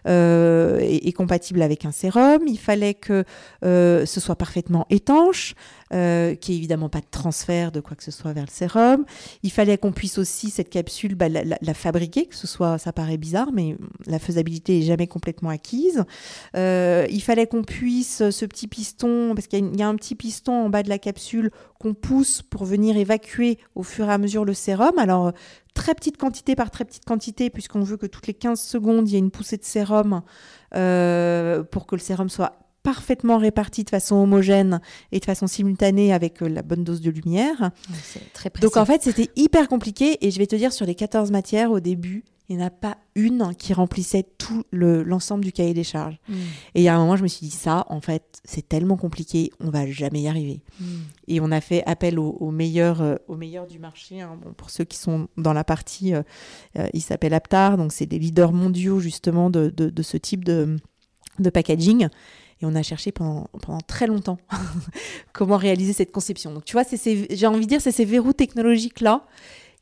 euh, 0.08 0.80
et, 0.82 1.08
et 1.08 1.14
compatible 1.14 1.62
avec 1.62 1.86
un 1.86 1.94
sérum. 2.02 2.42
Il 2.48 2.60
fallait 2.60 2.96
que 3.08 3.24
euh, 3.64 4.06
ce 4.06 4.20
soit 4.20 4.36
parfaitement 4.36 4.86
étanche, 4.90 5.56
euh, 5.94 6.36
n'y 6.48 6.56
ait 6.56 6.58
évidemment 6.58 6.90
pas 6.90 7.00
de 7.00 7.06
transfert 7.10 7.72
de 7.72 7.80
quoi 7.80 7.96
que 7.96 8.04
ce 8.04 8.12
soit 8.12 8.34
vers 8.34 8.46
le 8.46 8.52
sérum. 8.52 9.06
Il 9.44 9.52
fallait 9.52 9.78
qu'on 9.78 9.92
puisse 9.92 10.18
aussi, 10.18 10.50
cette 10.50 10.70
capsule, 10.70 11.16
bah, 11.16 11.30
la, 11.30 11.74
fabriquer, 11.74 12.26
que 12.26 12.36
ce 12.36 12.48
soit, 12.48 12.78
ça 12.78 12.94
paraît 12.94 13.18
bizarre, 13.18 13.52
mais 13.54 13.78
la 14.06 14.20
faisabilité 14.20 14.80
est 14.80 14.84
jamais 14.84 15.08
complètement 15.08 15.50
acquise. 15.50 16.04
Euh, 16.56 17.06
il 17.10 17.22
fallait 17.22 17.48
qu'on 17.48 17.64
puisse, 17.64 18.30
ce 18.30 18.46
petit 18.46 18.68
piston, 18.68 19.34
parce 19.36 19.48
qu'il 19.48 19.76
y, 19.78 19.84
a 19.84 19.88
un 19.88 19.96
petit 19.96 20.16
piston 20.16 20.54
en 20.66 20.70
bas 20.70 20.84
de 20.84 20.90
la 20.90 21.00
capsule 21.00 21.52
qu'on 21.80 21.94
pousse 21.94 22.42
pour 22.42 22.66
venir 22.66 22.98
évacuer 22.98 23.58
au 23.76 23.84
fur 23.84 24.10
et 24.10 24.14
à 24.14 24.18
mesure 24.18 24.46
le 24.46 24.54
sérum. 24.54 24.98
Alors, 24.98 25.32
très 25.74 25.96
petite 25.96 26.18
quantité 26.18 26.56
par 26.56 26.72
très 26.72 26.86
petite 26.86 27.06
quantité, 27.06 27.50
puisqu'on 27.50 27.82
veut 27.82 27.98
que 27.98 28.06
toutes 28.06 28.28
les 28.28 28.34
15 28.34 28.60
secondes, 28.60 29.10
il 29.10 29.14
y 29.14 29.16
ait 29.16 29.20
une 29.20 29.32
poussée 29.32 29.58
de 29.58 29.64
sérum 29.64 30.22
euh, 30.76 31.64
pour 31.64 31.86
que 31.86 31.96
le 31.96 32.02
sérum 32.02 32.30
soit 32.30 32.58
parfaitement 32.84 33.38
réparti 33.38 33.84
de 33.84 33.90
façon 33.90 34.16
homogène 34.16 34.82
et 35.12 35.20
de 35.20 35.26
façon 35.26 35.48
simultanée 35.48 36.14
avec 36.14 36.42
euh, 36.42 36.50
la 36.50 36.62
bonne 36.62 36.84
dose 36.84 37.02
de 37.02 37.12
lumière. 37.12 37.72
C'est 38.04 38.34
très 38.34 38.50
précis. 38.50 38.64
Donc 38.66 38.78
en 38.78 38.86
fait, 38.86 39.02
c'était 39.04 39.30
hyper 39.36 39.68
compliqué 39.68 40.18
et 40.26 40.32
je 40.32 40.38
vais 40.40 40.48
te 40.48 40.56
dire 40.56 40.74
sur 40.74 40.86
les 40.86 40.96
14 40.96 41.32
matières 41.32 41.72
au 41.72 41.80
début, 41.80 42.24
il 42.50 42.58
n'y 42.58 42.64
en 42.64 42.66
a 42.66 42.70
pas 42.70 42.98
une 43.16 43.54
qui 43.58 43.74
remplissait 43.74 44.26
tout 44.38 44.64
le- 44.72 45.04
l'ensemble 45.04 45.42
du 45.46 45.54
cahier 45.54 45.74
des 45.74 45.86
charges. 45.86 46.20
Mm. 46.28 46.34
Et 46.76 46.82
il 46.82 46.84
y 46.84 46.90
a 46.90 46.96
un 46.96 47.00
moment, 47.00 47.16
je 47.16 47.24
me 47.24 47.28
suis 47.30 47.46
dit, 47.46 47.52
ça, 47.56 47.86
en 47.88 48.02
fait, 48.02 48.42
c'est 48.44 48.68
tellement 48.68 48.98
compliqué, 48.98 49.52
on 49.62 49.70
va 49.70 49.88
jamais 49.88 50.24
y 50.24 50.28
arriver. 50.28 50.62
Mm. 50.80 50.86
Et 51.30 51.40
on 51.40 51.50
a 51.52 51.62
fait 51.62 51.82
appel 51.86 52.20
aux, 52.20 52.52
meilleurs, 52.52 53.02
euh, 53.02 53.16
du 53.70 53.80
marché. 53.80 54.20
hein. 54.20 54.38
Bon, 54.44 54.52
pour 54.52 54.70
ceux 54.70 54.84
qui 54.84 54.98
sont 54.98 55.30
dans 55.38 55.54
la 55.54 55.64
partie, 55.64 56.14
euh, 56.14 56.24
euh, 56.78 56.88
il 56.94 57.00
s'appelle 57.02 57.34
Aptar, 57.34 57.78
donc 57.78 57.94
c'est 57.94 58.06
des 58.06 58.20
leaders 58.20 58.52
mondiaux 58.52 59.00
justement 59.00 59.50
de, 59.50 59.70
de- 59.70 59.90
de 59.90 60.02
ce 60.04 60.18
type 60.18 60.44
de, 60.44 60.76
de 61.40 61.50
packaging. 61.50 62.10
Et 62.62 62.66
on 62.66 62.76
a 62.76 62.84
cherché 62.84 63.12
pendant, 63.12 63.48
très 63.88 64.08
longtemps 64.08 64.38
comment 65.34 65.58
réaliser 65.58 65.94
cette 65.94 66.12
conception. 66.12 66.54
Donc 66.54 66.66
tu 66.66 66.74
vois, 66.74 66.84
j'ai 66.84 67.48
envie 67.48 67.66
de 67.66 67.70
dire, 67.70 67.82
c'est 67.82 67.92
ces 67.92 68.06
verrous 68.06 68.34
technologiques-là 68.34 69.26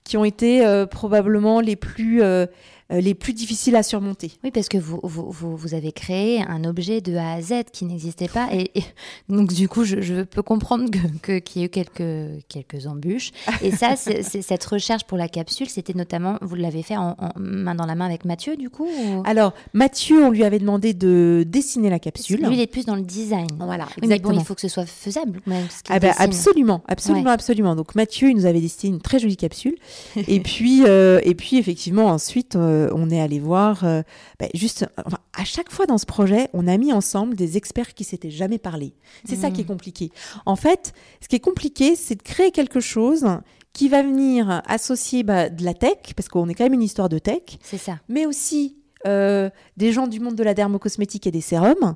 qui 0.03 0.17
ont 0.17 0.25
été 0.25 0.65
euh, 0.65 0.85
probablement 0.85 1.59
les 1.59 1.75
plus, 1.75 2.23
euh, 2.23 2.45
les 2.91 3.13
plus 3.13 3.33
difficiles 3.33 3.75
à 3.75 3.83
surmonter. 3.83 4.31
Oui, 4.43 4.51
parce 4.51 4.67
que 4.67 4.77
vous, 4.77 4.99
vous, 5.03 5.29
vous, 5.29 5.55
vous 5.55 5.73
avez 5.75 5.91
créé 5.91 6.41
un 6.41 6.63
objet 6.63 7.01
de 7.01 7.15
A 7.15 7.33
à 7.33 7.41
Z 7.41 7.65
qui 7.71 7.85
n'existait 7.85 8.27
pas. 8.27 8.49
Et, 8.51 8.71
et 8.79 8.83
donc, 9.29 9.53
du 9.53 9.67
coup, 9.69 9.83
je, 9.83 10.01
je 10.01 10.23
peux 10.23 10.41
comprendre 10.41 10.89
que- 10.89 11.17
que- 11.21 11.39
qu'il 11.39 11.61
y 11.61 11.63
ait 11.63 11.67
eu 11.67 11.69
quelques, 11.69 12.43
quelques 12.47 12.87
embûches. 12.87 13.31
Et 13.61 13.71
ça, 13.71 13.95
c'est, 13.95 14.23
cette 14.41 14.65
recherche 14.65 15.03
pour 15.03 15.17
la 15.17 15.27
capsule, 15.27 15.69
c'était 15.69 15.93
notamment, 15.93 16.37
vous 16.41 16.55
l'avez 16.55 16.81
fait 16.81 16.97
en, 16.97 17.15
en 17.19 17.29
main 17.37 17.75
dans 17.75 17.85
la 17.85 17.95
main 17.95 18.05
avec 18.05 18.25
Mathieu, 18.25 18.55
du 18.57 18.69
coup 18.69 18.87
ou- 18.87 19.21
Alors, 19.25 19.53
Mathieu, 19.73 20.23
on 20.23 20.31
lui 20.31 20.43
avait 20.43 20.59
demandé 20.59 20.93
de 20.93 21.43
dessiner 21.47 21.89
la 21.89 21.99
capsule. 21.99 22.39
Lui, 22.45 22.55
il 22.55 22.59
est 22.59 22.67
plus 22.67 22.85
dans 22.85 22.95
le 22.95 23.01
design. 23.03 23.47
Voilà, 23.59 23.85
Oui, 23.85 23.91
mais 24.01 24.07
bon, 24.07 24.13
exactement. 24.13 24.39
il 24.41 24.45
faut 24.45 24.55
que 24.55 24.61
ce 24.61 24.67
soit 24.67 24.85
faisable. 24.87 25.41
Même, 25.45 25.67
ce 25.69 25.83
qu'il 25.83 25.93
Ah 25.95 25.99
bah, 25.99 26.13
absolument, 26.17 26.81
absolument, 26.87 27.25
Ouais. 27.25 27.31
absolument. 27.33 27.75
Donc 27.75 27.93
Mathieu, 27.95 28.29
il 28.29 28.35
nous 28.35 28.45
avait 28.45 28.61
dessiné 28.61 28.93
une 28.95 29.01
très 29.01 29.19
jolie 29.19 29.37
capsule. 29.37 29.75
et 30.27 30.39
puis, 30.39 30.83
euh, 30.85 31.19
et 31.23 31.35
puis 31.35 31.57
effectivement, 31.57 32.05
ensuite, 32.07 32.55
euh, 32.55 32.78
on 32.93 33.09
est 33.09 33.19
allé 33.21 33.39
voir. 33.39 33.83
euh, 33.83 34.01
bah, 34.39 34.47
juste, 34.53 34.85
enfin, 35.05 35.17
à 35.37 35.43
chaque 35.43 35.71
fois 35.71 35.85
dans 35.85 35.97
ce 35.97 36.05
projet, 36.05 36.49
on 36.53 36.67
a 36.67 36.77
mis 36.77 36.93
ensemble 36.93 37.35
des 37.35 37.57
experts 37.57 37.93
qui 37.93 38.03
s'étaient 38.03 38.29
jamais 38.31 38.57
parlé. 38.59 38.93
C'est 39.25 39.35
ça 39.35 39.51
qui 39.51 39.61
est 39.61 39.65
compliqué. 39.65 40.11
En 40.45 40.55
fait, 40.55 40.93
ce 41.21 41.27
qui 41.27 41.35
est 41.35 41.39
compliqué, 41.39 41.95
c'est 41.95 42.15
de 42.15 42.23
créer 42.23 42.51
quelque 42.51 42.79
chose 42.79 43.25
qui 43.73 43.87
va 43.89 44.01
venir 44.01 44.61
associer 44.67 45.23
bah, 45.23 45.49
de 45.49 45.63
la 45.63 45.73
tech, 45.73 45.97
parce 46.15 46.27
qu'on 46.29 46.49
est 46.49 46.53
quand 46.55 46.63
même 46.65 46.73
une 46.73 46.81
histoire 46.83 47.09
de 47.09 47.19
tech, 47.19 47.43
C'est 47.61 47.77
ça. 47.77 47.99
mais 48.09 48.25
aussi 48.25 48.75
euh, 49.07 49.49
des 49.77 49.91
gens 49.93 50.07
du 50.07 50.19
monde 50.19 50.35
de 50.35 50.43
la 50.43 50.53
dermocosmétique 50.53 51.27
et 51.27 51.31
des 51.31 51.41
sérums, 51.41 51.95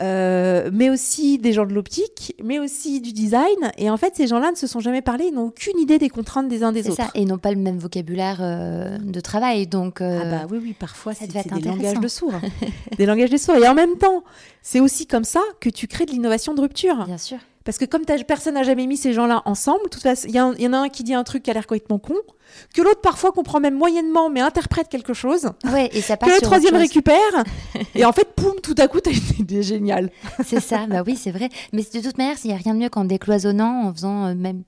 euh, 0.00 0.70
mais 0.72 0.90
aussi 0.90 1.38
des 1.38 1.52
gens 1.52 1.64
de 1.66 1.72
l'optique, 1.72 2.34
mais 2.44 2.58
aussi 2.58 3.00
du 3.00 3.12
design. 3.12 3.72
Et 3.78 3.88
en 3.90 3.96
fait, 3.96 4.14
ces 4.16 4.26
gens-là 4.26 4.50
ne 4.50 4.56
se 4.56 4.66
sont 4.66 4.80
jamais 4.80 5.02
parlé, 5.02 5.26
ils 5.28 5.34
n'ont 5.34 5.46
aucune 5.46 5.78
idée 5.78 5.98
des 5.98 6.08
contraintes 6.10 6.48
des 6.48 6.62
uns 6.62 6.72
des 6.72 6.86
autres. 6.88 6.96
ça. 6.96 7.10
Et 7.14 7.22
ils 7.22 7.26
n'ont 7.28 7.38
pas 7.38 7.50
le 7.50 7.56
même 7.58 7.78
vocabulaire 7.78 8.38
euh, 8.40 8.98
de 8.98 9.20
travail. 9.20 9.66
Donc, 9.66 10.00
euh, 10.00 10.20
Ah 10.22 10.24
bah 10.42 10.46
oui, 10.50 10.58
oui, 10.62 10.74
parfois 10.78 11.14
ça 11.14 11.24
c'est 11.32 11.52
des 11.52 11.60
langages 11.62 12.00
de 12.00 12.08
sourds. 12.08 12.34
hein. 12.34 12.48
des 12.98 13.06
langages 13.06 13.30
de 13.30 13.36
sourds. 13.38 13.56
Et 13.56 13.68
en 13.68 13.74
même 13.74 13.96
temps, 13.96 14.22
c'est 14.62 14.80
aussi 14.80 15.06
comme 15.06 15.24
ça 15.24 15.40
que 15.60 15.70
tu 15.70 15.86
crées 15.86 16.04
de 16.06 16.10
l'innovation 16.10 16.52
de 16.54 16.60
rupture. 16.60 17.04
bien 17.06 17.18
sûr. 17.18 17.38
Parce 17.66 17.78
que 17.78 17.84
comme 17.84 18.04
personne 18.04 18.54
n'a 18.54 18.62
jamais 18.62 18.86
mis 18.86 18.96
ces 18.96 19.12
gens-là 19.12 19.42
ensemble, 19.44 19.82
de 19.84 19.88
toute 19.88 20.02
façon, 20.02 20.28
il 20.28 20.34
y, 20.34 20.40
en 20.40 20.72
a 20.72 20.78
un 20.78 20.88
qui 20.88 21.02
dit 21.02 21.14
un 21.14 21.24
truc 21.24 21.42
qui 21.42 21.50
a 21.50 21.52
l'air 21.52 21.66
complètement 21.66 21.98
con, 21.98 22.14
que 22.72 22.80
l'autre 22.80 23.00
parfois 23.00 23.32
comprend 23.32 23.58
même 23.58 23.74
moyennement, 23.74 24.30
mais 24.30 24.40
interprète 24.40 24.88
quelque 24.88 25.12
chose, 25.12 25.50
Ouais, 25.72 25.90
et 25.92 26.00
ça 26.00 26.16
que 26.16 26.26
le 26.30 26.40
troisième 26.40 26.76
récupère, 26.76 27.16
et 27.96 28.04
en 28.04 28.12
fait, 28.12 28.28
poum, 28.36 28.54
tout 28.62 28.76
à 28.78 28.86
coup, 28.86 29.00
t'as 29.00 29.10
une 29.10 29.40
idée 29.40 29.64
géniale. 29.64 30.12
C'est 30.44 30.60
ça, 30.60 30.86
bah 30.86 31.02
oui, 31.04 31.16
c'est 31.16 31.32
vrai. 31.32 31.48
Mais 31.72 31.82
de 31.82 32.00
toute 32.00 32.18
manière, 32.18 32.36
il 32.44 32.48
n'y 32.48 32.54
a 32.54 32.56
rien 32.56 32.72
de 32.72 32.78
mieux 32.78 32.88
qu'en 32.88 33.04
décloisonnant, 33.04 33.88
en 33.88 33.92
faisant 33.92 34.26
euh, 34.26 34.34
même 34.36 34.62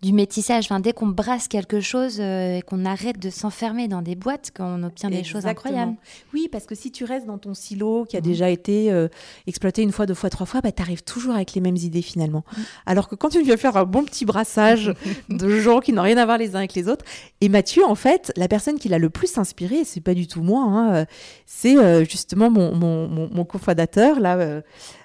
du 0.00 0.12
métissage. 0.12 0.64
Enfin, 0.66 0.78
dès 0.78 0.92
qu'on 0.92 1.08
brasse 1.08 1.48
quelque 1.48 1.80
chose 1.80 2.18
euh, 2.20 2.58
et 2.58 2.62
qu'on 2.62 2.84
arrête 2.84 3.18
de 3.18 3.30
s'enfermer 3.30 3.88
dans 3.88 4.00
des 4.00 4.14
boîtes, 4.14 4.52
qu'on 4.56 4.82
obtient 4.84 5.10
des 5.10 5.24
choses 5.24 5.46
incroyables. 5.46 5.94
Oui, 6.32 6.48
parce 6.52 6.66
que 6.66 6.76
si 6.76 6.92
tu 6.92 7.04
restes 7.04 7.26
dans 7.26 7.38
ton 7.38 7.52
silo 7.54 8.04
qui 8.08 8.16
a 8.16 8.20
Mhm. 8.20 8.24
déjà 8.26 8.48
été 8.48 8.92
euh, 8.92 9.08
exploité 9.48 9.82
une 9.82 9.90
fois, 9.90 10.06
deux 10.06 10.14
fois, 10.14 10.30
trois 10.30 10.46
fois, 10.46 10.60
bah, 10.60 10.70
tu 10.70 10.80
arrives 10.82 11.02
toujours 11.02 11.34
avec 11.34 11.54
les 11.54 11.60
mêmes 11.60 11.76
idées 11.76 12.02
finalement. 12.02 12.44
Mhm. 12.56 12.64
Alors 12.86 13.08
que 13.08 13.16
quand 13.16 13.30
tu 13.30 13.42
viens 13.42 13.56
faire 13.56 13.76
un 13.76 13.84
bon 13.84 14.04
petit 14.04 14.24
brassage 14.24 14.92
de 15.28 15.58
gens 15.58 15.80
qui 15.80 15.92
n'ont 15.92 16.02
rien 16.02 16.16
à 16.16 16.24
voir 16.24 16.38
les 16.38 16.54
uns 16.54 16.60
avec 16.60 16.74
les 16.74 16.88
autres, 16.88 17.04
et 17.40 17.48
Mathieu, 17.48 17.84
en 17.84 17.96
fait, 17.96 18.32
la 18.36 18.46
personne 18.46 18.78
qui 18.78 18.88
l'a 18.88 18.98
le 18.98 19.10
plus 19.10 19.36
inspiré, 19.36 19.84
c'est 19.84 20.00
pas 20.00 20.14
du 20.14 20.28
tout 20.28 20.42
moi, 20.42 20.62
hein, 20.62 20.94
euh, 20.94 21.04
c'est 21.46 21.76
euh, 21.76 22.04
justement 22.04 22.50
mon, 22.50 22.72
mon, 22.74 23.08
mon, 23.08 23.28
mon 23.32 23.44
cofondateur, 23.44 24.20
là, 24.20 24.62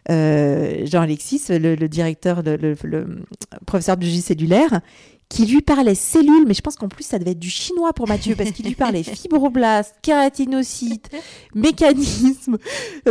Jean-Alexis, 0.09 1.41
le, 1.49 1.75
le 1.75 1.87
directeur, 1.89 2.41
le, 2.43 2.55
le- 2.57 2.75
le 2.83 3.25
professeur 3.65 3.95
de 3.95 4.01
biologie 4.01 4.21
cellulaire, 4.21 4.81
qui 5.29 5.45
lui 5.45 5.61
parlait 5.61 5.95
cellules, 5.95 6.45
mais 6.45 6.53
je 6.53 6.61
pense 6.61 6.75
qu'en 6.75 6.87
plus 6.89 7.03
ça 7.05 7.17
devait 7.17 7.31
être 7.31 7.39
du 7.39 7.49
chinois 7.49 7.93
pour 7.93 8.07
Mathieu, 8.07 8.35
parce 8.35 8.51
qu'il 8.51 8.65
lui 8.65 8.75
parlait 8.75 9.01
fibroblastes, 9.03 9.95
kératinocytes, 10.01 11.09
mécanismes 11.55 12.57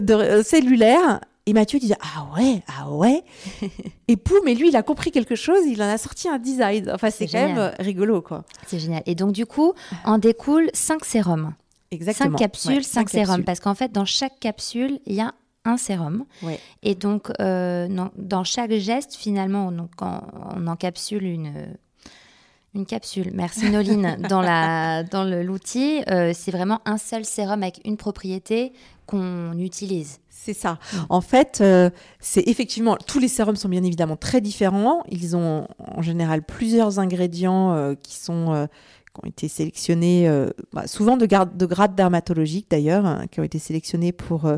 de, 0.01 0.13
euh, 0.15 0.43
cellulaires. 0.43 1.21
Et 1.47 1.53
Mathieu 1.55 1.81
disait 1.81 1.97
Ah 2.01 2.29
ouais, 2.37 2.63
ah 2.69 2.89
ouais. 2.91 3.25
et 4.09 4.17
poum, 4.17 4.47
et 4.47 4.55
lui, 4.55 4.69
il 4.69 4.77
a 4.77 4.83
compris 4.85 5.11
quelque 5.11 5.35
chose, 5.35 5.59
il 5.67 5.83
en 5.83 5.89
a 5.89 5.99
sorti 5.99 6.29
un 6.29 6.39
design. 6.39 6.89
Enfin, 6.95 7.11
c'est 7.11 7.27
quand 7.27 7.39
même 7.39 7.49
génial. 7.57 7.75
euh, 7.81 7.83
rigolo, 7.83 8.23
quoi. 8.23 8.45
C'est 8.69 8.79
génial. 8.79 9.03
Et 9.07 9.17
donc, 9.17 9.33
du 9.33 9.45
coup, 9.47 9.73
en 10.05 10.19
découle 10.19 10.71
cinq 10.73 11.05
sérums. 11.05 11.55
Exactement. 11.91 12.39
Cinq 12.39 12.39
capsules, 12.39 12.71
Ouais, 12.77 12.83
cinq 12.83 13.09
cinq 13.11 13.27
sérums. 13.27 13.43
Parce 13.45 13.59
qu'en 13.59 13.75
fait, 13.75 13.91
dans 13.91 14.05
chaque 14.05 14.39
capsule, 14.39 15.01
il 15.07 15.15
y 15.15 15.21
a 15.21 15.35
un 15.65 15.77
sérum. 15.77 16.25
Ouais. 16.43 16.59
Et 16.83 16.95
donc, 16.95 17.31
euh, 17.41 17.89
dans, 17.89 18.11
dans 18.17 18.45
chaque 18.45 18.73
geste, 18.73 19.15
finalement, 19.15 19.73
quand 19.97 20.23
on 20.57 20.67
encapsule 20.67 21.25
une, 21.25 21.53
une 22.75 22.87
capsule, 22.87 23.31
merci 23.35 23.71
Noline, 23.71 24.17
dans 24.29 24.41
la- 24.41 25.03
dans 25.05 25.25
l'outil, 25.25 26.03
euh, 26.11 26.33
c'est 26.35 26.51
vraiment 26.51 26.81
un 26.85 26.99
seul 26.99 27.25
sérum 27.25 27.63
avec 27.63 27.81
une 27.85 27.97
propriété 27.97 28.73
qu'on 29.07 29.59
utilise. 29.59 30.19
C'est 30.31 30.55
ça. 30.55 30.73
Mm. 30.93 30.97
En 31.11 31.21
fait, 31.21 31.59
euh, 31.61 31.91
c'est 32.19 32.43
effectivement 32.49 32.97
tous 32.97 33.19
les 33.21 33.29
sérums 33.29 33.55
sont 33.57 33.69
bien 33.69 33.85
évidemment 33.85 34.17
très 34.17 34.41
différents. 34.41 35.05
Ils 35.09 35.37
ont 35.37 35.69
en 35.79 36.03
général 36.03 36.43
plusieurs 36.43 36.99
ingrédients 36.99 37.73
euh, 37.73 37.95
qui 37.95 38.17
sont 38.17 38.53
euh, 38.53 38.67
qui 39.13 39.21
ont 39.25 39.29
été 39.29 39.49
sélectionnés, 39.49 40.27
euh, 40.29 40.49
bah, 40.73 40.87
souvent 40.87 41.17
de, 41.17 41.27
garde- 41.27 41.57
de 41.57 41.67
grades 41.67 41.95
dermatologiques 41.95 42.71
d'ailleurs, 42.71 43.05
hein, 43.05 43.27
qui 43.31 43.41
ont 43.41 43.43
été 43.43 43.59
sélectionnés 43.59 44.13
pour 44.13 44.47
euh, 44.47 44.57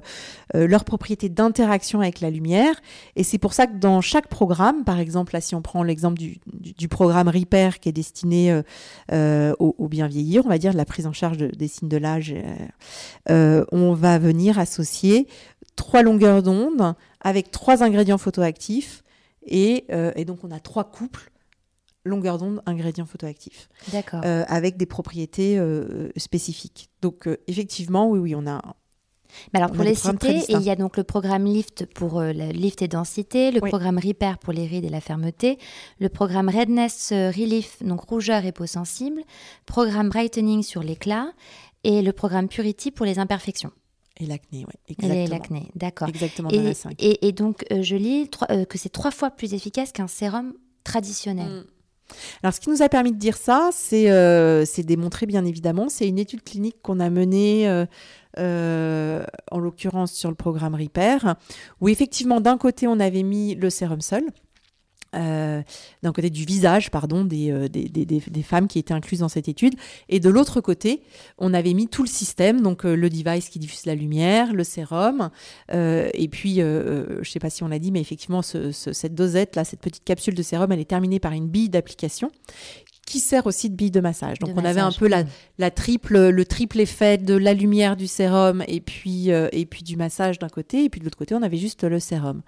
euh, 0.54 0.66
leur 0.66 0.84
propriété 0.84 1.28
d'interaction 1.28 2.00
avec 2.00 2.20
la 2.20 2.30
lumière. 2.30 2.74
Et 3.16 3.24
c'est 3.24 3.38
pour 3.38 3.52
ça 3.52 3.66
que 3.66 3.76
dans 3.76 4.00
chaque 4.00 4.28
programme, 4.28 4.84
par 4.84 5.00
exemple, 5.00 5.34
là, 5.34 5.40
si 5.40 5.54
on 5.54 5.62
prend 5.62 5.82
l'exemple 5.82 6.18
du, 6.18 6.88
programme 6.88 7.28
Repair 7.28 7.80
qui 7.80 7.88
est 7.88 7.92
destiné 7.92 8.62
au, 9.10 9.88
bien 9.88 10.06
vieillir, 10.06 10.44
on 10.44 10.48
va 10.48 10.58
dire 10.58 10.72
la 10.74 10.84
prise 10.84 11.06
en 11.06 11.12
charge 11.12 11.38
de- 11.38 11.48
des 11.48 11.66
signes 11.66 11.88
de 11.88 11.96
l'âge, 11.96 12.34
on 13.28 13.94
va 13.94 14.18
venir 14.18 14.58
associer 14.58 15.26
trois 15.76 16.02
longueurs 16.02 16.42
d'onde 16.42 16.94
avec 17.20 17.50
trois 17.50 17.82
ingrédients 17.82 18.18
photoactifs. 18.18 19.02
Et 19.46 19.86
donc, 20.26 20.44
on 20.44 20.50
a 20.50 20.60
trois 20.60 20.84
couples 20.84 21.32
longueur 22.04 22.38
d'onde, 22.38 22.60
ingrédients 22.66 23.06
photoactifs, 23.06 23.68
D'accord. 23.92 24.20
euh, 24.24 24.44
avec 24.48 24.76
des 24.76 24.86
propriétés 24.86 25.58
euh, 25.58 26.10
spécifiques. 26.16 26.90
Donc, 27.02 27.26
euh, 27.26 27.38
effectivement, 27.48 28.08
oui, 28.08 28.18
oui, 28.18 28.34
on 28.34 28.46
a. 28.46 28.60
Mais 29.52 29.58
alors 29.58 29.72
pour 29.72 29.82
les 29.82 29.96
citer, 29.96 30.42
il 30.48 30.60
y 30.62 30.70
a 30.70 30.76
donc 30.76 30.96
le 30.96 31.02
programme 31.02 31.44
Lift 31.46 31.86
pour 31.86 32.20
le 32.20 32.52
lift 32.52 32.82
et 32.82 32.88
densité, 32.88 33.50
le 33.50 33.60
Oui. 33.62 33.68
programme 33.68 33.98
Repair 33.98 34.38
pour 34.38 34.52
les 34.52 34.64
rides 34.64 34.84
et 34.84 34.88
la 34.90 35.00
fermeté, 35.00 35.58
le 35.98 36.08
programme 36.08 36.48
Redness 36.48 37.08
Relief, 37.12 37.82
donc 37.82 38.02
rougeur 38.02 38.44
et 38.44 38.52
peau 38.52 38.66
sensible, 38.66 39.22
programme 39.66 40.08
Brightening 40.08 40.62
sur 40.62 40.84
l'éclat 40.84 41.32
et 41.82 42.00
le 42.00 42.12
programme 42.12 42.46
Purity 42.46 42.92
pour 42.92 43.06
les 43.06 43.18
imperfections 43.18 43.72
Et 44.20 44.26
l'acné, 44.26 44.66
oui. 44.68 44.74
et 44.86 44.92
Exactement. 44.92 45.14
les- 45.24 45.26
l'acné. 45.26 45.68
D'accord. 45.74 46.08
Exactement, 46.08 46.50
Et, 46.52 46.72
et- 47.00 47.26
et 47.26 47.32
donc 47.32 47.64
je 47.72 47.96
lis 47.96 48.30
que 48.68 48.78
c'est 48.78 48.88
trois 48.92 49.10
fois 49.10 49.30
plus 49.32 49.52
efficace 49.52 49.90
qu'un 49.90 50.06
sérum 50.06 50.52
traditionnel. 50.84 51.48
Mm. 51.50 51.64
Alors, 52.42 52.54
ce 52.54 52.60
qui 52.60 52.70
nous 52.70 52.82
a 52.82 52.88
permis 52.88 53.12
de 53.12 53.18
dire 53.18 53.36
ça, 53.36 53.70
c'est 53.72 54.10
euh, 54.10 54.64
démontré, 54.78 55.26
bien 55.26 55.44
évidemment. 55.44 55.88
C'est 55.88 56.08
une 56.08 56.18
étude 56.18 56.42
clinique 56.42 56.76
qu'on 56.82 57.00
a 57.00 57.10
menée, 57.10 57.68
euh, 57.68 57.86
euh, 58.38 59.24
en 59.50 59.58
l'occurrence 59.58 60.12
sur 60.12 60.28
le 60.28 60.34
programme 60.34 60.74
Repair, 60.74 61.36
où 61.80 61.88
effectivement, 61.88 62.40
d'un 62.40 62.58
côté, 62.58 62.86
on 62.86 63.00
avait 63.00 63.22
mis 63.22 63.54
le 63.54 63.70
sérum 63.70 64.00
seul. 64.00 64.24
Euh, 65.14 65.62
d'un 66.02 66.12
côté 66.12 66.28
du 66.28 66.44
visage, 66.44 66.90
pardon, 66.90 67.24
des, 67.24 67.52
euh, 67.52 67.68
des, 67.68 67.88
des- 67.88 68.04
des- 68.04 68.18
des 68.26 68.42
femmes 68.42 68.66
qui 68.66 68.80
étaient 68.80 68.94
incluses 68.94 69.20
dans 69.20 69.28
cette 69.28 69.46
étude. 69.48 69.74
Et 70.08 70.18
de 70.18 70.28
l'autre 70.28 70.60
côté, 70.60 71.02
on 71.38 71.54
avait 71.54 71.72
mis 71.72 71.86
tout 71.86 72.02
le 72.02 72.08
système, 72.08 72.60
donc 72.62 72.84
euh, 72.84 72.96
le 72.96 73.08
device 73.08 73.48
qui 73.48 73.60
diffuse 73.60 73.86
la 73.86 73.94
lumière, 73.94 74.52
le 74.52 74.64
sérum, 74.64 75.30
et 75.72 76.28
puis, 76.28 76.56
je 76.56 77.18
ne 77.18 77.24
sais 77.24 77.38
pas 77.38 77.48
si 77.50 77.62
on 77.62 77.68
l'a 77.68 77.78
dit, 77.78 77.92
mais 77.92 78.00
effectivement, 78.00 78.42
ce- 78.42 78.72
ce- 78.72 78.92
cette 78.92 79.14
dosette, 79.14 79.54
là, 79.54 79.64
cette 79.64 79.80
petite 79.80 80.02
capsule 80.04 80.34
de 80.34 80.42
sérum, 80.42 80.72
elle 80.72 80.80
est 80.80 80.84
terminée 80.84 81.20
par 81.20 81.30
une 81.32 81.46
bille 81.48 81.68
d'application 81.68 82.32
qui 83.04 83.20
sert 83.20 83.46
aussi 83.46 83.70
de 83.70 83.74
bille 83.76 83.90
de 83.90 84.00
massage. 84.00 84.38
Donc 84.38 84.54
De 84.54 84.60
on 84.60 84.64
avait 84.64 84.80
un 84.80 84.92
peu 84.92 85.08
la, 85.08 85.24
la 85.58 85.70
triple, 85.70 86.28
le 86.30 86.44
triple 86.44 86.80
effet 86.80 87.18
de 87.18 87.34
la 87.34 87.54
lumière 87.54 87.96
du 87.96 88.06
sérum 88.06 88.62
et 88.68 88.80
puis, 88.80 89.30
euh, 89.30 89.48
et 89.52 89.66
puis 89.66 89.82
du 89.82 89.96
massage 89.96 90.38
d'un 90.38 90.48
côté, 90.48 90.84
et 90.84 90.88
puis 90.88 91.00
de 91.00 91.04
l'autre 91.04 91.18
côté 91.18 91.34
on 91.34 91.42
avait 91.42 91.56
juste 91.58 91.84
le 91.84 92.00
sérum. 92.00 92.42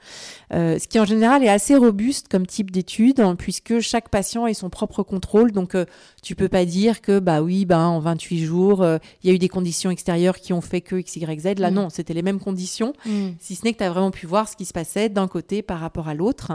Euh, 0.54 0.78
ce 0.78 0.88
qui 0.88 0.98
en 0.98 1.04
général 1.04 1.42
est 1.44 1.48
assez 1.48 1.76
robuste 1.76 2.28
comme 2.28 2.46
type 2.46 2.70
d'étude, 2.70 3.20
hein, 3.20 3.36
puisque 3.36 3.80
chaque 3.80 4.08
patient 4.08 4.44
a 4.44 4.54
son 4.54 4.70
propre 4.70 5.02
contrôle. 5.02 5.52
Donc 5.52 5.74
euh, 5.74 5.84
tu 6.22 6.34
peux 6.34 6.48
pas 6.48 6.64
dire 6.64 7.00
que 7.02 7.18
bah 7.18 7.42
oui, 7.42 7.64
bah, 7.66 7.78
en 7.80 8.00
28 8.00 8.44
jours, 8.44 8.82
euh, 8.82 8.98
il 9.22 9.28
y 9.28 9.32
a 9.32 9.34
eu 9.34 9.38
des 9.38 9.48
conditions 9.48 9.90
extérieures 9.90 10.36
qui 10.38 10.52
ont 10.52 10.60
fait 10.60 10.80
que 10.80 10.96
X, 10.96 11.16
Y, 11.16 11.40
Z. 11.40 11.58
Là 11.58 11.70
Mm. 11.70 11.74
non, 11.74 11.90
c'était 11.90 12.14
les 12.14 12.22
mêmes 12.22 12.40
conditions 12.40 12.92
Mm. 13.04 13.28
si 13.40 13.54
ce 13.56 13.64
n'est 13.64 13.72
que 13.72 13.78
tu 13.78 13.84
as 13.84 13.90
vraiment 13.90 14.10
pu 14.10 14.26
voir 14.26 14.48
ce 14.48 14.56
qui 14.56 14.64
se 14.64 14.72
passait 14.72 15.08
d'un 15.08 15.28
côté 15.28 15.62
par 15.62 15.80
rapport 15.80 16.08
à 16.08 16.14
l'autre. 16.14 16.52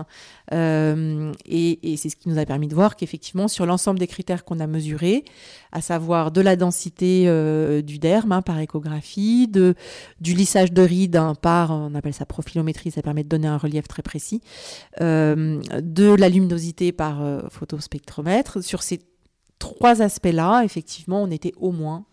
Et 0.52 1.80
et 1.84 1.97
c'est 1.97 2.10
ce 2.10 2.16
qui 2.16 2.30
nous 2.30 2.38
a 2.38 2.45
permis 2.45 2.68
de 2.68 2.76
voir 2.76 2.95
qu'effectivement, 2.95 3.47
sur 3.47 3.66
l'ensemble 3.66 3.91
des 4.00 4.08
critères 4.08 4.44
qu'on 4.44 4.60
a 4.60 4.68
mesurés, 4.68 5.24
à 5.72 5.82
savoir 5.82 6.32
de 6.32 6.42
la 6.42 6.56
densité 6.56 7.26
euh, 7.28 7.82
du 7.82 8.00
derme 8.00 8.32
hein, 8.32 8.42
par 8.42 8.60
échographie, 8.60 9.48
de, 9.48 9.76
du 10.20 10.34
lissage 10.34 10.72
de 10.72 10.82
rides 10.82 11.16
hein, 11.16 11.36
par, 11.36 11.72
on 11.72 11.96
appelle 11.96 12.14
ça 12.14 12.26
profilométrie, 12.26 12.92
ça 12.92 13.02
permet 13.02 13.24
de 13.24 13.30
donner 13.30 13.48
un 13.48 13.58
relief 13.58 13.88
très 13.88 14.04
précis, 14.04 14.42
euh, 15.02 15.62
de 15.82 16.14
la 16.14 16.30
luminosité 16.30 16.92
par 16.92 17.22
euh, 17.22 17.42
photospectromètre, 17.50 18.64
sur 18.64 18.84
ces 18.84 19.00
trois 19.60 20.02
aspects-là, 20.02 20.64
effectivement, 20.64 21.22
on 21.22 21.32
était 21.32 21.54
au 21.58 21.72
moins 21.72 22.06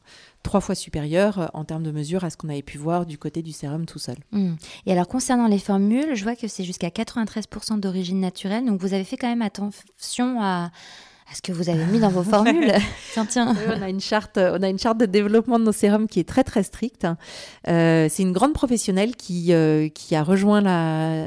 trois 0.43 0.61
fois 0.61 0.75
supérieur 0.75 1.51
en 1.53 1.65
termes 1.65 1.83
de 1.83 1.91
mesure 1.91 2.25
à 2.25 2.31
ce 2.31 2.37
qu'on 2.37 2.49
avait 2.49 2.63
pu 2.63 2.79
voir 2.79 3.07
du 3.07 3.19
côté 3.19 3.43
du 3.43 3.53
sérum 3.53 3.87
tout 3.87 3.99
seul. 3.99 4.17
Mm. 4.33 4.55
Et 4.87 4.93
alors 4.93 5.09
concernant 5.09 5.47
les 5.47 5.59
formules, 5.59 6.15
je 6.15 6.23
vois 6.23 6.37
que 6.37 6.49
c'est 6.49 6.65
jusqu'à 6.65 6.89
93% 6.89 7.81
d'origine 7.81 8.21
naturelle. 8.21 8.65
Donc 8.65 8.81
vous 8.81 8.95
avez 8.95 9.05
fait 9.05 9.17
quand 9.17 9.29
même 9.29 9.43
attention 9.43 10.41
à, 10.41 10.71
à 11.31 11.35
ce 11.35 11.43
que 11.43 11.53
vous 11.53 11.69
avez 11.69 11.85
mis 11.87 11.99
dans 12.01 12.09
vos 12.09 12.23
formules. 12.35 12.73
tiens, 13.13 13.27
tiens. 13.27 13.55
Oui, 13.55 13.75
on 13.79 13.83
a 13.83 13.89
une 13.91 14.01
charte, 14.01 14.39
on 14.39 14.63
a 14.63 14.69
une 14.69 14.79
charte 14.79 14.99
de 14.99 15.05
développement 15.07 15.59
de 15.59 15.65
nos 15.65 15.73
sérums 15.73 16.07
qui 16.09 16.21
est 16.21 16.29
très 16.29 16.43
très 16.43 16.63
stricte. 16.63 17.07
Euh, 17.69 18.09
c'est 18.11 18.23
une 18.23 18.33
grande 18.33 18.55
professionnelle 18.55 19.15
qui 19.15 19.53
euh, 19.53 19.89
qui 19.89 20.15
a 20.17 20.23
rejoint 20.23 20.61
la 20.63 21.25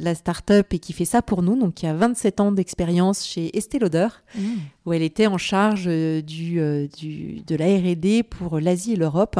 la 0.00 0.14
start-up 0.14 0.66
et 0.74 0.78
qui 0.78 0.92
fait 0.92 1.04
ça 1.06 1.22
pour 1.22 1.42
nous, 1.42 1.56
donc 1.58 1.74
qui 1.74 1.86
a 1.86 1.94
27 1.94 2.40
ans 2.40 2.52
d'expérience 2.52 3.24
chez 3.26 3.56
Estée 3.56 3.78
Lauder, 3.78 4.08
Mm. 4.34 4.40
où 4.84 4.92
elle 4.92 5.02
était 5.02 5.26
en 5.26 5.38
charge 5.38 5.84
euh, 5.86 6.20
du, 6.20 6.60
du 6.98 7.40
de 7.46 7.56
la 7.56 7.64
R&D 7.66 8.22
pour 8.24 8.60
l'Asie 8.60 8.92
et 8.92 8.96
l'Europe. 8.96 9.38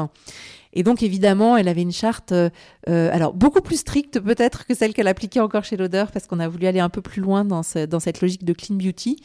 Et 0.75 0.83
donc 0.83 1.03
évidemment, 1.03 1.57
elle 1.57 1.67
avait 1.69 1.81
une 1.83 1.93
charte, 1.93 2.33
euh, 2.33 2.51
alors 2.87 3.33
beaucoup 3.33 3.63
plus 3.63 3.81
stricte 3.81 4.21
peut-être 4.21 4.67
que 4.67 4.75
celle 4.75 4.93
qu'elle 4.93 5.09
appliquait 5.09 5.41
encore 5.41 5.65
chez 5.65 5.77
Lauder, 5.77 6.05
parce 6.13 6.27
qu'on 6.27 6.41
a 6.41 6.47
voulu 6.49 6.67
aller 6.67 6.79
un 6.81 6.91
peu 6.91 7.01
plus 7.01 7.21
loin 7.23 7.45
dans, 7.45 7.63
ce- 7.63 7.87
dans 7.87 8.01
cette 8.01 8.21
logique 8.21 8.45
de 8.45 8.53
clean 8.53 8.77
beauty. 8.77 9.17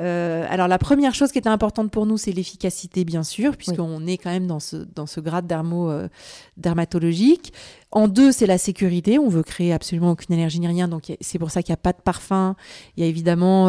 Euh, 0.00 0.46
alors 0.48 0.68
la 0.68 0.78
première 0.78 1.14
chose 1.14 1.32
qui 1.32 1.38
était 1.38 1.48
importante 1.48 1.90
pour 1.90 2.06
nous, 2.06 2.16
c'est 2.16 2.32
l'efficacité, 2.32 3.04
bien 3.04 3.22
sûr, 3.22 3.56
puisqu'on 3.56 4.06
est 4.06 4.16
quand 4.16 4.30
même 4.30 4.46
dans 4.46 4.60
ce, 4.60 4.76
dans 4.76 5.06
ce 5.06 5.20
grade 5.20 5.46
dermo, 5.46 5.90
euh, 5.90 6.08
dermatologique. 6.56 7.52
En 7.92 8.08
deux, 8.08 8.32
c'est 8.32 8.46
la 8.46 8.58
sécurité. 8.58 9.18
On 9.18 9.28
veut 9.28 9.42
créer 9.42 9.72
absolument 9.72 10.12
aucune 10.12 10.34
allergie 10.34 10.60
ni 10.60 10.68
rien, 10.68 10.88
donc 10.88 11.12
c'est 11.20 11.38
pour 11.38 11.50
ça 11.50 11.62
qu'il 11.62 11.72
n'y 11.72 11.74
a 11.74 11.82
pas 11.82 11.92
de 11.92 12.00
parfum. 12.00 12.54
Il 12.96 13.02
y 13.02 13.06
a 13.06 13.08
évidemment 13.08 13.68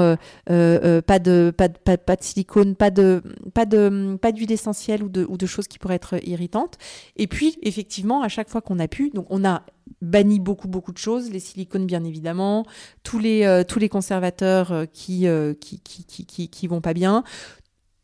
euh, 0.49 1.01
pas 1.01 1.19
de 1.19 1.51
pas 1.55 1.67
de, 1.67 1.77
pas, 1.77 1.97
pas 1.97 2.15
de 2.15 2.23
silicone, 2.23 2.75
pas 2.75 2.91
de 2.91 3.23
pas 3.53 3.65
de 3.65 4.17
pas 4.21 4.32
d'huile 4.32 4.51
essentielle 4.51 5.03
ou 5.03 5.09
de 5.09 5.25
ou 5.27 5.38
de 5.38 5.45
choses 5.47 5.67
qui 5.67 5.79
pourraient 5.79 5.95
être 5.95 6.19
irritantes. 6.27 6.77
Et 7.17 7.25
puis 7.27 7.57
effectivement, 7.63 8.21
à 8.21 8.27
chaque 8.27 8.49
fois 8.49 8.61
qu'on 8.61 8.77
a 8.79 8.88
pu, 8.88 9.09
donc 9.09 9.25
on 9.29 9.43
a 9.43 9.63
banni 10.01 10.39
beaucoup 10.39 10.67
beaucoup 10.67 10.91
de 10.91 10.97
choses, 10.97 11.29
les 11.31 11.39
silicones 11.39 11.85
bien 11.85 12.03
évidemment, 12.03 12.65
tous 13.03 13.19
les 13.19 13.43
euh, 13.45 13.63
tous 13.63 13.79
les 13.79 13.89
conservateurs 13.89 14.71
euh, 14.71 14.85
qui, 14.85 15.27
euh, 15.27 15.53
qui, 15.53 15.79
qui 15.79 16.25
qui 16.25 16.49
qui 16.49 16.67
vont 16.67 16.81
pas 16.81 16.93
bien, 16.93 17.23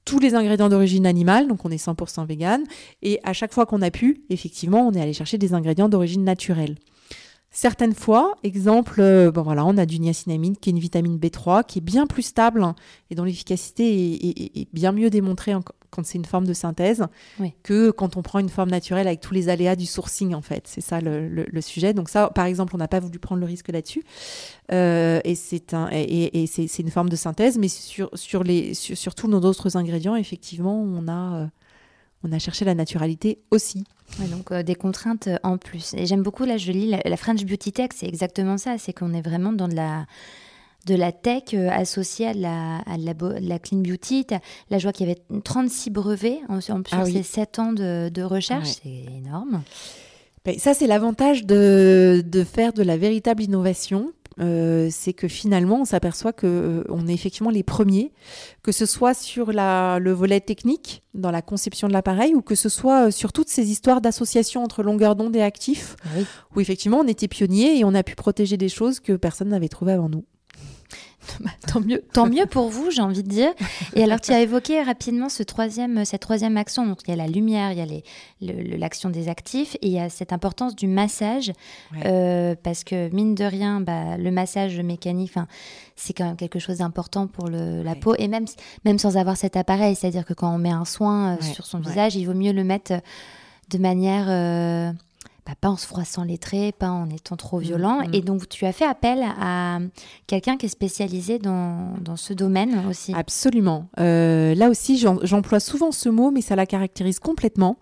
tous 0.06 0.20
les 0.20 0.36
ingrédients 0.36 0.70
d'origine 0.70 1.06
animale, 1.06 1.48
donc 1.48 1.66
on 1.66 1.70
est 1.70 1.84
100% 1.86 2.26
vegan, 2.26 2.64
et 3.02 3.20
à 3.24 3.34
chaque 3.34 3.54
fois 3.54 3.66
qu'on 3.66 3.82
a 3.82 3.92
pu, 3.92 4.24
effectivement, 4.30 4.88
on 4.88 4.94
est 4.94 5.02
allé 5.02 5.14
chercher 5.14 5.38
des 5.38 5.54
ingrédients 5.54 5.90
d'origine 5.90 6.24
naturelle. 6.24 6.78
Certaines 7.50 7.94
fois, 7.96 8.36
exemple, 8.44 9.02
euh, 9.02 9.32
bon 9.32 9.44
on 9.48 9.78
a 9.78 9.86
du 9.86 10.00
niacinamide 10.00 10.60
qui 10.60 10.70
est 10.70 10.74
une 10.74 10.80
vitamine 10.80 11.18
B3 11.18 11.66
qui 11.66 11.80
est 11.80 11.82
bien 11.82 12.06
plus 12.06 12.22
stable 12.22 12.62
hein, 12.64 12.76
et 13.10 13.16
dont 13.16 13.24
l'efficacité 13.24 14.60
est, 14.62 14.68
bien 14.74 14.92
mieux 14.92 15.10
démontrée 15.10 15.56
en- 15.56 15.64
quand 15.98 16.06
c'est 16.06 16.18
une 16.18 16.26
forme 16.26 16.46
de 16.46 16.54
synthèse 16.54 17.04
Oui. 17.40 17.54
que 17.64 17.90
quand 17.92 18.16
on 18.16 18.22
prend 18.22 18.38
une 18.40 18.50
forme 18.50 18.70
naturelle 18.70 19.08
avec 19.08 19.20
tous 19.20 19.34
les 19.34 19.50
aléas 19.50 19.76
du 19.76 19.86
sourcing 19.88 20.34
en 20.36 20.42
fait. 20.44 20.64
C'est 20.68 20.82
ça 20.82 21.02
le, 21.02 21.28
le- 21.28 21.48
le 21.52 21.62
sujet. 21.62 21.94
Donc 21.94 22.08
ça, 22.10 22.30
par 22.30 22.46
exemple, 22.46 22.76
on 22.76 22.78
n'a 22.78 22.88
pas 22.88 23.00
voulu 23.00 23.18
prendre 23.20 23.42
le 23.42 23.48
risque 23.48 23.70
là-dessus. 23.70 24.04
Euh, 24.72 25.20
et 25.24 25.36
c'est 25.36 25.74
un, 25.74 25.90
et, 25.92 26.46
c'est, 26.48 26.68
c'est 26.68 26.84
une 26.84 26.92
forme 26.92 27.10
de 27.10 27.16
synthèse, 27.16 27.58
mais 27.58 27.68
sur, 27.68 28.10
sur, 28.14 28.44
les, 28.44 28.74
sur, 28.74 28.96
sur 28.98 29.16
tous 29.16 29.28
nos 29.28 29.42
autres 29.42 29.76
ingrédients, 29.76 30.16
effectivement, 30.16 30.80
on 30.82 31.08
a, 31.08 31.38
euh, 31.42 31.46
on 32.24 32.32
a 32.32 32.40
cherché 32.40 32.64
la 32.66 32.76
naturalité 32.76 33.40
aussi. 33.52 33.84
Ouais, 34.20 34.28
donc 34.28 34.52
euh, 34.52 34.64
des 34.64 34.76
contraintes 34.76 35.28
en 35.44 35.58
plus. 35.58 35.94
Et 35.96 36.06
j'aime 36.06 36.24
beaucoup, 36.24 36.44
là 36.46 36.58
je 36.58 36.72
lis 36.72 36.88
la, 36.90 37.00
la 37.04 37.18
French 37.18 37.44
Beauty 37.46 37.72
Tech, 37.74 37.90
c'est 37.96 38.08
exactement 38.08 38.58
ça, 38.58 38.78
c'est 38.78 38.94
qu'on 38.94 39.14
est 39.14 39.22
vraiment 39.22 39.52
dans 39.52 39.68
de 39.68 39.76
la, 39.76 40.06
de 40.88 40.96
la 40.96 41.12
tech 41.12 41.44
euh, 41.54 41.70
associée 41.70 42.28
à 42.28 42.34
de 42.34 42.42
la, 42.42 42.78
à 42.80 42.98
de 42.98 43.06
la, 43.06 43.14
bo- 43.14 43.34
de 43.34 43.48
la 43.48 43.60
clean 43.60 43.80
beauty. 43.80 44.26
Là 44.72 44.78
je 44.78 44.84
vois 44.84 44.94
qu'il 44.94 45.08
y 45.08 45.12
avait 45.12 45.22
36 45.44 45.90
brevets 45.92 46.40
en, 46.50 46.56
en- 46.58 46.62
sur 46.62 46.76
Ah 46.92 47.04
oui. 47.06 47.14
ces 47.14 47.24
7 47.24 47.60
ans 47.60 47.74
de, 47.74 48.10
de 48.10 48.22
recherche, 48.24 48.70
Ouais. 48.86 49.04
c'est 49.06 49.14
énorme. 49.18 49.62
Ben, 50.46 50.58
ça, 50.58 50.74
c'est 50.74 50.88
l'avantage 50.88 51.46
de, 51.46 52.24
de 52.26 52.44
faire 52.46 52.72
de 52.72 52.82
la 52.82 52.96
véritable 52.98 53.44
innovation. 53.44 54.14
Euh, 54.40 54.88
c'est 54.92 55.14
que 55.14 55.28
finalement, 55.28 55.82
on 55.82 55.86
s'aperçoit 55.86 56.32
que 56.32 56.46
euh, 56.46 56.84
on 56.90 57.08
est 57.08 57.14
effectivement 57.14 57.50
les 57.50 57.64
premiers, 57.64 58.12
que 58.62 58.72
ce 58.72 58.86
soit 58.86 59.16
sur 59.16 59.52
la, 59.52 59.98
le 60.00 60.12
volet 60.12 60.40
technique, 60.40 61.02
dans 61.16 61.32
la 61.32 61.42
conception 61.42 61.88
de 61.88 61.94
l'appareil, 61.94 62.36
ou 62.36 62.42
que 62.44 62.54
ce 62.54 62.70
soit 62.70 63.08
euh, 63.08 63.12
sur 63.12 63.34
toutes 63.34 63.50
ces 63.50 63.72
histoires 63.72 64.00
d'association 64.00 64.64
entre 64.64 64.84
longueur 64.84 65.16
d'onde 65.16 65.36
et 65.36 65.42
actif, 65.42 65.96
Oui. 66.16 66.24
où 66.56 66.62
effectivement 66.62 67.00
on 67.00 67.08
était 67.08 67.28
pionniers 67.28 67.80
et 67.80 67.84
on 67.84 67.96
a 67.96 68.04
pu 68.04 68.14
protéger 68.16 68.58
des 68.58 68.70
choses 68.70 69.00
que 69.00 69.14
personne 69.14 69.50
n'avait 69.50 69.70
trouvées 69.70 69.94
avant 69.94 70.08
nous. 70.08 70.24
Tant 71.68 71.82
mieux, 71.82 72.02
tant 72.14 72.28
mieux 72.28 72.46
pour 72.46 72.70
vous, 72.70 72.90
j'ai 72.92 73.02
envie 73.02 73.24
de 73.24 73.28
dire. 73.30 73.50
Et 73.96 74.04
alors, 74.04 74.22
tu 74.22 74.32
as 74.32 74.42
évoqué 74.42 74.82
rapidement 74.82 75.28
ce 75.30 75.44
troisième, 75.44 76.06
cette 76.06 76.22
troisième 76.22 76.56
action. 76.58 76.86
Donc, 76.88 77.00
il 77.08 77.12
y 77.12 77.14
a 77.14 77.18
la 77.18 77.28
lumière, 77.28 77.72
il 77.74 77.78
y 77.78 78.52
a 78.52 78.78
l'action 78.78 79.10
des 79.10 79.28
actifs 79.30 79.76
et 79.82 79.88
il 79.88 79.92
y 79.94 80.00
a 80.00 80.10
cette 80.10 80.32
importance 80.34 80.76
du 80.76 80.88
massage. 80.88 81.50
Ouais. 81.94 82.02
Euh, 82.06 82.56
parce 82.62 82.84
que, 82.84 83.10
mine 83.14 83.36
de 83.36 83.44
rien, 83.44 83.82
bah, 83.82 84.18
le 84.18 84.32
massage 84.32 84.80
mécanique, 84.80 85.34
c'est 85.96 86.14
quand 86.14 86.26
même 86.26 86.36
quelque 86.38 86.60
chose 86.60 86.78
d'important 86.78 87.28
pour 87.28 87.48
le- 87.50 87.84
la 87.84 87.92
Ouais. 87.92 88.00
peau. 88.00 88.16
Et 88.18 88.28
même, 88.28 88.46
même 88.86 88.98
sans 89.00 89.18
avoir 89.18 89.36
cet 89.38 89.58
appareil, 89.58 89.96
c'est-à-dire 89.96 90.26
que 90.26 90.34
quand 90.34 90.54
on 90.54 90.58
met 90.58 90.72
un 90.72 90.86
soin 90.86 91.34
euh, 91.34 91.36
Ouais, 91.42 91.54
sur 91.54 91.66
son 91.66 91.80
visage, 91.80 92.16
il 92.16 92.26
vaut 92.26 92.34
mieux 92.34 92.54
le 92.54 92.64
mettre 92.64 92.94
euh, 92.94 93.00
de 93.70 93.78
manière. 93.78 94.26
euh, 94.30 94.92
bah, 95.48 95.54
pas 95.62 95.70
en 95.70 95.78
se 95.78 95.88
froissant 95.88 96.26
les 96.26 96.38
traits, 96.38 96.76
pas 96.76 96.90
en 96.90 97.10
étant 97.10 97.38
trop 97.38 97.60
violent. 97.60 98.02
mm. 98.02 98.14
Et 98.14 98.22
donc, 98.22 98.50
tu 98.50 98.66
as 98.66 98.74
fait 98.74 98.86
appel 98.86 99.24
à 99.40 99.80
quelqu'un 100.28 100.58
qui 100.58 100.66
est 100.66 100.70
spécialisé 100.70 101.40
dans, 101.40 101.94
dans 102.02 102.18
ce 102.18 102.34
domaine 102.34 102.86
aussi. 102.90 103.14
Absolument. 103.16 103.88
Euh, 103.98 104.54
là 104.56 104.70
aussi, 104.70 104.98
j'emploie 104.98 105.62
souvent 105.62 105.94
ce 105.94 106.10
mot, 106.10 106.32
mais 106.32 106.42
ça 106.42 106.58
la 106.58 106.66
caractérise 106.66 107.20
complètement. 107.20 107.78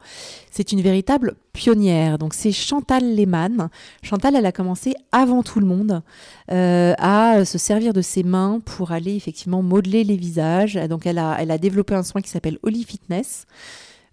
C'est 0.51 0.73
une 0.73 0.81
véritable 0.81 1.37
pionnière. 1.53 2.19
Donc, 2.19 2.35
c'est 2.35 2.51
Chantal 2.51 3.15
Lehmann. 3.15 3.69
Chantal, 4.03 4.35
elle 4.35 4.45
a 4.45 4.51
commencé 4.51 4.93
avant 5.11 5.41
tout 5.41 5.59
le 5.59 5.65
monde 5.65 6.03
euh, 6.51 6.93
à 6.99 7.45
se 7.45 7.57
servir 7.57 7.93
de 7.93 8.01
ses 8.01 8.21
mains 8.21 8.61
pour 8.63 8.91
aller 8.91 9.15
effectivement 9.15 9.63
modeler 9.63 10.03
les 10.03 10.17
visages. 10.17 10.75
Donc, 10.87 11.07
elle 11.07 11.17
a, 11.17 11.37
elle 11.39 11.49
a 11.49 11.57
développé 11.57 11.95
un 11.95 12.03
soin 12.03 12.21
qui 12.21 12.29
s'appelle 12.29 12.59
Holy 12.61 12.83
Fitness. 12.83 13.47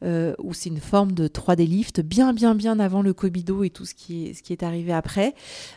Euh, 0.03 0.35
où 0.43 0.53
c'est 0.55 0.69
une 0.69 0.81
forme 0.81 1.13
de 1.13 1.29
3D 1.29 1.67
lift 1.67 2.01
bien 2.01 2.33
bien 2.33 2.55
bien 2.55 2.79
avant 2.81 3.03
le 3.03 3.13
Cobido 3.13 3.63
et 3.65 3.71
tout 3.71 3.85
ce 3.85 3.95
qui 3.95 4.27
est, 4.29 4.35
ce 4.35 4.43
qui 4.43 4.53
est 4.53 4.63
arrivé 4.63 4.93
après. 4.93 5.35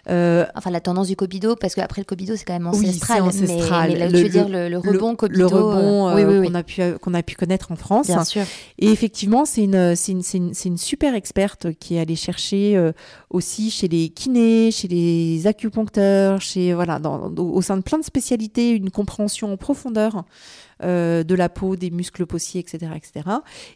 Euh, 0.09 0.45
Enfin, 0.55 0.71
la 0.71 0.79
tendance 0.81 1.07
du 1.07 1.15
Cobido, 1.15 1.55
parce 1.55 1.75
qu'après 1.75 2.01
le 2.01 2.05
Cobido, 2.05 2.35
c'est 2.35 2.45
quand 2.45 2.53
même 2.53 2.67
Oui, 2.73 2.79
ancestral. 2.87 3.17
c'est 3.17 3.21
ancestral. 3.43 3.87
Mais, 3.89 3.93
mais 3.93 3.99
là, 3.99 4.05
Le- 4.09 4.17
tu 4.17 4.23
veux 4.23 4.29
dire 4.29 4.47
le- 4.49 4.69
le, 4.69 4.69
le 4.69 4.77
rebond 4.79 5.15
Cobido. 5.15 5.39
le 5.39 5.45
rebond 5.45 6.09
euh, 6.09 6.15
oui, 6.15 6.21
euh, 6.23 6.27
oui, 6.27 6.37
oui. 6.39 6.47
qu'on 6.47 6.55
a 6.55 6.63
pu 6.63 6.81
qu'on 7.01 7.13
a 7.13 7.23
pu 7.23 7.35
connaître 7.35 7.71
en 7.71 7.75
France. 7.75 8.07
Bien 8.07 8.23
sûr. 8.23 8.43
Et 8.79 8.87
effectivement, 8.87 9.45
c'est 9.45 9.63
une, 9.63 9.75
une, 10.07 10.21
une, 10.33 10.53
une 10.65 10.77
super 10.77 11.13
experte 11.15 11.73
qui 11.79 11.95
est 11.95 11.99
allée 11.99 12.15
chercher 12.15 12.91
aussi 13.29 13.69
chez 13.71 13.87
les 13.87 14.09
kinés, 14.09 14.71
chez 14.71 14.87
les 14.87 15.47
acupuncteurs, 15.47 16.41
chez, 16.41 16.73
voilà, 16.73 16.99
dans, 16.99 17.31
au 17.37 17.61
sein 17.61 17.77
de 17.77 17.81
plein 17.81 17.99
de 17.99 18.03
spécialités, 18.03 18.71
une 18.71 18.89
compréhension 18.91 19.51
en 19.53 19.57
profondeur 19.57 20.23
euh, 20.83 21.23
de 21.23 21.35
la 21.35 21.49
peau, 21.49 21.75
des 21.75 21.89
muscles 21.91 22.25
possiers, 22.25 22.59
etc., 22.61 22.91
etc. 22.95 23.25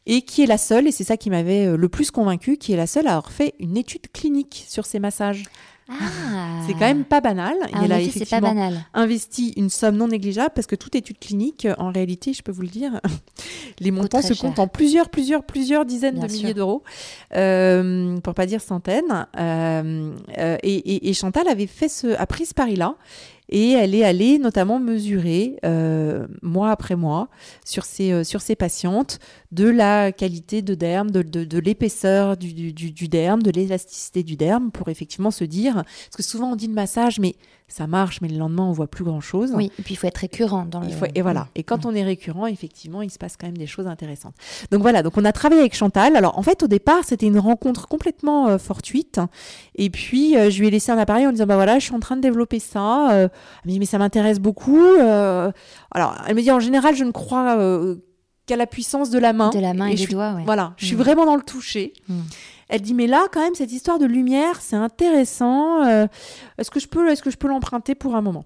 Et 0.05 0.21
qui 0.21 0.43
est 0.43 0.47
la 0.47 0.57
seule, 0.57 0.87
et 0.87 0.91
c'est 0.91 1.03
ça 1.03 1.17
qui 1.17 1.29
m'avait 1.29 1.65
euh, 1.67 1.77
le 1.77 1.89
plus 1.89 2.11
convaincu, 2.11 2.57
qui 2.57 2.73
est 2.73 2.77
la 2.77 2.87
seule 2.87 3.07
à 3.07 3.11
avoir 3.11 3.31
fait 3.31 3.53
une 3.59 3.77
étude 3.77 4.11
clinique 4.11 4.65
sur 4.67 4.85
ces 4.85 4.99
massages. 4.99 5.43
Ah. 5.91 6.61
C'est 6.67 6.73
quand 6.73 6.81
même 6.81 7.03
pas 7.03 7.19
banal. 7.19 7.55
Ah, 7.73 7.81
elle 7.83 7.91
a 7.91 7.99
effet, 7.99 8.11
c'est 8.11 8.19
pas 8.29 8.37
effectivement 8.37 8.49
banal. 8.53 8.85
investi 8.93 9.53
une 9.57 9.71
somme 9.71 9.97
non 9.97 10.07
négligeable 10.07 10.51
parce 10.53 10.67
que 10.67 10.75
toute 10.75 10.93
étude 10.93 11.17
clinique, 11.17 11.65
euh, 11.65 11.73
en 11.79 11.91
réalité, 11.91 12.31
je 12.33 12.43
peux 12.43 12.51
vous 12.51 12.61
le 12.61 12.67
dire, 12.67 13.01
les 13.79 13.89
montants 13.89 14.21
se 14.21 14.35
comptent 14.39 14.57
cher. 14.57 14.65
en 14.65 14.67
plusieurs, 14.67 15.09
plusieurs, 15.09 15.43
plusieurs 15.43 15.85
dizaines 15.85 16.19
Bien 16.19 16.27
de 16.27 16.31
milliers 16.31 16.53
d'euros, 16.53 16.83
euh, 17.35 18.19
pour 18.19 18.35
pas 18.35 18.45
dire 18.45 18.61
centaines. 18.61 19.25
Euh, 19.39 20.11
et, 20.61 20.75
et- 20.75 21.09
et 21.09 21.13
Chantal 21.13 21.47
avait 21.47 21.65
fait 21.67 21.89
ce, 21.89 22.07
a 22.19 22.25
pris 22.27 22.45
ce 22.45 22.53
pari-là. 22.53 22.95
Et 23.49 23.71
elle 23.71 23.95
est 23.95 24.03
allée 24.03 24.37
notamment 24.37 24.79
mesurer, 24.79 25.57
euh, 25.65 26.27
mois 26.41 26.71
après 26.71 26.95
mois, 26.95 27.29
sur 27.65 27.83
ses, 27.83 28.11
euh, 28.11 28.55
patientes, 28.57 29.19
de 29.51 29.67
la 29.67 30.11
qualité 30.11 30.61
de 30.61 30.75
derme, 30.75 31.09
de, 31.09 31.59
l'épaisseur 31.59 32.37
du, 32.37 32.53
du, 32.53 32.91
du, 32.91 33.07
derme, 33.07 33.41
de 33.41 33.49
l'élasticité 33.49 34.21
du 34.21 34.35
derme, 34.35 34.71
pour 34.71 34.89
effectivement 34.89 35.31
se 35.31 35.43
dire, 35.43 35.73
parce 35.73 36.15
que 36.15 36.23
souvent 36.23 36.51
on 36.51 36.55
dit 36.55 36.67
le 36.67 36.73
massage, 36.73 37.19
mais 37.19 37.35
ça 37.70 37.88
marche, 37.88 38.20
mais 38.22 38.28
le 38.28 38.38
lendemain 38.38 38.63
on 38.63 38.72
voit 38.72 38.88
plus 38.88 39.03
grand 39.03 39.22
chose. 39.22 39.51
Oui, 39.55 39.72
et 39.80 39.84
puis 39.84 39.93
il 39.93 39.97
faut 39.97 40.07
être 40.07 40.17
récurrent 40.17 40.65
dans 40.65 40.82
il 40.84 40.89
le. 40.89 40.95
faut, 40.95 41.05
et 41.15 41.22
voilà. 41.22 41.47
Et 41.55 41.63
quand 41.63 41.86
on 41.86 41.93
est 41.95 42.03
récurrent, 42.03 42.45
effectivement, 42.47 43.01
il 43.01 43.09
se 43.09 43.17
passe 43.17 43.38
quand 43.38 43.47
même 43.47 43.57
des 43.57 43.67
choses 43.67 43.88
intéressantes. 43.88 44.34
Donc 44.72 44.82
voilà, 44.82 45.03
donc 45.03 45.17
on 45.17 45.24
a 45.26 45.32
travaillé 45.32 45.61
avec 45.61 45.76
Chantal. 45.76 46.15
Alors 46.15 46.38
en 46.38 46.41
fait, 46.43 46.61
au 46.63 46.67
départ, 46.67 47.03
c'était 47.05 47.28
une 47.28 47.39
rencontre 47.39 47.88
complètement 47.88 48.47
euh, 48.49 48.57
fortuite. 48.57 49.20
Et 49.76 49.89
puis 49.89 50.36
euh, 50.38 50.49
je 50.49 50.59
lui 50.59 50.67
ai 50.67 50.72
laissé 50.72 50.91
un 50.91 50.97
appareil 50.97 51.26
en 51.28 51.32
disant 51.32 51.45
bah 51.45 51.55
voilà, 51.55 51.80
je 51.80 51.86
suis 51.86 51.95
en 51.95 51.99
train 51.99 52.15
de 52.17 52.22
développer 52.22 52.59
ça. 52.59 53.11
Euh, 53.11 53.28
elle 53.63 53.67
me 53.67 53.72
dit 53.74 53.80
mais 53.80 53.86
ça 53.86 53.97
m'intéresse 53.97 54.39
beaucoup. 54.39 54.80
Alors 55.91 56.15
elle 56.28 56.36
me 56.36 56.41
dit 56.41 56.51
en 56.51 56.59
général, 56.59 56.95
je 56.95 57.03
ne 57.03 57.11
crois 57.11 57.57
qu'à 58.45 58.55
la 58.55 58.65
puissance 58.67 59.09
de 59.09 59.20
la 59.20 59.34
main. 59.34 59.49
De 59.51 59.59
la 59.59 59.74
main 59.74 59.88
et, 59.88 59.91
je 59.91 59.97
des 59.97 60.03
suis- 60.05 60.13
doigts, 60.13 60.34
ouais. 60.34 60.43
Voilà, 60.45 60.74
je 60.78 60.86
suis 60.86 60.95
Mm. 60.95 60.99
vraiment 60.99 61.26
dans 61.26 61.36
le 61.36 61.43
toucher. 61.43 61.93
Mm. 62.07 62.20
Elle 62.70 62.82
dit 62.82 62.93
mais 62.93 63.07
là 63.07 63.28
quand 63.32 63.41
même 63.41 63.55
cette 63.55 63.72
histoire 63.72 63.99
de 63.99 64.05
lumière 64.05 64.61
c'est 64.61 64.76
intéressant. 64.76 65.84
euh, 65.86 66.07
est-ce 66.57 66.72
que 66.72 66.80
je 66.80 66.88
peux 66.88 67.09
est-ce 67.09 67.24
que 67.24 67.32
je 67.32 67.38
peux 67.38 67.47
l'emprunter 67.47 67.95
pour 67.95 68.15
un 68.15 68.22
moment? 68.22 68.45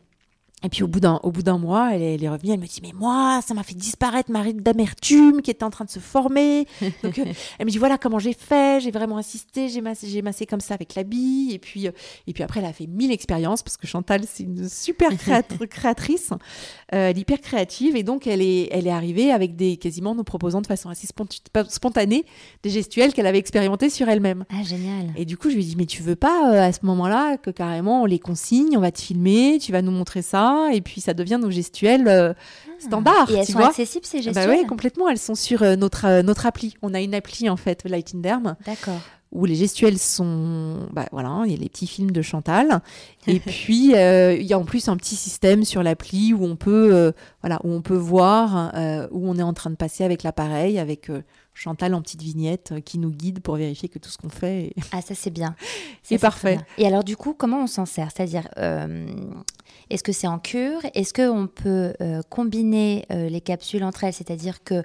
Et 0.63 0.69
puis 0.69 0.83
au 0.83 0.87
bout 0.87 0.99
d'un 0.99 1.19
au 1.23 1.31
bout 1.31 1.43
d'un 1.43 1.57
mois 1.57 1.93
elle 1.93 2.01
est, 2.01 2.13
elle 2.15 2.23
est 2.23 2.29
revenue 2.29 2.53
elle 2.53 2.59
me 2.59 2.65
dit 2.65 2.79
mais 2.81 2.91
moi 2.93 3.41
ça 3.45 3.53
m'a 3.53 3.63
fait 3.63 3.73
disparaître 3.75 4.31
ma 4.31 4.41
ride 4.41 4.61
d'amertume 4.61 5.41
qui 5.41 5.51
était 5.51 5.63
en 5.63 5.69
train 5.69 5.85
de 5.85 5.89
se 5.89 5.99
former. 5.99 6.67
Donc 7.03 7.19
euh, 7.19 7.25
elle 7.59 7.65
me 7.65 7.71
dit 7.71 7.77
voilà 7.77 7.97
comment 7.97 8.19
j'ai 8.19 8.33
fait 8.33 8.81
j'ai 8.81 8.91
vraiment 8.91 9.17
insisté 9.17 9.69
j'ai 9.69 9.81
massé 9.81 10.07
j'ai 10.07 10.21
massé 10.21 10.45
comme 10.45 10.61
ça 10.61 10.73
avec 10.73 10.95
la 10.95 11.03
bille 11.03 11.53
et 11.53 11.59
puis 11.59 11.87
euh, 11.87 11.91
et 12.27 12.33
puis 12.33 12.43
après 12.43 12.59
elle 12.59 12.65
a 12.65 12.73
fait 12.73 12.87
mille 12.87 13.11
expériences 13.11 13.61
parce 13.61 13.77
que 13.77 13.87
Chantal 13.87 14.21
c'est 14.27 14.43
une 14.43 14.69
super 14.69 15.11
créat- 15.17 15.67
créatrice 15.67 16.31
euh, 16.93 17.09
elle 17.09 17.17
est 17.17 17.21
hyper 17.21 17.41
créative 17.41 17.95
et 17.95 18.03
donc 18.03 18.27
elle 18.27 18.41
est, 18.41 18.69
elle 18.71 18.87
est 18.87 18.91
arrivée 18.91 19.31
avec 19.31 19.55
des 19.55 19.77
quasiment 19.77 20.15
nous 20.15 20.23
proposant 20.23 20.61
de 20.61 20.67
façon 20.67 20.89
assez 20.89 21.07
spontanée 21.69 22.25
des 22.61 22.69
gestuels 22.69 23.13
qu'elle 23.13 23.25
avait 23.27 23.37
expérimentés 23.39 23.89
sur 23.89 24.07
elle-même. 24.09 24.45
Ah, 24.49 24.63
génial. 24.63 25.11
Et 25.15 25.25
du 25.25 25.37
coup, 25.37 25.49
je 25.49 25.55
lui 25.55 25.63
ai 25.63 25.65
dit, 25.65 25.75
mais 25.75 25.85
tu 25.85 26.01
veux 26.03 26.15
pas 26.15 26.63
à 26.63 26.71
ce 26.71 26.85
moment-là 26.85 27.37
que 27.37 27.49
carrément 27.49 28.03
on 28.03 28.05
les 28.05 28.19
consigne, 28.19 28.77
on 28.77 28.81
va 28.81 28.91
te 28.91 29.01
filmer, 29.01 29.57
tu 29.59 29.71
vas 29.71 29.81
nous 29.81 29.91
montrer 29.91 30.21
ça, 30.21 30.52
et 30.71 30.81
puis 30.81 31.01
ça 31.01 31.13
devient 31.13 31.39
nos 31.41 31.51
gestuels 31.51 32.07
euh, 32.07 32.33
standards. 32.79 33.29
Et 33.31 33.35
elles 33.35 33.45
tu 33.45 33.53
sont 33.53 33.59
vois 33.59 33.69
accessibles, 33.69 34.05
ces 34.05 34.17
Bah 34.19 34.23
gestuels 34.23 34.49
ouais, 34.49 34.65
complètement. 34.65 35.09
Elles 35.09 35.17
sont 35.19 35.35
sur 35.35 35.63
euh, 35.63 35.75
notre, 35.75 36.05
euh, 36.05 36.21
notre 36.23 36.45
appli. 36.45 36.75
On 36.81 36.93
a 36.93 37.01
une 37.01 37.13
appli 37.15 37.49
en 37.49 37.57
fait, 37.57 37.83
Light 37.85 38.13
in 38.15 38.19
Derm, 38.19 38.55
D'accord. 38.65 38.99
où 39.31 39.45
les 39.45 39.55
gestuels 39.55 39.97
sont, 39.99 40.87
bah 40.91 41.07
voilà, 41.11 41.41
il 41.45 41.51
y 41.51 41.55
a 41.55 41.57
les 41.57 41.69
petits 41.69 41.87
films 41.87 42.11
de 42.11 42.21
Chantal, 42.21 42.81
et 43.27 43.39
puis 43.39 43.95
euh, 43.95 44.33
il 44.35 44.45
y 44.45 44.53
a 44.53 44.59
en 44.59 44.65
plus 44.65 44.87
un 44.89 44.97
petit 44.97 45.15
système 45.15 45.63
sur 45.65 45.81
l'appli 45.83 46.33
où 46.33 46.43
on 46.45 46.55
peut, 46.55 46.89
euh, 46.93 47.11
voilà, 47.41 47.59
où 47.63 47.71
on 47.71 47.81
peut 47.81 47.95
voir 47.95 48.71
euh, 48.75 49.07
où 49.11 49.27
on 49.27 49.37
est 49.37 49.43
en 49.43 49.53
train 49.53 49.69
de 49.71 49.75
passer 49.75 50.03
avec 50.03 50.23
l'appareil, 50.23 50.77
avec 50.79 51.09
euh, 51.09 51.21
Chantal 51.55 51.93
en 51.93 52.01
petite 52.01 52.23
vignette 52.23 52.71
euh, 52.71 52.79
qui 52.79 52.97
nous 52.97 53.11
guide 53.11 53.39
pour 53.39 53.57
vérifier 53.57 53.87
que 53.87 53.99
tout 53.99 54.09
ce 54.09 54.17
qu'on 54.17 54.29
fait. 54.29 54.65
est- 54.67 54.75
Ah, 54.91 55.01
ça 55.01 55.13
c'est 55.13 55.29
bien. 55.29 55.55
C'est 56.03 56.17
parfait. 56.17 56.55
bien. 56.55 56.65
Et 56.79 56.87
alors 56.87 57.03
du 57.03 57.15
coup, 57.15 57.33
comment 57.37 57.61
on 57.63 57.67
s'en 57.67 57.85
sert? 57.85 58.09
C'est-à-dire, 58.15 58.47
euh, 58.57 59.05
est-ce 59.93 60.03
que 60.03 60.11
c'est 60.11 60.27
en 60.27 60.39
cure? 60.39 60.81
Est-ce 60.95 61.13
qu'on 61.13 61.45
peut 61.45 61.93
euh, 62.01 62.21
combiner 62.27 63.05
euh, 63.11 63.29
les 63.29 63.41
capsules 63.41 63.83
entre 63.83 64.03
elles? 64.03 64.13
C'est-à-dire 64.13 64.63
que, 64.63 64.83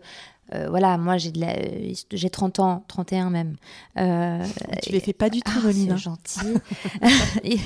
euh, 0.55 0.67
voilà, 0.71 0.97
moi 0.99 1.17
j'ai 1.19 1.31
de 1.31 1.41
la- 1.41 1.57
euh, 1.59 1.93
j'ai 2.13 2.31
30 2.31 2.59
ans, 2.61 2.85
31 2.89 3.31
même. 3.31 3.57
Euh, 3.99 4.43
Tu 4.83 4.93
les 4.93 5.01
fais 5.01 5.13
pas 5.13 5.31
du 5.31 5.41
tout, 5.43 5.51
Ah, 5.65 5.97
gentil. 5.97 6.41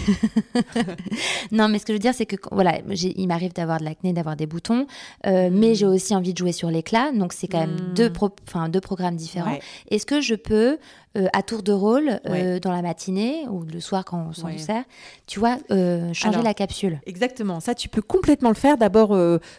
Non, 1.53 1.68
mais 1.68 1.78
ce 1.78 1.85
que 1.85 1.93
je 1.93 1.95
veux 1.95 1.99
dire, 2.01 2.14
c'est 2.14 2.26
que 2.26 2.37
voilà, 2.51 2.78
il 3.16 3.26
m'arrive 3.26 3.53
d'avoir 3.53 3.78
de 3.78 3.85
l'acné, 3.85 4.12
d'avoir 4.12 4.37
des 4.37 4.47
boutons, 4.47 4.87
euh, 5.26 5.51
mais 5.53 5.74
j'ai 5.74 5.87
aussi 5.87 6.14
envie 6.14 6.33
de 6.33 6.39
jouer 6.39 6.53
sur 6.53 6.70
l'éclat. 6.70 7.12
Donc 7.12 7.33
c'est 7.33 7.49
quand 7.49 7.61
même 7.61 7.72
Mm. 7.72 7.95
deux, 7.95 8.11
pro- 8.11 8.30
enfin, 8.49 8.68
deux 8.68 8.80
programmes 8.80 9.16
différents. 9.16 9.53
Ouais. 9.53 9.61
Est-ce 9.91 10.07
que 10.07 10.20
je 10.20 10.35
peux, 10.35 10.78
euh, 11.16 11.26
à 11.33 11.43
tour 11.43 11.62
de 11.62 11.72
rôle, 11.72 12.20
euh, 12.26 12.30
Ouais. 12.55 12.61
dans 12.61 12.72
la 12.72 12.83
matinée 12.83 13.47
ou 13.49 13.62
le 13.64 13.80
soir 13.80 14.05
quand 14.05 14.26
on 14.28 14.33
s'en 14.33 14.47
Ouais. 14.47 14.59
sert, 14.59 14.85
tu 15.26 15.39
vois, 15.39 15.59
euh, 15.70 16.12
changer 16.14 16.35
Alors, 16.37 16.45
la 16.45 16.55
capsule? 16.55 17.01
Exactement, 17.07 17.61
ça 17.61 17.74
tu 17.74 17.89
peux 17.89 18.03
complètement 18.03 18.49
le 18.49 18.55
faire. 18.55 18.76
D'abord, 18.76 19.16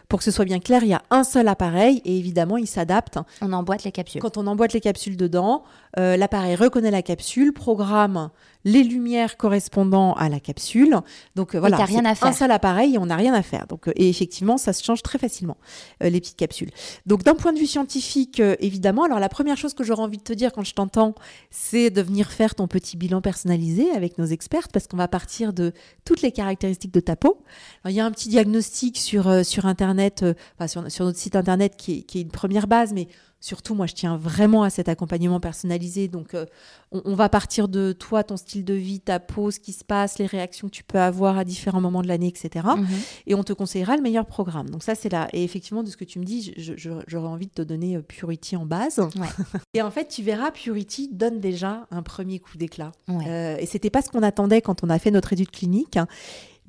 pour 0.10 0.20
que 0.20 0.26
ce 0.26 0.32
soit 0.32 0.46
bien 0.46 0.60
clair, 0.60 0.84
il 0.84 0.90
y 0.90 0.94
a 0.94 1.02
un 1.12 1.24
seul 1.24 1.48
appareil 1.48 2.02
et 2.06 2.18
évidemment 2.18 2.58
il 2.58 2.68
s'adapte. 2.68 3.13
On 3.42 3.54
emboîte 3.54 3.84
les 3.84 3.92
capsules. 3.92 4.22
Quand 4.22 4.38
on 4.38 4.48
emboîte 4.48 4.74
les 4.74 4.82
capsules 4.82 5.18
dedans, 5.18 5.64
euh, 5.98 6.18
l'appareil 6.18 6.56
reconnaît 6.56 6.92
la 6.92 7.02
capsule, 7.02 7.54
programme 7.54 8.30
les 8.66 8.84
lumières 8.84 9.38
correspondant 9.38 10.14
à 10.14 10.30
la 10.30 10.40
capsule. 10.40 10.98
Donc 11.36 11.56
euh, 11.56 11.60
voilà, 11.60 11.78
rien 11.78 12.06
à 12.06 12.16
faire. 12.16 12.30
un 12.30 12.34
seul 12.34 12.52
appareil 12.52 12.96
et 12.96 12.98
on 12.98 13.06
n'a 13.06 13.16
rien 13.16 13.34
à 13.34 13.42
faire. 13.42 13.68
Donc, 13.68 13.88
euh, 13.88 13.94
et 13.96 14.10
effectivement, 14.10 14.58
ça 14.58 14.74
se 14.74 14.84
change 14.84 15.02
très 15.02 15.20
facilement, 15.20 15.58
euh, 16.02 16.10
les 16.10 16.20
petites 16.20 16.38
capsules. 16.38 16.70
Donc 17.06 17.24
d'un 17.24 17.36
point 17.36 17.54
de 17.54 17.60
vue 17.60 17.68
scientifique, 17.68 18.40
euh, 18.40 18.56
évidemment, 18.60 19.04
alors 19.04 19.20
la 19.20 19.30
première 19.30 19.58
chose 19.58 19.74
que 19.74 19.84
j'aurais 19.84 20.04
envie 20.04 20.18
de 20.18 20.24
te 20.24 20.34
dire 20.34 20.52
quand 20.54 20.64
je 20.64 20.74
t'entends, 20.74 21.16
c'est 21.52 21.90
de 21.90 22.02
venir 22.02 22.32
faire 22.32 22.56
ton 22.56 22.68
petit 22.68 22.98
bilan 22.98 23.22
personnalisé 23.22 23.92
avec 23.92 24.18
nos 24.18 24.26
expertes 24.26 24.72
parce 24.72 24.88
qu'on 24.88 24.98
va 24.98 25.08
partir 25.08 25.54
de 25.54 25.74
toutes 26.06 26.22
les 26.22 26.32
caractéristiques 26.32 26.94
de 26.94 27.00
ta 27.00 27.16
peau. 27.16 27.44
Alors, 27.84 27.92
il 27.92 27.96
y 27.96 28.00
a 28.00 28.06
un 28.06 28.12
petit 28.12 28.30
diagnostic 28.30 28.98
sur, 28.98 29.28
euh, 29.28 29.44
sur 29.44 29.66
Internet, 29.66 30.24
euh, 30.24 30.34
enfin, 30.58 30.68
sur, 30.68 30.90
sur 30.92 31.06
notre 31.06 31.18
site 31.18 31.36
Internet 31.36 31.76
qui 31.76 32.00
est, 32.00 32.02
qui 32.04 32.20
est 32.20 32.22
une 32.22 32.32
première 32.32 32.68
base, 32.68 32.94
mais 32.94 33.08
surtout, 33.44 33.76
moi, 33.76 33.88
je 33.88 33.94
tiens 33.94 34.16
vraiment 34.16 34.64
à 34.64 34.70
cet 34.70 34.88
accompagnement 34.88 35.42
personnalisé. 35.42 36.08
Donc, 36.08 36.34
euh, 36.34 36.46
on, 36.94 37.02
on 37.04 37.14
va 37.14 37.28
partir 37.28 37.68
de 37.68 37.92
toi, 37.92 38.24
ton 38.24 38.38
style 38.38 38.64
de 38.64 38.74
vie, 38.74 39.02
ta 39.02 39.20
peau, 39.20 39.52
ce 39.52 39.60
qui 39.60 39.74
se 39.74 39.84
passe, 39.84 40.18
les 40.18 40.26
réactions 40.26 40.70
que 40.70 40.74
tu 40.74 40.84
peux 40.86 40.98
avoir 40.98 41.38
à 41.38 41.44
différents 41.44 41.82
moments 41.82 42.02
de 42.02 42.08
l'année, 42.08 42.30
etc. 42.30 42.66
Mhm. 42.78 42.88
Et 43.28 43.36
on 43.36 43.44
te 43.44 43.52
conseillera 43.52 43.98
le 43.98 44.02
meilleur 44.02 44.26
programme. 44.26 44.70
Donc, 44.70 44.82
ça, 44.82 44.96
c'est 44.96 45.10
là. 45.10 45.28
Et 45.34 45.44
effectivement, 45.44 45.84
de 45.84 45.90
ce 45.90 45.98
que 45.98 46.06
tu 46.06 46.20
me 46.20 46.24
dis, 46.24 46.54
j'aurais 46.58 47.28
envie 47.28 47.48
de 47.48 47.52
te 47.52 47.62
donner 47.62 47.98
euh, 47.98 48.02
Purity 48.02 48.56
en 48.56 48.66
base. 48.66 49.02
Et 49.74 49.82
en 49.82 49.92
fait, 49.92 50.08
tu 50.08 50.24
verras, 50.24 50.52
Purity 50.52 51.10
donne 51.12 51.42
déjà 51.42 51.86
un 51.92 52.02
premier 52.02 52.40
coup 52.40 52.58
d'éclat. 52.58 52.94
Ouais. 53.10 53.26
Euh, 53.28 53.58
et 53.60 53.66
c'était 53.66 53.90
pas 53.90 54.02
ce 54.02 54.10
qu'on 54.10 54.24
attendait 54.24 54.62
quand 54.62 54.84
on 54.84 54.90
a 54.90 55.00
fait 55.00 55.12
notre 55.12 55.34
étude 55.34 55.52
clinique. 55.52 55.98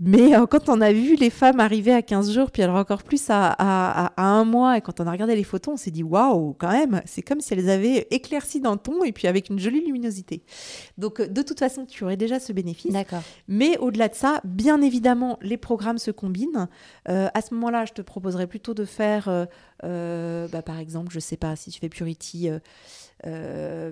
Mais 0.01 0.35
euh, 0.35 0.47
quand 0.47 0.69
on 0.69 0.81
a 0.81 0.93
vu 0.93 1.15
les 1.15 1.31
femmes 1.31 1.61
arriver 1.61 1.93
à 1.93 2.03
15 2.03 2.33
jours, 2.33 2.51
puis 2.51 2.63
alors 2.63 2.77
encore 2.77 3.05
plus 3.05 3.31
à, 3.31 3.47
à- 3.51 4.07
à- 4.07 4.13
à 4.17 4.25
un 4.25 4.45
mois, 4.45 4.77
et 4.77 4.81
quand 4.81 5.01
on 5.01 5.07
a 5.07 5.11
regardé 5.13 5.37
les 5.37 5.45
photos, 5.45 5.75
on 5.75 5.77
s'est 5.77 5.91
dit 5.93 6.03
waouh, 6.03 6.55
quand 6.59 6.73
même, 6.73 7.01
c'est 7.05 7.23
comme 7.23 7.41
si 7.41 7.55
elles 7.55 7.71
avaient 7.71 8.09
éclairci 8.11 8.61
d'un 8.61 8.77
ton 8.77 9.05
et 9.05 9.13
puis 9.13 9.29
avec 9.29 9.51
une 9.51 9.59
jolie 9.59 9.85
luminosité. 9.85 10.43
Donc 10.99 11.21
euh, 11.21 11.29
de 11.29 11.43
toute 11.43 11.61
façon, 11.61 11.87
tu 11.87 12.03
aurais 12.05 12.17
déjà 12.17 12.41
ce 12.41 12.53
bénéfice. 12.53 12.93
D'accord. 12.93 13.23
Mais 13.47 13.79
au-delà 13.79 14.09
de 14.09 14.15
ça, 14.15 14.41
bien 14.45 14.83
évidemment, 14.83 15.39
les 15.43 15.57
programmes 15.57 15.99
se 15.99 16.11
combinent. 16.11 16.69
Euh, 17.09 17.29
à 17.33 17.41
ce 17.41 17.55
moment-là, 17.55 17.85
je 17.85 17.93
te 17.93 18.03
proposerais 18.03 18.47
plutôt 18.49 18.75
de 18.75 18.85
faire, 18.85 19.29
euh, 19.85 20.49
bah, 20.49 20.63
par 20.63 20.79
exemple, 20.81 21.13
je 21.13 21.21
sais 21.21 21.37
pas, 21.37 21.55
si 21.57 21.71
tu 21.71 21.79
fais 21.79 21.89
Purity, 21.89 22.49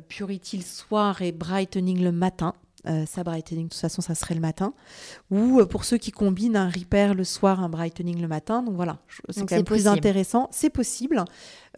Purity 0.09 0.57
le 0.57 0.63
soir 0.63 1.23
et 1.23 1.33
Brightening 1.33 2.03
le 2.03 2.13
matin. 2.13 2.55
Euh, 2.89 3.07
ça, 3.07 3.23
Brightening, 3.23 3.67
de 3.67 3.71
toute 3.71 3.81
façon, 3.81 4.03
ça 4.03 4.15
serait 4.15 4.35
le 4.35 4.41
matin. 4.41 4.75
Ou 5.31 5.61
euh, 5.61 5.67
pour 5.67 5.85
ceux 5.85 5.99
qui 5.99 6.11
combinent 6.11 6.57
un 6.57 6.69
Repair 6.69 7.15
le 7.15 7.25
soir, 7.25 7.63
un 7.63 7.69
Brightening 7.69 8.21
le 8.21 8.29
matin. 8.29 8.63
Donc 8.63 8.75
voilà, 8.75 8.99
c'est 9.29 9.47
quand 9.47 9.57
même 9.57 9.65
plus 9.65 9.87
intéressant. 9.87 10.49
C'est 10.51 10.71
possible. 10.71 11.25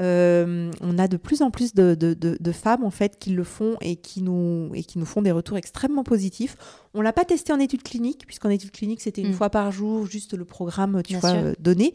Euh, 0.00 0.70
on 0.80 0.98
a 0.98 1.06
de 1.06 1.16
plus 1.16 1.40
en 1.42 1.50
plus 1.52 1.72
de, 1.74 1.94
de- 1.94 2.14
de- 2.14 2.36
de 2.40 2.52
femmes 2.52 2.82
en 2.84 2.90
fait 2.90 3.16
qui 3.18 3.30
le 3.30 3.44
font 3.44 3.76
et 3.80 3.94
qui 3.94 4.22
nous 4.22 4.70
et 4.74 4.82
qui 4.82 4.98
nous 4.98 5.06
font 5.06 5.22
des 5.22 5.30
retours 5.30 5.56
extrêmement 5.56 6.02
positifs. 6.02 6.56
On 6.94 7.00
l'a 7.00 7.12
pas 7.12 7.24
testé 7.24 7.52
en 7.52 7.60
étude 7.60 7.82
clinique 7.84 8.24
puisqu'en 8.26 8.50
étude 8.50 8.72
clinique 8.72 9.00
c'était 9.00 9.22
une 9.22 9.30
Mm. 9.30 9.34
fois 9.34 9.50
par 9.50 9.70
jour 9.70 10.06
juste 10.06 10.34
le 10.34 10.44
programme 10.44 11.00
tu 11.04 11.12
Bien 11.12 11.20
vois 11.20 11.30
sûr. 11.30 11.38
euh, 11.38 11.52
donné. 11.60 11.94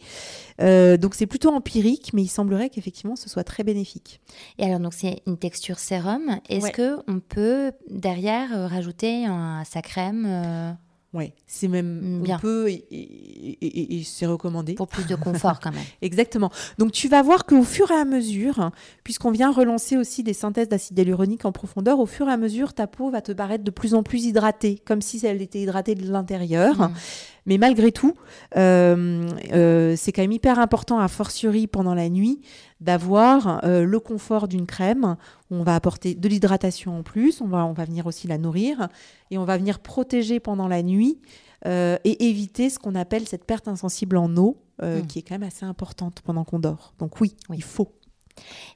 Euh, 0.61 0.95
donc 0.97 1.13
c'est 1.15 1.25
plutôt 1.27 1.49
empirique, 1.49 2.11
mais 2.13 2.21
il 2.23 2.27
semblerait 2.29 2.69
qu'effectivement 2.69 3.15
ce 3.17 3.29
soit 3.29 3.43
très 3.43 3.63
bénéfique. 3.63 4.21
Et 4.57 4.63
alors, 4.65 4.79
donc, 4.79 4.93
c'est 4.93 5.21
une 5.27 5.37
texture 5.37 5.79
sérum. 5.79 6.39
Est-ce 6.49 6.63
Ouais. 6.65 6.71
que 6.71 6.97
on 7.07 7.19
peut, 7.19 7.71
derrière, 7.89 8.49
rajouter 8.69 9.25
un, 9.25 9.63
sa 9.65 9.81
crème 9.81 10.25
euh, 10.27 10.71
Ouais, 11.11 11.33
c'est 11.47 11.67
même 11.67 12.19
Mm, 12.19 12.23
Bien. 12.23 12.35
on 12.37 12.39
peut 12.39 12.69
et, 12.69 12.85
et- 12.91 13.65
et- 13.65 13.99
et 13.99 14.03
c'est 14.03 14.27
recommandé. 14.27 14.73
pour 14.75 14.87
plus 14.87 15.07
de 15.07 15.15
confort, 15.15 15.59
quand 15.59 15.71
même 15.71 15.81
Exactement. 16.03 16.51
Donc 16.77 16.91
tu 16.91 17.07
vas 17.07 17.23
voir 17.23 17.45
qu'au 17.47 17.63
fur 17.63 17.89
et 17.89 17.95
à 17.95 18.05
mesure, 18.05 18.69
puisqu'on 19.03 19.31
vient 19.31 19.51
relancer 19.51 19.97
aussi 19.97 20.21
des 20.21 20.33
synthèses 20.33 20.69
d'acide 20.69 20.97
hyaluronique 20.99 21.45
en 21.45 21.51
profondeur, 21.51 21.99
au 21.99 22.05
fur 22.05 22.29
et 22.29 22.31
à 22.31 22.37
mesure, 22.37 22.73
ta 22.73 22.85
peau 22.85 23.09
va 23.09 23.21
te 23.21 23.31
paraître 23.31 23.63
de 23.63 23.71
plus 23.71 23.95
en 23.95 24.03
plus 24.03 24.25
hydratée, 24.25 24.79
comme 24.85 25.01
si 25.01 25.19
elle 25.25 25.41
était 25.41 25.59
hydratée 25.61 25.95
de 25.95 26.07
l'intérieur. 26.11 26.77
Mm. 26.89 26.93
Mais 27.49 27.57
malgré 27.57 27.91
tout, 27.91 28.13
euh, 28.55 29.27
euh, 29.51 29.95
c'est 29.97 30.11
quand 30.13 30.21
même 30.21 30.31
hyper 30.31 30.59
important, 30.59 30.99
a 30.99 31.07
fortiori 31.07 31.67
pendant 31.67 31.93
la 31.95 32.07
nuit, 32.09 32.39
d'avoir 32.79 33.61
euh, 33.65 33.83
le 33.83 33.99
confort 33.99 34.47
d'une 34.47 34.65
crème. 34.65 35.17
On 35.51 35.63
va 35.63 35.75
apporter 35.75 36.15
de 36.15 36.29
l'hydratation 36.29 36.97
en 36.99 37.03
plus, 37.03 37.41
on 37.41 37.47
va, 37.47 37.65
on 37.65 37.73
va 37.73 37.85
venir 37.85 38.05
aussi 38.05 38.27
la 38.27 38.37
nourrir 38.37 38.87
et 39.31 39.37
on 39.37 39.43
va 39.45 39.57
venir 39.57 39.79
protéger 39.79 40.39
pendant 40.39 40.67
la 40.67 40.83
nuit 40.83 41.19
euh, 41.65 41.97
et 42.05 42.29
éviter 42.29 42.69
ce 42.69 42.79
qu'on 42.79 42.95
appelle 42.95 43.27
cette 43.27 43.43
perte 43.45 43.67
insensible 43.67 44.15
en 44.17 44.33
eau, 44.37 44.61
euh, 44.81 45.01
Mm. 45.01 45.07
qui 45.07 45.19
est 45.19 45.21
quand 45.23 45.35
même 45.35 45.43
assez 45.47 45.65
importante 45.65 46.21
pendant 46.23 46.45
qu'on 46.45 46.59
dort. 46.59 46.93
Donc 46.99 47.19
oui, 47.19 47.35
Oui. 47.49 47.57
il 47.57 47.63
faut. 47.63 47.91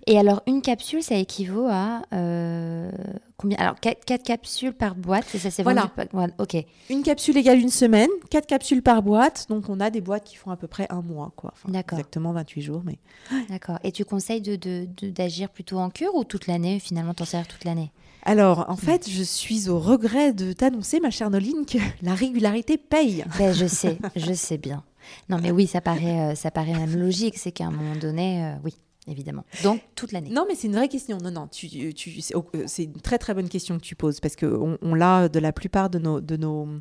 Et 0.07 0.17
alors, 0.17 0.41
une 0.47 0.61
capsule, 0.61 1.01
ça 1.03 1.15
équivaut 1.15 1.67
à 1.69 2.01
euh, 2.13 2.91
combien? 3.37 3.57
Alors, 3.57 3.79
4, 3.79 4.23
capsules 4.23 4.73
par 4.73 4.95
boîte, 4.95 5.33
et 5.33 5.37
ça 5.39 5.49
c'est 5.51 5.63
Voilà. 5.63 5.91
vendu 6.11 6.33
Ok. 6.39 6.57
Une 6.89 7.03
capsule 7.03 7.37
égale 7.37 7.59
une 7.59 7.69
semaine, 7.69 8.09
quatre 8.29 8.47
capsules 8.47 8.81
par 8.81 9.01
boîte. 9.01 9.45
Donc, 9.49 9.69
on 9.69 9.79
a 9.79 9.89
des 9.89 10.01
boîtes 10.01 10.23
qui 10.25 10.35
font 10.35 10.51
à 10.51 10.57
peu 10.57 10.67
près 10.67 10.87
un 10.89 11.01
mois, 11.01 11.31
quoi. 11.35 11.51
Enfin, 11.53 11.71
D'accord. 11.71 11.99
Exactement 11.99 12.31
28 12.33 12.61
jours, 12.61 12.81
mais 12.85 12.97
D'accord. 13.49 13.79
Et 13.83 13.91
tu 13.91 14.05
conseilles 14.05 14.41
de, 14.41 14.55
de- 14.55 14.87
de- 14.97 15.09
d'agir 15.09 15.49
plutôt 15.49 15.77
en 15.77 15.89
cure 15.89 16.15
ou 16.15 16.23
toute 16.23 16.47
l'année 16.47 16.79
Finalement, 16.79 17.13
t'en 17.13 17.25
sers 17.25 17.47
toute 17.47 17.63
l'année? 17.65 17.91
Alors, 18.25 18.65
en 18.69 18.77
fait, 18.77 19.09
je 19.09 19.21
suis 19.21 19.67
au 19.69 19.79
regret 19.79 20.31
de 20.31 20.53
t'annoncer, 20.53 21.01
ma 21.01 21.11
chère 21.11 21.29
Noline, 21.29 21.65
que 21.65 21.77
la 22.01 22.15
régularité 22.15 22.77
paye. 22.77 23.25
Ben, 23.37 23.53
Je 23.53 23.65
sais, 23.65 23.97
je 24.15 24.31
sais 24.33 24.57
bien. 24.57 24.83
Non, 25.27 25.37
mais 25.41 25.51
oui, 25.51 25.67
ça 25.67 25.81
paraît, 25.81 26.31
euh, 26.31 26.35
ça 26.35 26.49
paraît 26.49 26.71
même 26.73 26.95
logique. 26.95 27.37
C'est 27.37 27.51
qu'à 27.51 27.65
un 27.65 27.71
moment 27.71 27.95
donné, 27.97 28.45
euh, 28.45 28.53
oui, 28.63 28.73
évidemment. 29.07 29.45
Donc, 29.63 29.81
toute 29.95 30.11
l'année. 30.11 30.29
Non, 30.29 30.45
mais 30.47 30.55
c'est 30.55 30.67
une 30.67 30.75
vraie 30.75 30.87
question. 30.87 31.17
Non, 31.17 31.31
non, 31.31 31.47
tu, 31.47 31.93
tu- 31.93 32.21
c'est 32.21 32.35
oh, 32.35 32.45
euh, 32.55 32.63
c'est 32.67 32.83
une 32.83 33.01
très 33.01 33.17
très 33.17 33.33
bonne 33.33 33.49
question 33.49 33.77
que 33.77 33.83
tu 33.83 33.95
poses 33.95 34.19
parce 34.19 34.35
qu'on 34.35 34.77
on, 34.81 34.95
l'a 34.95 35.29
de 35.29 35.39
la 35.39 35.51
plupart 35.51 35.89
de 35.89 35.99
nos, 35.99 36.21
de 36.21 36.37
nos, 36.37 36.67
euh, 36.67 36.79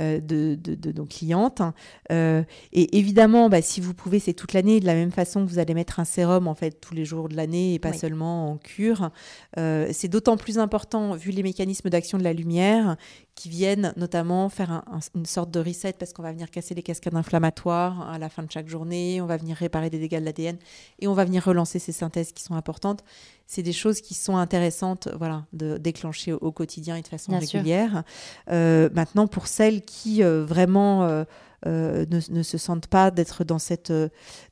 de, 0.00 0.54
de- 0.54 0.74
de 0.74 0.92
nos 0.92 1.06
clientes. 1.06 1.60
hein. 1.60 1.74
Euh, 2.12 2.42
et 2.72 2.98
évidemment, 2.98 3.48
bah, 3.48 3.62
si 3.62 3.80
vous 3.80 3.94
pouvez, 3.94 4.18
c'est 4.18 4.34
toute 4.34 4.52
l'année. 4.52 4.80
De 4.80 4.86
la 4.86 4.94
même 4.94 5.10
façon 5.12 5.44
que 5.44 5.50
vous 5.50 5.58
allez 5.58 5.74
mettre 5.74 6.00
un 6.00 6.04
sérum 6.04 6.48
en 6.48 6.54
fait 6.54 6.80
tous 6.80 6.94
les 6.94 7.04
jours 7.04 7.28
de 7.28 7.36
l'année 7.36 7.74
et 7.74 7.78
pas 7.78 7.90
Oui. 7.90 7.98
seulement 7.98 8.50
en 8.50 8.56
cure. 8.58 9.10
Euh, 9.58 9.88
c'est 9.92 10.08
d'autant 10.08 10.36
plus 10.36 10.58
important 10.58 11.14
vu 11.14 11.30
les 11.30 11.42
mécanismes 11.42 11.88
d'action 11.90 12.18
de 12.18 12.24
la 12.24 12.32
lumière 12.32 12.96
qui 13.34 13.48
viennent 13.50 13.92
notamment 13.96 14.48
faire 14.48 14.70
un- 14.72 14.84
un- 14.90 15.00
une 15.14 15.26
sorte 15.26 15.50
de 15.50 15.60
reset 15.60 15.92
parce 15.98 16.12
qu'on 16.14 16.22
va 16.22 16.32
venir 16.32 16.50
casser 16.50 16.74
les 16.74 16.82
cascades 16.82 17.14
inflammatoires 17.14 18.08
à 18.10 18.18
la 18.18 18.28
fin 18.30 18.42
de 18.42 18.50
chaque 18.50 18.68
journée, 18.68 19.20
on 19.20 19.26
va 19.26 19.36
venir 19.36 19.56
réparer 19.56 19.90
des 19.90 19.98
dégâts 19.98 20.20
de 20.20 20.24
l'ADN 20.24 20.56
et 21.00 21.06
on 21.08 21.12
va 21.12 21.24
venir 21.24 21.44
relancer 21.44 21.78
ces 21.78 21.92
synthèses 21.92 22.32
qui 22.32 22.42
sont 22.42 22.54
importantes. 22.54 23.04
C'est 23.46 23.62
des 23.62 23.72
choses 23.72 24.00
qui 24.00 24.14
sont 24.14 24.36
intéressantes 24.36 25.08
voilà, 25.16 25.46
de 25.52 25.78
déclencher 25.78 26.32
au, 26.32 26.38
au 26.38 26.52
quotidien 26.52 26.96
et 26.96 27.02
de 27.02 27.06
façon 27.08 27.30
Bien 27.32 27.40
régulière. 27.40 28.02
Euh, 28.50 28.88
maintenant, 28.92 29.26
pour 29.28 29.46
celles 29.46 29.82
qui 29.82 30.22
euh, 30.24 30.44
vraiment 30.44 31.04
euh, 31.04 31.24
ne, 31.64 32.20
ne 32.34 32.42
se 32.42 32.58
sentent 32.58 32.86
pas 32.88 33.10
d'être 33.10 33.44
dans 33.44 33.58
cette, 33.60 33.92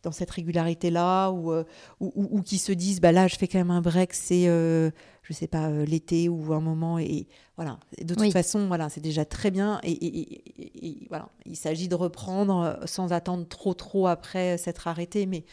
dans 0.03 0.13
cette 0.13 0.31
régularité-là 0.31 1.31
ou, 1.31 1.53
ou, 1.53 1.65
ou- 2.01 2.29
ou 2.39 2.43
qui 2.43 2.59
se 2.59 2.73
disent 2.73 3.01
bah 3.01 3.13
là, 3.13 3.27
je 3.27 3.37
fais 3.37 3.49
quand 3.49 3.59
même 3.59 3.71
un 3.73 3.81
break, 3.83 4.15
c'est, 4.15 4.45
je 4.47 5.33
sais 5.33 5.47
pas, 5.49 5.69
euh, 5.71 5.85
l'été 5.85 6.29
ou 6.29 6.53
un 6.55 6.61
moment. 6.61 6.99
Et, 6.99 7.27
voilà. 7.57 7.79
Et 7.99 8.05
de 8.05 8.15
toute 8.15 8.23
Oui. 8.23 8.31
façon, 8.31 8.67
voilà, 8.69 8.89
c'est 8.91 9.01
déjà 9.01 9.25
très 9.25 9.51
bien. 9.51 9.81
Et, 9.83 11.07
voilà, 11.09 11.29
il 11.47 11.57
s'agit 11.57 11.89
de 11.89 11.95
reprendre 11.95 12.79
sans 12.85 13.13
attendre 13.13 13.47
trop, 13.49 13.75
trop 13.75 14.07
après 14.07 14.57
s'être 14.59 14.87
arrêté. 14.89 15.27
Mais 15.27 15.45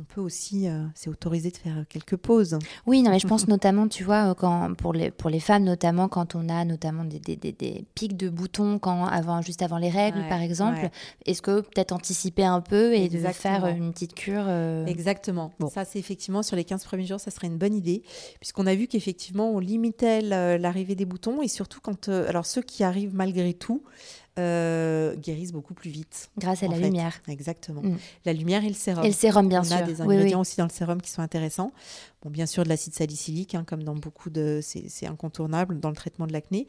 on 0.00 0.02
peut 0.02 0.20
aussi, 0.20 0.68
euh, 0.68 0.82
c'est 0.96 1.08
autorisé 1.08 1.50
de 1.50 1.56
faire 1.56 1.84
quelques 1.88 2.16
pauses. 2.16 2.58
Oui, 2.86 3.02
non, 3.02 3.10
mais 3.10 3.20
je 3.20 3.26
pense 3.28 3.46
notamment, 3.46 3.86
tu 3.86 4.02
vois, 4.02 4.30
euh, 4.30 4.34
quand, 4.34 4.74
pour, 4.74 4.92
les, 4.92 5.10
pour 5.12 5.30
les 5.30 5.38
femmes, 5.38 5.62
notamment 5.62 6.08
quand 6.08 6.34
on 6.34 6.48
a 6.48 6.64
notamment 6.64 7.04
des, 7.04 7.20
des, 7.20 7.36
des, 7.36 7.52
des 7.52 7.84
pics 7.94 8.16
de 8.16 8.28
boutons 8.28 8.78
quand, 8.80 9.06
avant, 9.06 9.40
juste 9.40 9.62
avant 9.62 9.78
les 9.78 9.90
règles, 9.90 10.18
Ouais, 10.18 10.28
par 10.28 10.40
exemple. 10.40 10.80
ouais. 10.80 10.90
Est-ce 11.26 11.42
que 11.42 11.60
peut-être 11.60 11.92
anticiper 11.92 12.44
un 12.44 12.60
peu 12.60 12.94
et 12.94 13.08
de 13.08 13.18
faire 13.18 13.66
une 13.66 13.92
petite 13.92 14.14
cure 14.14 14.44
euh, 14.46 14.84
Exactement. 14.86 15.52
Bon. 15.60 15.68
Ça, 15.68 15.84
c'est 15.84 15.98
effectivement 16.00 16.42
sur 16.42 16.56
les 16.56 16.64
15 16.64 16.84
premiers 16.84 17.06
jours, 17.06 17.20
ça 17.20 17.30
serait 17.30 17.46
une 17.46 17.58
bonne 17.58 17.74
idée, 17.74 18.02
puisqu'on 18.40 18.66
a 18.66 18.74
vu 18.74 18.88
qu'effectivement, 18.88 19.50
on 19.50 19.60
limitait 19.60 20.22
l'arrivée 20.22 20.96
des 20.96 21.04
boutons, 21.04 21.40
et 21.40 21.48
surtout 21.48 21.80
quand, 21.80 22.08
euh, 22.08 22.28
alors 22.28 22.46
ceux 22.46 22.62
qui 22.62 22.82
arrivent 22.82 23.14
malgré 23.14 23.54
tout, 23.54 23.82
euh, 24.38 25.14
guérissent 25.16 25.52
beaucoup 25.52 25.74
plus 25.74 25.90
vite. 25.90 26.30
grâce 26.38 26.62
à 26.62 26.66
la 26.68 26.74
fait. 26.76 26.82
lumière 26.82 27.20
Exactement. 27.28 27.82
Mm. 27.82 27.96
La 28.24 28.32
lumière 28.32 28.64
et 28.64 28.68
le 28.68 28.74
sérum. 28.74 29.04
Et 29.04 29.08
le 29.08 29.14
sérum, 29.14 29.48
bien 29.48 29.60
on 29.60 29.64
sûr. 29.64 29.76
a 29.76 29.82
des 29.82 30.00
ingrédients 30.00 30.38
oui. 30.38 30.40
aussi 30.42 30.56
dans 30.56 30.64
le 30.64 30.70
sérum 30.72 31.00
qui 31.00 31.10
sont 31.10 31.22
intéressants. 31.22 31.72
Bon, 32.22 32.30
bien 32.30 32.46
sûr, 32.46 32.64
de 32.64 32.68
l'acide 32.68 32.94
salicylique, 32.94 33.54
hein, 33.54 33.64
comme 33.66 33.82
dans 33.82 33.94
beaucoup 33.94 34.30
de. 34.30 34.60
C'est 34.62 35.06
incontournable 35.06 35.78
dans 35.78 35.90
le 35.90 35.96
traitement 35.96 36.26
de 36.26 36.32
l'acné. 36.32 36.66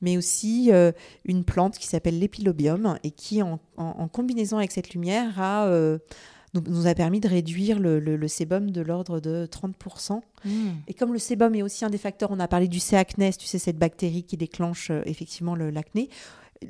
Mais 0.00 0.16
aussi 0.16 0.70
euh, 0.72 0.92
une 1.24 1.44
plante 1.44 1.78
qui 1.78 1.86
s'appelle 1.88 2.18
l'épilobium 2.18 2.98
et 3.02 3.10
qui, 3.10 3.42
en, 3.42 3.58
en- 3.76 3.84
en 3.84 4.08
combinaison 4.08 4.58
avec 4.58 4.70
cette 4.70 4.94
lumière, 4.94 5.40
a, 5.40 5.66
euh, 5.66 5.98
nous, 6.54 6.86
a 6.86 6.94
permis 6.94 7.20
de 7.20 7.28
réduire 7.28 7.78
le, 7.80 7.98
le- 8.00 8.16
le 8.16 8.28
sébum 8.28 8.70
de 8.70 8.80
l'ordre 8.80 9.18
de 9.20 9.46
30%. 9.50 10.20
Mm. 10.44 10.50
Et 10.86 10.94
comme 10.94 11.12
le 11.12 11.18
sébum 11.18 11.54
est 11.54 11.62
aussi 11.62 11.84
un 11.84 11.90
des 11.90 11.98
facteurs, 11.98 12.30
on 12.30 12.38
a 12.38 12.46
parlé 12.48 12.68
du 12.68 12.78
C. 12.80 12.94
acnes, 12.96 13.30
tu 13.38 13.46
sais, 13.46 13.58
cette 13.58 13.78
bactérie 13.78 14.22
qui 14.24 14.36
déclenche 14.36 14.90
euh, 14.90 15.02
effectivement 15.06 15.54
l'acné. 15.56 16.10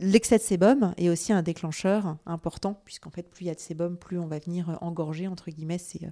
L'excès 0.01 0.37
de 0.37 0.43
sébum 0.43 0.93
est 0.99 1.09
aussi 1.09 1.33
un 1.33 1.41
déclencheur 1.43 2.17
important, 2.27 2.81
puisqu'en 2.85 3.11
fait, 3.11 3.23
plus 3.23 3.45
il 3.45 3.49
y 3.49 3.51
a 3.51 3.55
de 3.55 3.61
sébum, 3.61 3.97
plus 3.97 4.19
on 4.19 4.27
va 4.27 4.39
venir 4.39 4.69
euh, 4.69 4.75
engorger, 4.83 5.27
entre 5.29 5.51
guillemets, 5.51 5.79
ces, 5.79 6.05
euh, 6.05 6.11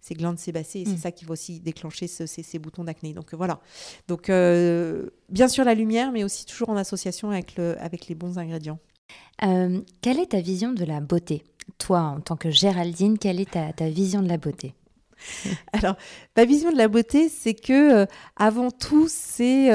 ces 0.00 0.14
glandes 0.14 0.38
sébacées. 0.38 0.80
Et 0.80 0.84
Mm. 0.84 0.92
c'est 0.92 1.02
ça 1.02 1.12
qui 1.12 1.26
va 1.26 1.32
aussi 1.32 1.60
déclencher 1.60 2.06
ce- 2.06 2.24
ces, 2.26 2.42
ces 2.42 2.58
boutons 2.58 2.84
d'acné. 2.84 3.12
Donc 3.12 3.34
euh, 3.34 3.36
voilà. 3.36 3.60
Donc, 4.08 4.30
euh, 4.30 5.10
bien 5.28 5.46
sûr, 5.48 5.64
la 5.64 5.74
lumière, 5.74 6.10
mais 6.10 6.24
aussi 6.24 6.46
toujours 6.46 6.70
en 6.70 6.76
association 6.76 7.30
avec, 7.30 7.56
le, 7.56 7.76
avec 7.82 8.08
les 8.08 8.14
bons 8.14 8.38
ingrédients. 8.38 8.78
Euh, 9.44 9.80
quelle 10.00 10.18
est 10.18 10.30
ta 10.30 10.40
vision 10.40 10.72
de 10.72 10.84
la 10.84 11.00
beauté? 11.00 11.44
Toi, 11.76 12.00
en 12.00 12.20
tant 12.20 12.36
que 12.36 12.50
Géraldine, 12.50 13.18
quelle 13.18 13.40
est 13.40 13.50
ta, 13.50 13.72
ta 13.74 13.90
vision 13.90 14.22
de 14.22 14.28
la 14.28 14.38
beauté? 14.38 14.74
Alors, 15.72 15.96
ma 16.36 16.44
vision 16.46 16.72
de 16.72 16.78
la 16.78 16.88
beauté, 16.88 17.28
c'est 17.28 17.54
que, 17.54 18.02
euh, 18.02 18.06
avant 18.36 18.70
tout, 18.70 19.06
c'est 19.08 19.68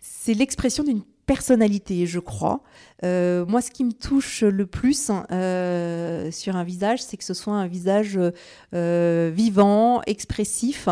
c'est 0.00 0.34
l'expression 0.34 0.84
d'une 0.84 1.02
personnalité, 1.26 2.06
je 2.06 2.18
crois. 2.18 2.62
Euh, 3.04 3.44
moi, 3.46 3.60
ce 3.60 3.70
qui 3.70 3.84
me 3.84 3.92
touche 3.92 4.42
le 4.42 4.66
plus 4.66 5.10
hein, 5.10 5.26
euh, 5.30 6.30
sur 6.30 6.56
un 6.56 6.64
visage, 6.64 7.02
c'est 7.02 7.16
que 7.16 7.24
ce 7.24 7.34
soit 7.34 7.54
un 7.54 7.66
visage 7.66 8.18
euh, 8.74 9.30
vivant, 9.34 10.02
expressif. 10.06 10.88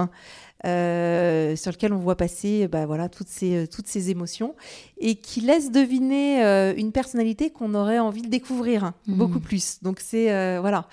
Euh, 0.66 1.56
sur 1.56 1.70
lequel 1.72 1.92
on 1.92 1.98
voit 1.98 2.16
passer 2.16 2.68
bah, 2.68 2.84
voilà, 2.86 3.08
toutes, 3.08 3.28
ces, 3.28 3.66
toutes 3.68 3.86
ces 3.86 4.11
émotions 4.11 4.54
et 4.98 5.14
qui 5.14 5.40
laisse 5.40 5.70
deviner 5.70 6.44
euh, 6.44 6.74
une 6.76 6.92
personnalité 6.92 7.50
qu'on 7.50 7.74
aurait 7.74 7.98
envie 7.98 8.22
de 8.22 8.28
découvrir 8.28 8.84
hein, 8.84 8.94
Mhm. 9.06 9.16
beaucoup 9.16 9.40
plus. 9.40 9.82
Donc 9.82 10.00
c'est 10.00 10.30
euh, 10.32 10.58
voilà. 10.61 10.86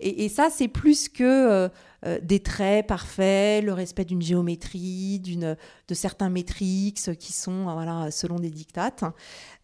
Et, 0.00 0.24
et 0.24 0.28
ça, 0.28 0.48
c'est 0.50 0.66
plus 0.68 1.08
que 1.08 1.22
euh, 1.22 1.68
euh, 2.04 2.18
des 2.20 2.40
traits 2.40 2.88
parfaits, 2.88 3.64
le 3.64 3.72
respect 3.72 4.04
d'une 4.04 4.22
géométrie, 4.22 5.20
d'une, 5.20 5.56
de 5.86 5.94
certains 5.94 6.28
métriques 6.28 6.98
qui 7.18 7.32
sont 7.32 7.68
euh, 7.68 7.72
voilà, 7.74 8.10
selon 8.10 8.36
des 8.40 8.50
dictates. 8.50 9.04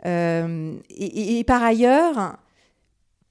Euh, 0.06 0.76
et, 0.90 1.04
et- 1.04 1.38
et 1.40 1.44
par 1.44 1.62
ailleurs, 1.64 2.38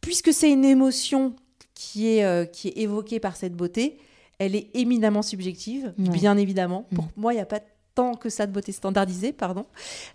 puisque 0.02 0.34
c'est 0.34 0.52
une 0.52 0.66
émotion 0.66 1.36
qui 1.74 2.08
est, 2.10 2.26
euh, 2.26 2.46
qui 2.46 2.68
est 2.70 2.78
évoquée 2.80 3.20
par 3.22 3.36
cette 3.38 3.54
beauté, 3.54 3.98
elle 4.40 4.56
est 4.56 4.70
éminemment 4.76 5.22
subjective, 5.22 5.94
Ouais. 5.98 6.10
bien 6.10 6.38
évidemment. 6.38 6.88
Pour 6.94 7.06
Mm. 7.06 7.10
moi, 7.18 7.34
il 7.34 7.38
n'y 7.38 7.42
a 7.42 7.46
pas 7.46 7.62
tant 7.96 8.14
que 8.14 8.30
ça 8.30 8.46
de 8.46 8.52
beauté 8.52 8.72
standardisée, 8.72 9.34
pardon. 9.34 9.66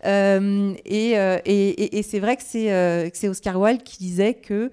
Euh, 0.04 0.72
et 0.84 1.18
euh, 1.18 1.38
et- 1.44 2.02
c'est 2.04 2.20
vrai 2.20 2.36
que 2.36 2.42
c'est 2.46 2.72
euh, 2.72 3.10
que 3.10 3.16
c'est 3.18 3.26
Oscar 3.28 3.58
Wilde 3.60 3.82
qui 3.82 3.98
disait 3.98 4.34
que 4.34 4.70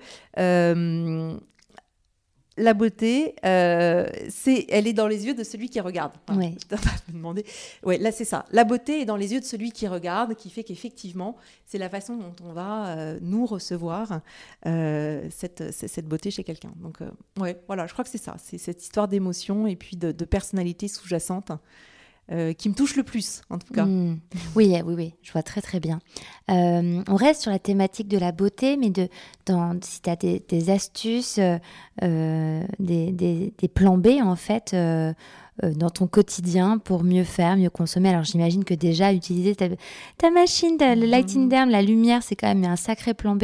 la 2.59 2.73
beauté, 2.73 3.35
euh, 3.45 4.07
c'est, 4.29 4.65
elle 4.69 4.87
est 4.87 4.93
dans 4.93 5.07
les 5.07 5.25
yeux 5.25 5.33
de 5.33 5.43
celui 5.43 5.69
qui 5.69 5.79
regarde. 5.79 6.11
Voilà. 6.27 6.49
Ouais. 6.49 6.55
Me 7.07 7.13
demander. 7.13 7.45
Ouais, 7.83 7.97
là 7.97 8.11
c'est 8.11 8.25
ça. 8.25 8.45
La 8.51 8.63
beauté 8.63 9.01
est 9.01 9.05
dans 9.05 9.15
les 9.15 9.33
yeux 9.33 9.39
de 9.39 9.45
celui 9.45 9.71
qui 9.71 9.87
regarde, 9.87 10.35
qui 10.35 10.49
fait 10.49 10.63
qu'effectivement, 10.63 11.37
c'est 11.65 11.77
la 11.77 11.89
façon 11.89 12.17
dont 12.17 12.35
on 12.43 12.53
va 12.53 12.87
euh, 12.87 13.19
nous 13.21 13.45
recevoir 13.45 14.21
euh, 14.65 15.27
cette, 15.31 15.71
cette, 15.71 16.07
beauté 16.07 16.31
chez 16.31 16.43
quelqu'un. 16.43 16.73
Donc, 16.77 16.99
ouais, 17.39 17.59
voilà, 17.67 17.87
je 17.87 17.93
crois 17.93 18.03
que 18.03 18.11
c'est 18.11 18.17
ça. 18.17 18.35
C'est 18.37 18.57
cette 18.57 18.83
histoire 18.83 19.07
d'émotion 19.07 19.65
et 19.65 19.75
puis 19.75 19.97
de, 19.97 20.11
de 20.11 20.25
personnalité 20.25 20.87
sous-jacente 20.87 21.51
euh, 22.31 22.53
qui 22.53 22.69
me 22.69 22.75
touche 22.75 22.95
le 22.95 23.03
plus, 23.03 23.41
en 23.49 23.57
tout 23.57 23.73
cas. 23.73 23.85
Mm. 23.85 24.19
Oui, 24.55 24.75
euh, 24.75 24.81
oui, 24.85 24.93
oui, 24.95 25.13
je 25.23 25.31
vois 25.31 25.43
très 25.43 25.61
très 25.61 25.79
bien. 25.79 25.99
Euh, 26.51 27.01
on 27.07 27.15
reste 27.15 27.41
sur 27.41 27.51
la 27.51 27.59
thématique 27.59 28.07
de 28.07 28.17
la 28.17 28.31
beauté, 28.31 28.77
mais 28.77 28.89
de, 28.89 29.07
dans, 29.45 29.75
si 29.81 30.01
tu 30.01 30.09
as 30.09 30.15
des, 30.15 30.43
des 30.47 30.69
astuces, 30.69 31.39
euh, 31.39 32.63
des, 32.79 33.11
des- 33.11 33.53
des 33.57 33.67
plans 33.67 33.97
B 33.97 34.07
en 34.21 34.35
fait, 34.35 34.75
dans 35.61 35.89
ton 35.89 36.07
quotidien 36.07 36.77
pour 36.77 37.03
mieux 37.03 37.25
faire, 37.25 37.57
mieux 37.57 37.69
consommer. 37.69 38.09
Alors 38.09 38.23
j'imagine 38.23 38.63
que 38.63 38.73
déjà 38.73 39.11
utiliser 39.11 39.55
ta, 39.55 39.65
ta 40.17 40.31
machine, 40.31 40.77
ta- 40.77 40.95
le 40.95 41.05
lighting 41.05 41.43
Mhm. 41.43 41.49
down, 41.49 41.69
la 41.69 41.81
lumière, 41.81 42.23
c'est 42.23 42.35
quand 42.35 42.47
même 42.47 42.63
un 42.63 42.77
sacré 42.77 43.13
plan 43.13 43.35
B, 43.35 43.43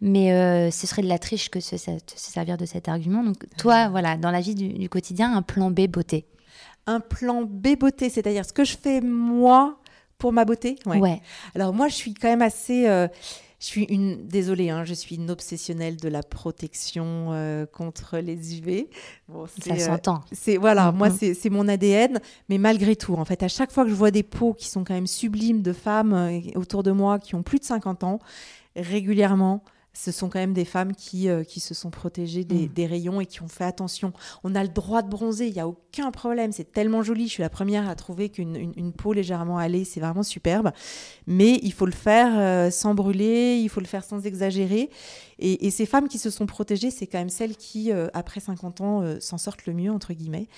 mais 0.00 0.70
ce 0.70 0.86
serait 0.86 1.02
de 1.02 1.08
la 1.08 1.18
triche 1.18 1.48
que 1.48 1.58
se, 1.60 1.76
se 1.76 1.90
se 2.06 2.30
servir 2.30 2.56
de 2.56 2.66
cet 2.66 2.88
argument. 2.88 3.24
Donc 3.24 3.36
toi, 3.58 3.88
voilà, 3.88 4.16
dans 4.16 4.30
la 4.30 4.40
vie 4.40 4.54
du, 4.54 4.68
du 4.68 4.88
quotidien, 4.88 5.34
un 5.36 5.42
plan 5.42 5.70
B 5.72 5.88
beauté. 5.88 6.26
Un 6.86 7.00
plan 7.00 7.42
B 7.42 7.76
beauté, 7.78 8.08
c'est-à-dire 8.08 8.44
ce 8.44 8.52
que 8.52 8.64
je 8.64 8.76
fais 8.76 9.00
moi 9.00 9.78
pour 10.18 10.32
ma 10.32 10.44
beauté. 10.44 10.76
Ouais. 10.86 10.98
ouais. 11.00 11.20
Alors 11.54 11.72
moi, 11.74 11.88
je 11.88 11.94
suis 11.94 12.14
quand 12.14 12.28
même 12.28 12.42
assez. 12.42 12.86
euh, 12.88 13.08
je 13.58 13.64
suis 13.66 13.84
une. 13.84 14.26
Désolée, 14.26 14.68
hein, 14.70 14.84
je 14.84 14.92
suis 14.94 15.16
une 15.16 15.30
obsessionnelle 15.30 15.96
de 15.96 16.08
la 16.08 16.22
protection 16.22 17.28
euh, 17.32 17.64
contre 17.66 18.18
les 18.18 18.58
UV. 18.58 18.88
Bon, 19.28 19.46
ça 19.46 19.52
c'est, 19.60 19.72
euh, 19.72 19.86
s'entend. 19.86 20.20
c'est 20.30 20.56
voilà, 20.58 20.92
Mhm. 20.92 20.98
moi 20.98 21.10
c'est 21.10 21.32
c'est 21.34 21.48
mon 21.50 21.66
ADN, 21.66 22.20
mais 22.50 22.58
malgré 22.58 22.96
tout, 22.96 23.14
en 23.14 23.24
fait, 23.24 23.42
à 23.42 23.48
chaque 23.48 23.72
fois 23.72 23.84
que 23.84 23.90
je 23.90 23.94
vois 23.94 24.10
des 24.10 24.22
peaux 24.22 24.52
qui 24.54 24.68
sont 24.68 24.84
quand 24.84 24.94
même 24.94 25.06
sublimes 25.06 25.62
de 25.62 25.72
femmes 25.72 26.12
euh, 26.12 26.40
autour 26.54 26.82
de 26.82 26.92
moi 26.92 27.18
qui 27.18 27.34
ont 27.34 27.42
plus 27.42 27.58
de 27.58 27.64
50 27.64 28.04
ans, 28.04 28.18
régulièrement, 28.76 29.62
ce 29.96 30.12
sont 30.12 30.28
quand 30.28 30.38
même 30.38 30.52
des 30.52 30.64
femmes 30.64 30.94
qui, 30.94 31.28
euh, 31.28 31.42
qui 31.42 31.58
se 31.60 31.72
sont 31.72 31.90
protégées 31.90 32.44
des, 32.44 32.66
Mm. 32.68 32.72
des 32.74 32.86
rayons 32.86 33.20
et 33.20 33.26
qui 33.26 33.42
ont 33.42 33.48
fait 33.48 33.64
attention. 33.64 34.12
On 34.44 34.54
a 34.54 34.62
le 34.62 34.68
droit 34.68 35.02
de 35.02 35.08
bronzer, 35.08 35.46
il 35.48 35.54
n'y 35.54 35.60
a 35.60 35.66
aucun 35.66 36.10
problème, 36.10 36.52
c'est 36.52 36.70
tellement 36.70 37.02
joli. 37.02 37.26
Je 37.28 37.32
suis 37.32 37.42
la 37.42 37.48
première 37.48 37.88
à 37.88 37.94
trouver 37.94 38.28
qu'une 38.28 38.56
une, 38.56 38.72
une 38.76 38.92
peau 38.92 39.12
légèrement 39.12 39.58
hâlée, 39.58 39.84
c'est 39.84 40.00
vraiment 40.00 40.22
superbe. 40.22 40.70
Mais 41.26 41.58
il 41.62 41.72
faut 41.72 41.86
le 41.86 41.92
faire 41.92 42.32
euh, 42.38 42.70
sans 42.70 42.94
brûler, 42.94 43.58
il 43.62 43.68
faut 43.68 43.80
le 43.80 43.86
faire 43.86 44.04
sans 44.04 44.26
exagérer. 44.26 44.90
Et, 45.38 45.70
ces 45.70 45.84
femmes 45.84 46.08
qui 46.08 46.18
se 46.18 46.30
sont 46.30 46.46
protégées, 46.46 46.90
c'est 46.90 47.06
quand 47.06 47.18
même 47.18 47.28
celles 47.28 47.56
qui, 47.56 47.92
euh, 47.92 48.08
après 48.14 48.40
50 48.40 48.80
ans, 48.80 49.02
euh, 49.02 49.18
s'en 49.20 49.36
sortent 49.36 49.66
le 49.66 49.74
mieux, 49.74 49.90
entre 49.90 50.14
guillemets. 50.14 50.48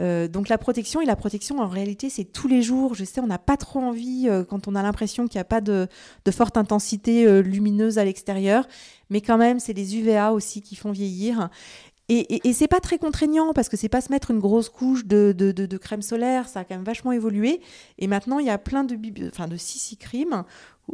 Euh, 0.00 0.28
donc 0.28 0.48
la 0.48 0.58
protection, 0.58 1.00
et 1.00 1.06
la 1.06 1.16
protection, 1.16 1.60
en 1.60 1.68
réalité, 1.68 2.10
c'est 2.10 2.24
tous 2.24 2.46
les 2.46 2.60
jours. 2.60 2.94
Je 2.94 3.04
sais, 3.04 3.20
on 3.20 3.26
n'a 3.26 3.38
pas 3.38 3.56
trop 3.56 3.80
envie, 3.80 4.28
quand 4.48 4.68
on 4.68 4.74
a 4.74 4.82
l'impression 4.82 5.26
qu'il 5.26 5.38
n'y 5.38 5.42
a 5.42 5.44
pas 5.44 5.60
de, 5.60 5.88
forte 6.30 6.56
intensité 6.56 7.42
lumineuse 7.42 7.98
à 7.98 8.04
l'extérieur. 8.04 8.68
Mais 9.10 9.22
quand 9.22 9.38
même, 9.38 9.60
c'est 9.60 9.72
les 9.72 9.96
UVA 9.96 10.32
aussi 10.32 10.60
qui 10.60 10.76
font 10.76 10.92
vieillir. 10.92 11.48
Et, 12.10 12.36
et, 12.36 12.48
et 12.48 12.52
c'est 12.54 12.68
pas 12.68 12.80
très 12.80 12.98
contraignant 12.98 13.52
parce 13.52 13.68
que 13.68 13.76
c'est 13.76 13.90
pas 13.90 14.00
se 14.00 14.10
mettre 14.10 14.30
une 14.30 14.38
grosse 14.38 14.70
couche 14.70 15.04
de, 15.04 15.76
crème 15.80 16.00
solaire, 16.00 16.48
ça 16.48 16.60
a 16.60 16.64
quand 16.64 16.74
même 16.74 16.84
vachement 16.84 17.12
évolué. 17.12 17.60
Et 17.98 18.06
maintenant, 18.06 18.38
il 18.38 18.46
y 18.46 18.50
a 18.50 18.58
plein 18.58 18.84
de, 18.84 18.96
enfin, 19.28 19.46
de 19.46 19.56
CC 19.56 19.96
cream 19.96 20.44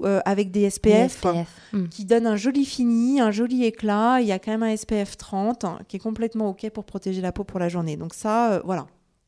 euh, 0.03 0.20
avec 0.24 0.51
des 0.51 0.68
SPF, 0.70 1.18
SPF. 1.18 1.49
Mm. 1.72 1.88
qui 1.88 2.05
donnent 2.05 2.26
un 2.26 2.36
joli 2.36 2.64
fini, 2.64 3.20
un 3.20 3.30
joli 3.30 3.64
éclat. 3.64 4.20
Il 4.20 4.26
y 4.26 4.32
a 4.32 4.38
quand 4.38 4.51
même 4.51 4.62
un 4.62 4.76
SPF 4.76 5.16
30 5.16 5.64
hein, 5.64 5.78
qui 5.88 5.97
est 5.97 6.01
complètement 6.01 6.51
OK 6.51 6.68
pour 6.70 6.84
protéger 6.84 7.20
la 7.20 7.32
peau 7.32 7.45
pour 7.45 7.61
la 7.61 7.68
journée. 7.68 7.97
Donc 7.97 8.14
ça, 8.14 8.53
euh, 8.53 8.61
voilà. 8.64 8.86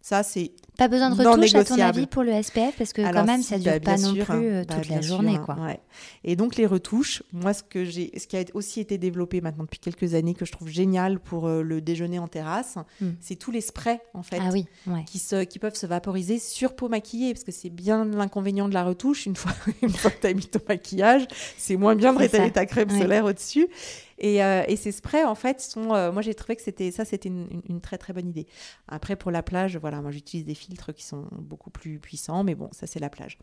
Ça, 0.08 0.22
c'est 0.22 0.52
Pas 0.78 0.86
besoin 0.86 1.10
de 1.10 1.16
retouche 1.20 1.52
à 1.56 1.64
ton 1.64 1.80
avis 1.80 2.06
pour 2.06 2.22
le 2.22 2.40
SPF 2.40 2.76
parce 2.78 2.92
que 2.92 3.02
Alors, 3.02 3.22
quand 3.22 3.26
même 3.32 3.42
ça 3.42 3.58
dure 3.58 3.72
bah, 3.72 3.80
pas 3.80 3.96
non 3.96 4.14
sûr, 4.14 4.24
plus 4.24 4.46
euh, 4.52 4.62
bah, 4.64 4.76
toute 4.76 4.88
la 4.88 4.98
bien 4.98 5.00
journée 5.00 5.32
sûr, 5.32 5.44
quoi. 5.44 5.56
ouais. 5.56 5.80
Et 6.22 6.36
donc 6.36 6.54
les 6.54 6.64
retouches, 6.64 7.24
moi 7.32 7.52
ce 7.52 7.64
que 7.64 7.84
j'ai, 7.84 8.12
ce 8.16 8.28
qui 8.28 8.36
a 8.36 8.44
aussi 8.54 8.78
été 8.78 8.98
développé 8.98 9.40
maintenant 9.40 9.64
depuis 9.64 9.80
quelques 9.80 10.14
années 10.14 10.34
que 10.34 10.44
je 10.44 10.52
trouve 10.52 10.68
génial 10.68 11.18
pour 11.18 11.48
euh, 11.48 11.60
le 11.62 11.80
déjeuner 11.80 12.20
en 12.20 12.28
terrasse, 12.28 12.76
Mm. 13.00 13.06
c'est 13.20 13.34
tous 13.34 13.50
les 13.50 13.60
sprays 13.60 14.00
en 14.14 14.22
fait. 14.22 14.38
Ah 14.40 14.50
oui, 14.52 14.66
ouais. 14.86 15.02
Qui, 15.06 15.18
se, 15.18 15.42
qui 15.42 15.58
peuvent 15.58 15.74
se 15.74 15.86
vaporiser 15.86 16.38
sur 16.38 16.76
peau 16.76 16.88
maquillée, 16.88 17.32
parce 17.34 17.42
que 17.42 17.50
c'est 17.50 17.70
bien 17.70 18.04
l'inconvénient 18.04 18.68
de 18.68 18.74
la 18.74 18.84
retouche. 18.84 19.26
Une 19.26 19.34
fois, 19.34 19.50
une 19.82 19.88
fois 19.90 20.12
que 20.12 20.20
tu 20.20 20.26
as 20.28 20.34
mis 20.34 20.46
ton 20.46 20.60
maquillage, 20.68 21.26
c'est 21.58 21.74
moins 21.76 21.96
bien 21.96 22.12
de 22.12 22.18
rétaler 22.18 22.44
ça. 22.46 22.50
ta 22.52 22.66
crème 22.66 22.92
Ouais. 22.92 23.00
solaire 23.00 23.24
au-dessus. 23.24 23.66
Et, 24.18 24.42
euh, 24.42 24.62
et 24.66 24.76
ces 24.76 24.92
sprays, 24.92 25.24
en 25.24 25.34
fait, 25.34 25.60
sont. 25.60 25.94
euh, 25.94 26.10
moi, 26.12 26.22
j'ai 26.22 26.34
trouvé 26.34 26.56
que 26.56 26.62
c'était 26.62 26.90
ça, 26.90 27.04
c'était 27.04 27.28
une, 27.28 27.46
une- 27.50 27.62
une 27.68 27.80
très 27.80 27.98
très 27.98 28.12
bonne 28.12 28.28
idée. 28.28 28.46
Après, 28.88 29.14
pour 29.16 29.30
la 29.30 29.42
plage, 29.42 29.76
voilà, 29.76 30.00
moi 30.00 30.10
j'utilise 30.10 30.46
des 30.46 30.54
filtres 30.54 30.94
qui 30.94 31.04
sont 31.04 31.26
beaucoup 31.32 31.70
plus 31.70 31.98
puissants, 31.98 32.42
mais 32.42 32.54
bon, 32.54 32.68
ça 32.72 32.86
c'est 32.86 33.00
la 33.00 33.10
plage. 33.10 33.36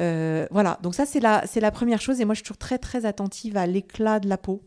Euh, 0.00 0.46
voilà, 0.50 0.78
donc 0.82 0.94
ça 0.94 1.06
c'est 1.06 1.20
la, 1.20 1.46
c'est 1.46 1.60
la 1.60 1.70
première 1.70 2.00
chose. 2.00 2.20
Et 2.20 2.24
moi, 2.24 2.34
je 2.34 2.38
suis 2.38 2.44
toujours 2.44 2.58
très 2.58 2.78
très 2.78 3.06
attentive 3.06 3.56
à 3.56 3.66
l'éclat 3.66 4.18
de 4.20 4.28
la 4.28 4.36
peau. 4.38 4.62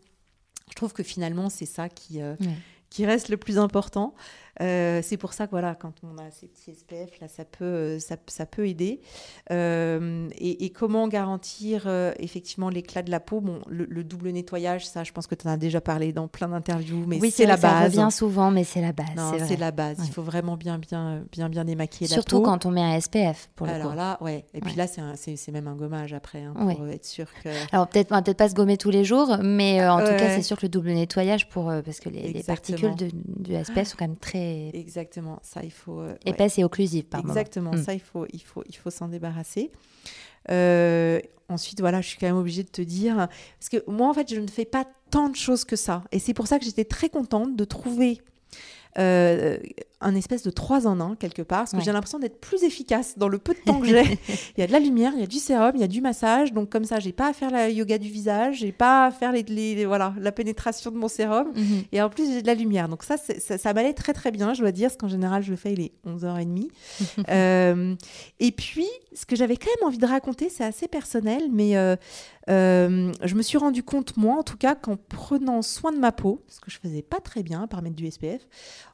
Je 0.70 0.74
trouve 0.74 0.92
que 0.92 1.02
finalement, 1.02 1.50
c'est 1.50 1.66
ça 1.66 1.88
qui, 1.88 2.22
Ouais. 2.22 2.36
qui 2.90 3.04
reste 3.04 3.28
le 3.28 3.36
plus 3.36 3.58
important. 3.58 4.14
Euh, 4.60 5.00
c'est 5.02 5.16
pour 5.16 5.32
ça 5.32 5.46
que 5.46 5.52
voilà, 5.52 5.74
quand 5.74 5.92
on 6.02 6.18
a 6.18 6.30
ces 6.30 6.48
petits 6.48 6.74
SPF, 6.74 7.20
là, 7.20 7.28
ça 7.28 7.44
peut, 7.44 7.64
euh, 7.64 7.98
ça, 8.00 8.16
ça 8.26 8.44
peut 8.46 8.66
aider. 8.66 9.00
Euh, 9.52 10.28
et, 10.36 10.64
et 10.64 10.70
comment 10.70 11.08
garantir 11.08 11.84
euh, 11.86 12.12
effectivement 12.18 12.68
l'éclat 12.68 13.02
de 13.02 13.10
la 13.10 13.20
peau? 13.20 13.40
Bon, 13.40 13.60
le, 13.68 13.86
le 13.88 14.04
double 14.04 14.30
nettoyage, 14.30 14.86
ça, 14.86 15.04
je 15.04 15.12
pense 15.12 15.26
que 15.26 15.34
tu 15.34 15.46
en 15.46 15.50
as 15.52 15.56
déjà 15.56 15.80
parlé 15.80 16.12
dans 16.12 16.28
plein 16.28 16.48
d'interviews, 16.48 17.04
mais 17.06 17.18
oui, 17.20 17.30
c'est 17.30 17.46
la 17.46 17.56
Ça 17.56 17.68
base. 17.68 17.84
revient 17.96 18.08
souvent, 18.10 18.50
mais 18.50 18.64
c'est 18.64 18.80
la 18.80 18.92
base. 18.92 19.06
C'est 19.46 19.56
la 19.56 19.70
base. 19.70 19.98
Ouais. 19.98 20.04
Il 20.06 20.12
faut 20.12 20.22
vraiment 20.22 20.56
bien, 20.56 20.78
bien, 20.78 21.22
bien, 21.32 21.48
bien 21.48 21.64
démaquiller 21.64 22.08
Surtout 22.08 22.36
la 22.36 22.40
peau. 22.42 22.44
quand 22.46 22.66
on 22.66 22.70
met 22.70 22.82
un 22.82 23.00
SPF 23.00 23.48
pour 23.54 23.66
le 23.66 23.72
Alors 23.74 23.90
coup. 23.92 23.96
là, 23.96 24.18
ouais. 24.20 24.44
Et 24.54 24.60
puis 24.60 24.70
Ouais. 24.72 24.76
là, 24.76 24.86
c'est 24.86 25.00
un- 25.00 25.14
c'est 25.16 25.36
c'est 25.36 25.52
même 25.52 25.68
un 25.68 25.74
gommage 25.76 26.12
après, 26.12 26.42
hein, 26.42 26.54
pour 26.54 26.66
Ouais. 26.66 26.94
être 26.94 27.04
sûr 27.04 27.26
que. 27.42 27.48
Alors 27.72 27.88
peut-être 27.88 28.08
peut-être 28.08 28.36
pas 28.36 28.48
se 28.48 28.54
gommer 28.54 28.76
tous 28.76 28.90
les 28.90 29.04
jours, 29.04 29.38
mais 29.42 29.86
en 29.86 29.98
tout 30.00 30.06
cas 30.16 30.30
c'est 30.34 30.42
sûr 30.42 30.56
que 30.56 30.62
le 30.66 30.68
double 30.68 30.90
nettoyage 30.92 31.48
pour 31.48 31.72
parce 31.84 32.00
que 32.00 32.08
les, 32.08 32.42
particules 32.42 32.94
de, 32.96 33.08
du 33.12 33.54
SPF 33.54 33.88
sont 33.88 33.96
quand 33.98 34.06
même 34.08 34.16
très 34.16 34.47
Exactement. 34.74 35.38
Ça, 35.42 35.60
il 35.62 35.70
faut. 35.72 36.00
euh, 36.00 36.12
ouais. 36.12 36.18
épaisses 36.26 36.58
et 36.58 36.64
occlusives 36.64 37.04
par. 37.04 37.20
Exactement, 37.20 37.72
Mm. 37.72 37.82
ça 37.82 37.94
il 37.94 38.00
faut, 38.00 38.26
il 38.32 38.40
faut, 38.42 38.62
il 38.68 38.76
faut 38.76 38.90
s'en 38.90 39.08
débarrasser. 39.08 39.70
Euh, 40.50 41.20
ensuite, 41.48 41.80
voilà, 41.80 42.00
je 42.00 42.08
suis 42.08 42.18
quand 42.18 42.26
même 42.26 42.36
obligée 42.36 42.62
de 42.62 42.68
te 42.68 42.82
dire, 42.82 43.28
parce 43.58 43.68
que 43.70 43.82
moi 43.90 44.08
en 44.08 44.14
fait, 44.14 44.32
je 44.32 44.40
ne 44.40 44.48
fais 44.48 44.64
pas 44.64 44.86
tant 45.10 45.28
de 45.28 45.36
choses 45.36 45.64
que 45.64 45.76
ça, 45.76 46.04
et 46.12 46.18
c'est 46.18 46.34
pour 46.34 46.46
ça 46.46 46.58
que 46.58 46.64
j'étais 46.64 46.84
très 46.84 47.08
contente 47.08 47.56
de 47.56 47.64
trouver 47.64 48.20
euh, 48.98 49.58
un 50.00 50.14
espèce 50.14 50.42
de 50.44 50.50
3 50.50 50.86
en 50.86 51.00
1 51.00 51.16
quelque 51.16 51.42
part, 51.42 51.60
parce 51.60 51.72
que 51.72 51.76
Ouais. 51.78 51.82
j'ai 51.82 51.92
l'impression 51.92 52.18
d'être 52.20 52.40
plus 52.40 52.62
efficace 52.62 53.18
dans 53.18 53.26
le 53.28 53.38
peu 53.38 53.52
de 53.54 53.58
temps 53.58 53.80
que 53.80 53.86
j'ai. 53.86 54.02
il 54.56 54.60
y 54.60 54.62
a 54.62 54.66
de 54.68 54.72
la 54.72 54.78
lumière, 54.78 55.12
il 55.14 55.20
y 55.20 55.24
a 55.24 55.26
du 55.26 55.38
sérum, 55.38 55.72
il 55.74 55.80
y 55.80 55.84
a 55.84 55.88
du 55.88 56.00
massage, 56.00 56.52
donc 56.52 56.70
comme 56.70 56.84
ça, 56.84 57.00
j'ai 57.00 57.12
pas 57.12 57.28
à 57.28 57.32
faire 57.32 57.50
la 57.50 57.68
yoga 57.68 57.98
du 57.98 58.08
visage, 58.08 58.58
j'ai 58.58 58.70
pas 58.72 59.06
à 59.06 59.10
faire 59.10 59.32
les, 59.32 59.42
les- 59.42 59.74
les- 59.74 59.86
voilà, 59.86 60.14
la 60.20 60.30
pénétration 60.30 60.90
de 60.92 60.96
mon 60.96 61.08
sérum. 61.08 61.48
Mhm. 61.54 61.82
Et 61.92 62.00
en 62.00 62.08
plus, 62.10 62.30
j'ai 62.32 62.42
de 62.42 62.46
la 62.46 62.54
lumière. 62.54 62.88
Donc 62.88 63.02
ça, 63.02 63.16
ça, 63.16 63.58
ça 63.58 63.72
m'allait 63.74 63.92
très 63.94 64.12
très 64.12 64.30
bien, 64.30 64.54
je 64.54 64.60
dois 64.60 64.70
dire, 64.72 64.88
parce 64.88 64.96
qu'en 64.98 65.08
général, 65.08 65.42
je 65.42 65.50
le 65.50 65.56
fais, 65.56 65.72
il 65.72 65.80
est 65.80 65.92
11h30. 66.06 66.68
Euh, 67.28 67.94
et 68.40 68.52
puis, 68.52 68.86
ce 69.14 69.26
que 69.26 69.34
j'avais 69.36 69.56
quand 69.56 69.70
même 69.80 69.88
envie 69.88 69.98
de 69.98 70.06
raconter, 70.06 70.48
c'est 70.48 70.64
assez 70.64 70.88
personnel, 70.88 71.42
mais 71.50 71.76
euh, 71.76 71.96
euh, 72.48 73.12
je 73.22 73.34
me 73.34 73.42
suis 73.42 73.58
rendu 73.58 73.82
compte, 73.82 74.16
moi 74.16 74.36
en 74.38 74.42
tout 74.42 74.56
cas, 74.56 74.74
qu'en 74.74 74.96
prenant 74.96 75.60
soin 75.62 75.92
de 75.92 75.98
ma 75.98 76.12
peau, 76.12 76.42
ce 76.48 76.60
que 76.60 76.70
je 76.70 76.78
faisais 76.78 77.02
pas 77.02 77.20
très 77.20 77.42
bien, 77.42 77.66
par 77.66 77.82
mettre 77.82 77.96
du 77.96 78.10
SPF, 78.10 78.46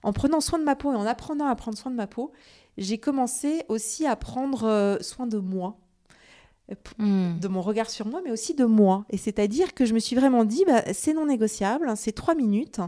en 0.03 0.13
prenant 0.13 0.41
soin 0.41 0.59
de 0.59 0.65
ma 0.65 0.75
peau 0.75 0.91
et 0.95 0.97
en 0.97 1.07
apprenant 1.07 1.47
à 1.47 1.55
prendre 1.55 1.77
soin 1.77 1.91
de 1.91 1.97
ma 1.97 2.07
peau, 2.07 2.33
j'ai 2.79 2.99
commencé 2.99 3.63
aussi 3.69 4.07
à 4.07 4.17
prendre 4.17 4.65
euh, 4.65 4.97
soin 5.01 5.27
de 5.27 5.39
moi 5.39 5.77
Euh, 6.73 6.75
p- 6.77 7.03
Mm. 7.03 7.41
de 7.41 7.49
mon 7.49 7.61
regard 7.61 7.91
sur 7.91 8.07
moi, 8.07 8.23
mais 8.25 8.31
aussi 8.31 8.55
de 8.55 8.65
moi. 8.65 9.05
Et 9.11 9.19
c'est-à-dire 9.19 9.75
que 9.75 9.85
je 9.85 9.93
me 9.93 9.99
suis 9.99 10.17
vraiment 10.17 10.45
dit, 10.47 10.65
bah, 10.67 10.83
c'est 10.95 11.13
non 11.13 11.27
négociable, 11.27 11.87
hein, 11.91 11.95
c'est 11.95 12.13
trois 12.13 12.35
minutes. 12.35 12.81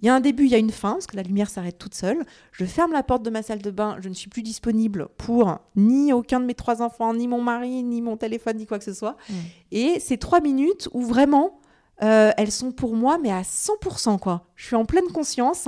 Il 0.00 0.06
y 0.06 0.08
a 0.08 0.14
un 0.14 0.20
début, 0.20 0.44
il 0.44 0.50
y 0.50 0.54
a 0.54 0.58
une 0.58 0.70
fin, 0.70 0.92
parce 0.92 1.08
que 1.08 1.16
la 1.16 1.24
lumière 1.24 1.50
s'arrête 1.50 1.76
toute 1.78 1.94
seule. 1.94 2.24
Je 2.52 2.64
ferme 2.64 2.92
la 2.92 3.02
porte 3.02 3.24
de 3.24 3.30
ma 3.30 3.42
salle 3.42 3.60
de 3.60 3.72
bain, 3.72 3.96
je 4.00 4.08
ne 4.08 4.14
suis 4.14 4.30
plus 4.30 4.42
disponible 4.44 5.08
pour 5.18 5.58
ni 5.74 6.12
aucun 6.12 6.38
de 6.38 6.44
mes 6.46 6.54
trois 6.54 6.80
enfants, 6.80 7.12
ni 7.12 7.26
mon 7.26 7.42
mari, 7.42 7.82
ni 7.82 8.00
mon 8.02 8.16
téléphone, 8.16 8.56
ni 8.58 8.66
quoi 8.66 8.78
que 8.78 8.84
ce 8.84 8.94
soit. 8.94 9.16
Mm. 9.28 9.34
Et 9.72 9.98
c'est 9.98 10.18
trois 10.18 10.40
minutes 10.40 10.88
où 10.92 11.02
vraiment, 11.02 11.58
euh, 12.04 12.30
elles 12.36 12.52
sont 12.52 12.70
pour 12.70 12.94
moi, 12.94 13.18
mais 13.20 13.32
à 13.32 13.42
100%, 13.42 14.18
quoi. 14.20 14.46
Je 14.54 14.64
suis 14.66 14.76
en 14.76 14.84
pleine 14.84 15.08
conscience. 15.12 15.66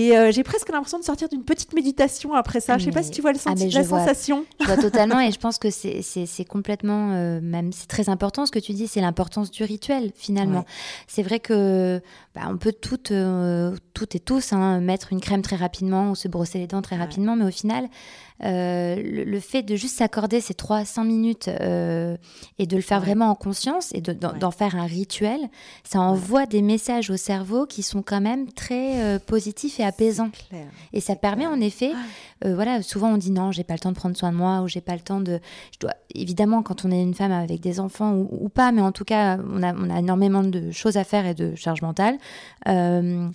Et 0.00 0.16
euh, 0.16 0.30
j'ai 0.30 0.44
presque 0.44 0.68
l'impression 0.68 1.00
de 1.00 1.04
sortir 1.04 1.28
d'une 1.28 1.42
petite 1.42 1.72
méditation 1.74 2.32
après 2.34 2.60
ça. 2.60 2.74
Ah, 2.74 2.78
je 2.78 2.84
sais 2.84 2.90
pas 2.92 3.02
si 3.02 3.10
tu 3.10 3.20
vois 3.20 3.32
le 3.32 3.38
ah, 3.44 3.50
senti- 3.50 3.68
je 3.68 3.76
la 3.78 3.82
vois. 3.82 3.98
sensation. 3.98 4.44
Je 4.60 4.66
vois 4.66 4.76
totalement 4.76 5.18
et 5.18 5.32
je 5.32 5.38
pense 5.40 5.58
que 5.58 5.70
c'est- 5.70 6.44
complètement, 6.48 7.10
euh, 7.14 7.40
même 7.42 7.72
c'est 7.72 7.88
très 7.88 8.08
important 8.08 8.46
ce 8.46 8.52
que 8.52 8.60
tu 8.60 8.72
dis, 8.74 8.86
c'est 8.86 9.00
l'importance 9.00 9.50
du 9.50 9.64
rituel 9.64 10.12
finalement. 10.14 10.60
Ouais. 10.60 10.64
C'est 11.08 11.24
vrai 11.24 11.40
que 11.40 12.00
bah, 12.36 12.42
on 12.48 12.56
peut 12.58 12.72
toutes, 12.72 13.10
euh, 13.10 13.74
toutes 13.92 14.14
et 14.14 14.20
tous 14.20 14.52
hein, 14.52 14.78
mettre 14.80 15.12
une 15.12 15.20
crème 15.20 15.42
très 15.42 15.56
rapidement 15.56 16.10
ou 16.12 16.14
se 16.14 16.28
brosser 16.28 16.58
les 16.58 16.68
dents 16.68 16.80
très 16.80 16.94
Ouais. 16.94 17.02
rapidement, 17.02 17.34
mais 17.34 17.44
au 17.46 17.50
final, 17.50 17.88
le, 18.40 19.24
le 19.24 19.40
fait 19.40 19.62
de 19.62 19.74
juste 19.76 19.96
s'accorder 19.96 20.40
ces 20.40 20.54
3-5 20.54 21.04
minutes 21.04 21.48
euh, 21.48 22.16
et 22.58 22.66
de 22.66 22.76
le 22.76 22.82
faire 22.82 22.98
Ouais. 23.00 23.06
vraiment 23.06 23.30
en 23.30 23.34
conscience 23.34 23.90
et 23.94 24.00
de- 24.00 24.12
d'en 24.12 24.32
Ouais. 24.32 24.52
faire 24.56 24.76
un 24.76 24.86
rituel, 24.86 25.40
ça 25.84 26.00
envoie 26.00 26.46
des 26.46 26.62
messages 26.62 27.10
au 27.10 27.16
cerveau 27.16 27.66
qui 27.66 27.82
sont 27.82 28.02
quand 28.02 28.20
même 28.20 28.50
très 28.52 29.02
euh, 29.02 29.18
positifs 29.18 29.80
et 29.80 29.84
apaisants. 29.84 30.30
Et 30.92 31.00
ça 31.00 31.16
permet 31.16 31.46
en 31.46 31.60
effet, 31.60 31.92
euh, 32.44 32.54
voilà, 32.54 32.82
souvent 32.82 33.08
on 33.12 33.16
dit 33.16 33.30
non, 33.30 33.50
j'ai 33.52 33.64
pas 33.64 33.74
le 33.74 33.80
temps 33.80 33.90
de 33.90 33.96
prendre 33.96 34.16
soin 34.16 34.30
de 34.32 34.36
moi 34.36 34.60
ou 34.62 34.68
j'ai 34.68 34.80
pas 34.80 34.94
le 34.94 35.00
temps 35.00 35.20
de. 35.20 35.40
Je 35.72 35.78
dois 35.80 35.94
évidemment 36.14 36.62
quand 36.62 36.84
on 36.84 36.90
est 36.90 37.02
une 37.02 37.14
femme 37.14 37.32
avec 37.32 37.60
des 37.60 37.80
enfants 37.80 38.12
ou, 38.14 38.28
ou 38.44 38.48
pas, 38.48 38.72
mais 38.72 38.82
en 38.82 38.92
tout 38.92 39.04
cas 39.04 39.38
on 39.52 39.62
a, 39.62 39.74
on 39.74 39.90
a 39.90 39.98
énormément 39.98 40.42
de 40.42 40.70
choses 40.70 40.96
à 40.96 41.04
faire 41.04 41.26
et 41.26 41.34
de 41.34 41.54
charge 41.56 41.82
mentale. 41.82 42.16
Euh, 42.68 43.28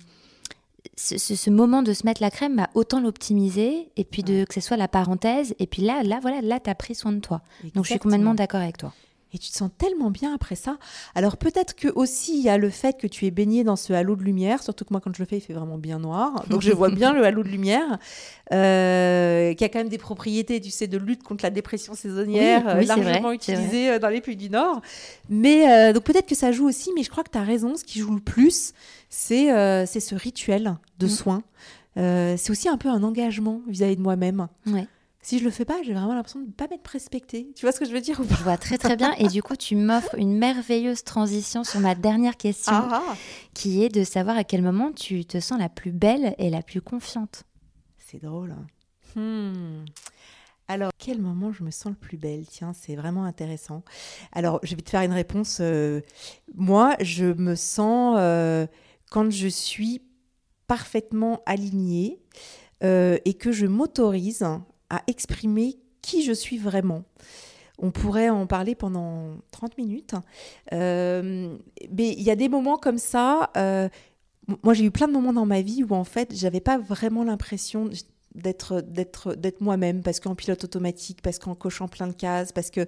ce, 0.96 1.18
ce- 1.18 1.34
ce 1.34 1.50
moment 1.50 1.82
de 1.82 1.92
se 1.92 2.04
mettre 2.06 2.20
la 2.22 2.30
crème, 2.30 2.56
bah, 2.56 2.68
autant 2.74 3.00
l'optimiser 3.00 3.88
et 3.96 4.04
puis 4.04 4.22
de 4.22 4.44
que 4.44 4.54
ce 4.54 4.60
soit 4.60 4.76
la 4.76 4.88
parenthèse. 4.88 5.54
Et 5.58 5.66
puis 5.66 5.82
là, 5.82 6.02
là 6.02 6.18
voilà, 6.20 6.40
là 6.42 6.60
t'as 6.60 6.74
pris 6.74 6.94
soin 6.94 7.12
de 7.12 7.20
toi. 7.20 7.40
Donc 7.74 7.84
je 7.84 7.90
suis 7.90 7.98
complètement 7.98 8.30
d'accord 8.36 8.60
avec 8.60 8.76
toi. 8.78 8.92
Et 9.34 9.38
tu 9.38 9.50
te 9.50 9.56
sens 9.56 9.68
tellement 9.76 10.12
bien 10.12 10.32
après 10.32 10.54
ça. 10.54 10.78
Alors 11.16 11.36
peut-être 11.36 11.74
que 11.74 11.88
aussi 11.88 12.38
il 12.38 12.42
y 12.44 12.48
a 12.48 12.56
le 12.56 12.70
fait 12.70 12.96
que 13.00 13.08
tu 13.08 13.26
es 13.26 13.32
baigné 13.32 13.64
dans 13.64 13.74
ce 13.74 13.92
halo 13.92 14.14
de 14.14 14.22
lumière, 14.22 14.62
surtout 14.62 14.84
que 14.84 14.92
moi 14.94 15.00
quand 15.02 15.12
je 15.12 15.20
le 15.20 15.26
fais 15.26 15.38
il 15.38 15.40
fait 15.40 15.52
vraiment 15.52 15.76
bien 15.76 15.98
noir, 15.98 16.44
donc 16.48 16.62
je 16.62 16.70
vois 16.72 16.88
bien 16.88 17.12
le 17.12 17.24
halo 17.24 17.42
de 17.42 17.48
lumière, 17.48 17.98
euh, 18.52 19.52
qui 19.54 19.64
a 19.64 19.68
quand 19.68 19.80
même 19.80 19.88
des 19.88 19.98
propriétés, 19.98 20.60
tu 20.60 20.70
sais, 20.70 20.86
de 20.86 20.98
lutte 20.98 21.22
contre 21.24 21.44
la 21.44 21.50
dépression 21.50 21.94
saisonnière, 21.94 22.62
Oui, 22.64 22.70
euh, 22.70 22.78
oui, 22.78 22.86
largement 22.86 23.20
vrai, 23.22 23.34
utilisée 23.34 23.90
euh, 23.90 23.98
dans 23.98 24.08
les 24.08 24.20
pays 24.20 24.36
du 24.36 24.50
Nord. 24.50 24.80
Mais 25.28 25.68
euh, 25.68 25.92
donc 25.92 26.04
peut-être 26.04 26.28
que 26.28 26.34
ça 26.36 26.52
joue 26.52 26.68
aussi, 26.68 26.90
mais 26.94 27.02
je 27.02 27.10
crois 27.10 27.24
que 27.24 27.30
tu 27.30 27.38
as 27.38 27.42
raison, 27.42 27.76
ce 27.76 27.84
qui 27.84 27.98
joue 27.98 28.14
le 28.14 28.20
plus, 28.20 28.72
c'est 29.08 29.52
euh, 29.52 29.84
c'est 29.86 30.00
ce 30.00 30.14
rituel 30.14 30.76
de 30.98 31.06
Mm. 31.06 31.10
soins. 31.10 31.42
C'est 31.96 32.50
aussi 32.50 32.68
un 32.68 32.76
peu 32.76 32.88
un 32.88 33.02
engagement 33.02 33.60
vis-à-vis 33.68 33.96
de 33.96 34.00
moi-même. 34.00 34.48
Ouais. 34.66 34.86
Si 35.24 35.38
je 35.38 35.44
le 35.44 35.50
fais 35.50 35.64
pas, 35.64 35.82
j'ai 35.82 35.94
vraiment 35.94 36.12
l'impression 36.12 36.40
de 36.40 36.48
ne 36.48 36.52
pas 36.52 36.68
m'être 36.68 36.86
respectée. 36.86 37.50
Tu 37.56 37.64
vois 37.64 37.72
ce 37.72 37.80
que 37.80 37.86
je 37.86 37.92
veux 37.92 38.02
dire 38.02 38.20
ou 38.20 38.24
pas 38.24 38.34
Je 38.34 38.42
vois 38.42 38.58
très 38.58 38.76
très 38.76 38.94
bien. 38.94 39.14
Et 39.14 39.26
du 39.28 39.42
coup, 39.42 39.56
tu 39.56 39.74
m'offres 39.74 40.14
une 40.18 40.36
merveilleuse 40.36 41.02
transition 41.02 41.64
sur 41.64 41.80
ma 41.80 41.94
dernière 41.94 42.36
question. 42.36 42.74
Ah, 42.74 43.02
ah. 43.08 43.16
qui 43.54 43.82
est 43.82 43.88
de 43.88 44.04
savoir 44.04 44.36
à 44.36 44.44
quel 44.44 44.60
moment 44.60 44.92
tu 44.92 45.24
te 45.24 45.40
sens 45.40 45.58
la 45.58 45.70
plus 45.70 45.92
belle 45.92 46.34
et 46.36 46.50
la 46.50 46.60
plus 46.60 46.82
confiante. 46.82 47.44
C'est 47.96 48.22
drôle. 48.22 48.52
hein. 48.52 48.66
Hmm. 49.18 49.86
Alors, 50.68 50.90
quel 50.98 51.22
moment 51.22 51.52
je 51.52 51.64
me 51.64 51.70
sens 51.70 51.92
le 51.92 51.98
plus 51.98 52.18
belle? 52.18 52.44
Tiens, 52.46 52.74
c'est 52.74 52.94
vraiment 52.94 53.24
intéressant. 53.24 53.82
Alors, 54.32 54.60
je 54.62 54.74
vais 54.76 54.82
te 54.82 54.90
faire 54.90 55.00
une 55.02 55.12
réponse. 55.12 55.56
euh, 55.62 56.02
moi, 56.54 56.96
je 57.00 57.24
me 57.24 57.54
sens 57.54 58.16
euh, 58.18 58.66
quand 59.10 59.30
je 59.30 59.48
suis 59.48 60.02
parfaitement 60.66 61.40
alignée 61.46 62.20
euh, 62.82 63.16
et 63.24 63.32
que 63.32 63.52
je 63.52 63.64
m'autorise 63.66 64.44
à 64.96 65.02
exprimer 65.06 65.76
qui 66.02 66.22
je 66.22 66.32
suis 66.32 66.58
vraiment. 66.58 67.02
On 67.78 67.90
pourrait 67.90 68.28
en 68.30 68.46
parler 68.46 68.74
pendant 68.74 69.36
30 69.50 69.76
minutes. 69.78 70.14
Euh, 70.72 71.56
mais 71.90 72.10
il 72.12 72.22
y 72.22 72.30
a 72.30 72.36
des 72.36 72.48
moments 72.48 72.76
comme 72.76 72.98
ça. 72.98 73.50
euh, 73.56 73.88
moi, 74.62 74.74
j'ai 74.74 74.84
eu 74.84 74.90
plein 74.90 75.08
de 75.08 75.12
moments 75.12 75.32
dans 75.32 75.46
ma 75.46 75.62
vie 75.62 75.82
où, 75.82 75.94
en 75.94 76.04
fait, 76.04 76.34
j'avais 76.36 76.60
pas 76.60 76.76
vraiment 76.78 77.24
l'impression 77.24 77.88
d'être 78.34 78.80
d'être 78.80 79.34
d'être 79.36 79.60
moi-même 79.60 80.02
parce 80.02 80.18
qu'en 80.18 80.34
pilote 80.34 80.64
automatique 80.64 81.22
parce 81.22 81.38
qu'en 81.38 81.54
cochant 81.54 81.86
plein 81.86 82.08
de 82.08 82.12
cases 82.12 82.50
parce 82.50 82.68
que 82.72 82.80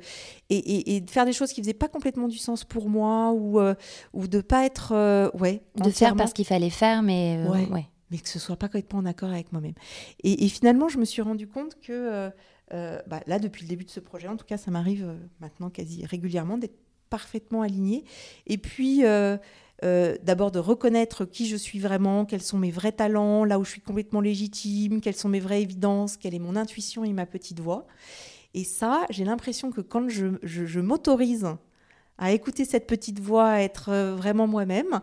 et, 0.50 0.56
et, 0.58 0.96
et 0.96 1.00
de 1.00 1.08
faire 1.08 1.24
des 1.24 1.32
choses 1.32 1.52
qui 1.52 1.60
faisaient 1.62 1.72
pas 1.72 1.86
complètement 1.86 2.26
du 2.26 2.36
sens 2.36 2.64
pour 2.64 2.88
moi 2.88 3.30
ou 3.30 3.60
euh, 3.60 3.74
ou 4.12 4.26
de 4.26 4.40
pas 4.40 4.66
être 4.66 4.90
euh, 4.92 5.30
ouais 5.38 5.62
De 5.76 5.90
faire 5.90 6.16
parce 6.16 6.32
qu'il 6.32 6.46
fallait 6.46 6.68
faire, 6.68 7.00
mais 7.04 7.38
Ouais. 7.48 7.68
ouais. 7.70 7.86
Mais 8.10 8.18
que 8.18 8.28
ce 8.28 8.38
soit 8.38 8.56
pas 8.56 8.66
complètement 8.68 9.00
en 9.00 9.06
accord 9.06 9.30
avec 9.30 9.52
moi-même. 9.52 9.74
Et, 10.22 10.48
finalement, 10.48 10.88
je 10.88 10.98
me 10.98 11.04
suis 11.04 11.22
rendu 11.22 11.48
compte 11.48 11.78
que 11.80 11.92
euh, 11.92 12.30
euh, 12.72 13.00
bah, 13.06 13.20
là, 13.26 13.38
depuis 13.38 13.62
le 13.62 13.68
début 13.68 13.84
de 13.84 13.90
ce 13.90 14.00
projet, 14.00 14.28
en 14.28 14.36
tout 14.36 14.46
cas, 14.46 14.56
ça 14.56 14.70
m'arrive 14.70 15.04
euh, 15.04 15.16
maintenant 15.40 15.70
quasi 15.70 16.04
régulièrement 16.06 16.58
d'être 16.58 16.78
parfaitement 17.10 17.62
alignée. 17.62 18.04
Et 18.46 18.58
puis, 18.58 19.02
d'abord 19.82 20.50
de 20.50 20.58
reconnaître 20.58 21.24
qui 21.24 21.46
je 21.46 21.56
suis 21.56 21.78
vraiment, 21.78 22.24
quels 22.24 22.42
sont 22.42 22.58
mes 22.58 22.72
vrais 22.72 22.90
talents, 22.90 23.44
là 23.44 23.60
où 23.60 23.64
je 23.64 23.70
suis 23.70 23.80
complètement 23.80 24.20
légitime, 24.20 25.00
quelles 25.00 25.14
sont 25.14 25.28
mes 25.28 25.38
vraies 25.38 25.62
évidences, 25.62 26.16
quelle 26.16 26.34
est 26.34 26.40
mon 26.40 26.56
intuition 26.56 27.04
et 27.04 27.12
ma 27.12 27.24
petite 27.24 27.60
voix. 27.60 27.86
Et 28.54 28.64
ça, 28.64 29.06
j'ai 29.10 29.24
l'impression 29.24 29.70
que 29.70 29.80
quand 29.80 30.08
je, 30.08 30.80
m'autorise 30.80 31.46
à 32.18 32.32
écouter 32.32 32.64
cette 32.64 32.88
petite 32.88 33.20
voix, 33.20 33.50
à 33.50 33.60
être 33.60 33.92
vraiment 34.16 34.48
moi-même, 34.48 35.00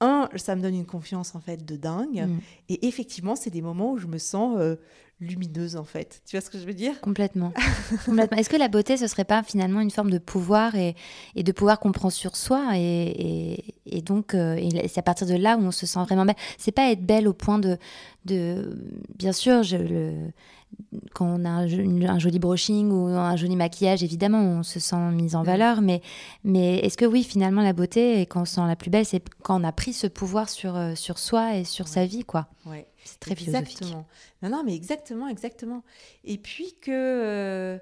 un, 0.00 0.28
ça 0.36 0.56
me 0.56 0.62
donne 0.62 0.74
une 0.74 0.86
confiance 0.86 1.34
en 1.34 1.40
fait 1.40 1.64
de 1.64 1.76
dingue. 1.76 2.26
Mm. 2.28 2.38
Et 2.68 2.86
effectivement, 2.86 3.36
c'est 3.36 3.50
des 3.50 3.62
moments 3.62 3.92
où 3.92 3.98
je 3.98 4.06
me 4.06 4.18
sens 4.18 4.56
euh, 4.58 4.76
lumineuse 5.20 5.76
en 5.76 5.84
fait. 5.84 6.20
Tu 6.26 6.36
vois 6.36 6.40
ce 6.42 6.50
que 6.50 6.58
je 6.58 6.66
veux 6.66 6.74
dire? 6.74 7.00
Complètement. 7.00 7.52
Complètement. 8.06 8.36
Est-ce 8.36 8.50
que 8.50 8.56
la 8.56 8.68
beauté, 8.68 8.96
ce 8.96 9.06
serait 9.06 9.24
pas 9.24 9.42
finalement 9.42 9.80
une 9.80 9.90
forme 9.90 10.10
de 10.10 10.18
pouvoir 10.18 10.74
et, 10.74 10.94
et 11.34 11.42
de 11.42 11.52
pouvoir 11.52 11.80
qu'on 11.80 11.92
prend 11.92 12.10
sur 12.10 12.36
soi 12.36 12.72
et, 12.74 12.80
et, 12.82 13.74
et 13.86 14.02
donc 14.02 14.34
euh, 14.34 14.58
c'est 14.88 14.98
à 14.98 15.02
partir 15.02 15.26
de 15.26 15.34
là 15.34 15.56
où 15.56 15.60
on 15.62 15.70
se 15.70 15.86
sent 15.86 16.00
vraiment 16.00 16.24
belle? 16.26 16.36
C'est 16.58 16.72
pas 16.72 16.90
être 16.90 17.04
belle 17.04 17.28
au 17.28 17.32
point 17.32 17.58
de, 17.58 17.78
de 18.26 18.78
bien 19.18 19.32
sûr, 19.32 19.62
je, 19.62 19.76
le, 19.78 20.12
quand 21.14 21.26
on 21.26 21.44
a 21.44 21.48
un, 21.48 22.18
joli 22.18 22.38
brushing 22.38 22.90
ou 22.90 23.06
un 23.06 23.36
joli 23.36 23.56
maquillage, 23.56 24.02
évidemment, 24.02 24.40
on 24.42 24.62
se 24.62 24.80
sent 24.80 24.96
mise 25.12 25.34
en 25.34 25.42
Mm. 25.42 25.46
valeur. 25.46 25.80
Mais, 25.80 26.02
mais 26.44 26.78
est-ce 26.80 26.96
que 26.98 27.06
oui, 27.06 27.22
finalement, 27.22 27.62
la 27.62 27.72
beauté, 27.72 28.20
et 28.20 28.26
quand 28.26 28.42
on 28.42 28.44
se 28.44 28.56
sent 28.56 28.66
la 28.66 28.76
plus 28.76 28.90
belle, 28.90 29.06
c'est 29.06 29.22
quand 29.42 29.58
on 29.60 29.64
a 29.64 29.72
pris 29.72 29.92
ce 29.94 30.06
pouvoir 30.08 30.48
sur, 30.50 30.76
euh, 30.76 30.94
sur 30.94 31.18
soi 31.18 31.56
et 31.56 31.64
sur 31.64 31.88
sa 31.88 32.04
vie, 32.04 32.24
quoi? 32.24 32.48
Ouais. 32.66 32.86
C'est 33.06 33.20
très 33.20 33.34
philosophique. 33.34 33.72
Exactement. 33.82 34.06
Non, 34.42 34.50
non, 34.50 34.62
mais 34.64 34.74
exactement, 34.74 35.28
exactement. 35.28 35.82
Et 36.24 36.38
puis 36.38 36.74
que. 36.80 36.90
euh, 36.92 37.78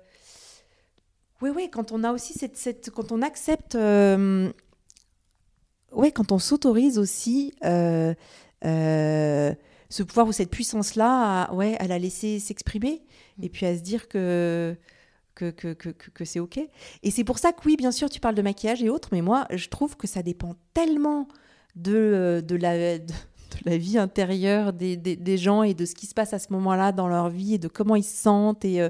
Oui, 1.42 1.50
oui, 1.54 1.68
quand 1.70 1.92
on 1.92 2.04
a 2.04 2.12
aussi 2.12 2.32
cette. 2.34 2.56
cette- 2.56 2.90
quand 2.90 3.10
on 3.12 3.22
accepte. 3.22 3.74
euh, 3.74 4.52
Ouais, 5.92 6.10
quand 6.10 6.32
on 6.32 6.38
s'autorise 6.38 6.98
aussi 6.98 7.52
euh, 7.64 8.14
euh, 8.64 9.54
ce 9.90 10.02
pouvoir 10.02 10.26
ou 10.26 10.32
cette 10.32 10.50
puissance-là 10.50 11.44
à, 11.44 11.54
ouais, 11.54 11.76
à 11.78 11.86
la 11.86 11.98
laisser 12.00 12.40
s'exprimer 12.40 13.02
et 13.40 13.48
puis 13.48 13.66
à 13.66 13.76
se 13.76 13.80
dire 13.82 14.08
que. 14.08 14.76
Que, 15.36 15.50
que, 15.50 15.72
que, 15.72 15.88
que- 15.90 16.24
c'est 16.24 16.38
OK. 16.38 16.58
Et 17.02 17.10
c'est 17.10 17.24
pour 17.24 17.40
ça 17.40 17.52
que, 17.52 17.58
oui, 17.66 17.74
bien 17.76 17.90
sûr, 17.90 18.08
tu 18.08 18.20
parles 18.20 18.36
de 18.36 18.42
maquillage 18.42 18.84
et 18.84 18.88
autres, 18.88 19.08
mais 19.10 19.20
moi, 19.20 19.46
je 19.50 19.68
trouve 19.68 19.96
que 19.96 20.06
ça 20.06 20.22
dépend 20.22 20.54
tellement 20.74 21.26
de, 21.74 22.40
de, 22.46 22.54
la, 22.54 23.00
de, 23.00 23.12
de 23.62 23.70
la 23.70 23.76
vie 23.76 23.98
intérieure 23.98 24.72
des, 24.72 24.96
des, 24.96 25.16
des 25.16 25.36
gens 25.38 25.62
et 25.62 25.74
de 25.74 25.84
ce 25.84 25.94
qui 25.94 26.06
se 26.06 26.14
passe 26.14 26.32
à 26.32 26.38
ce 26.38 26.52
moment-là 26.52 26.92
dans 26.92 27.06
leur 27.08 27.28
vie 27.28 27.54
et 27.54 27.58
de 27.58 27.68
comment 27.68 27.94
ils 27.96 28.02
se 28.04 28.16
sentent 28.22 28.64
et 28.64 28.80
euh, 28.80 28.88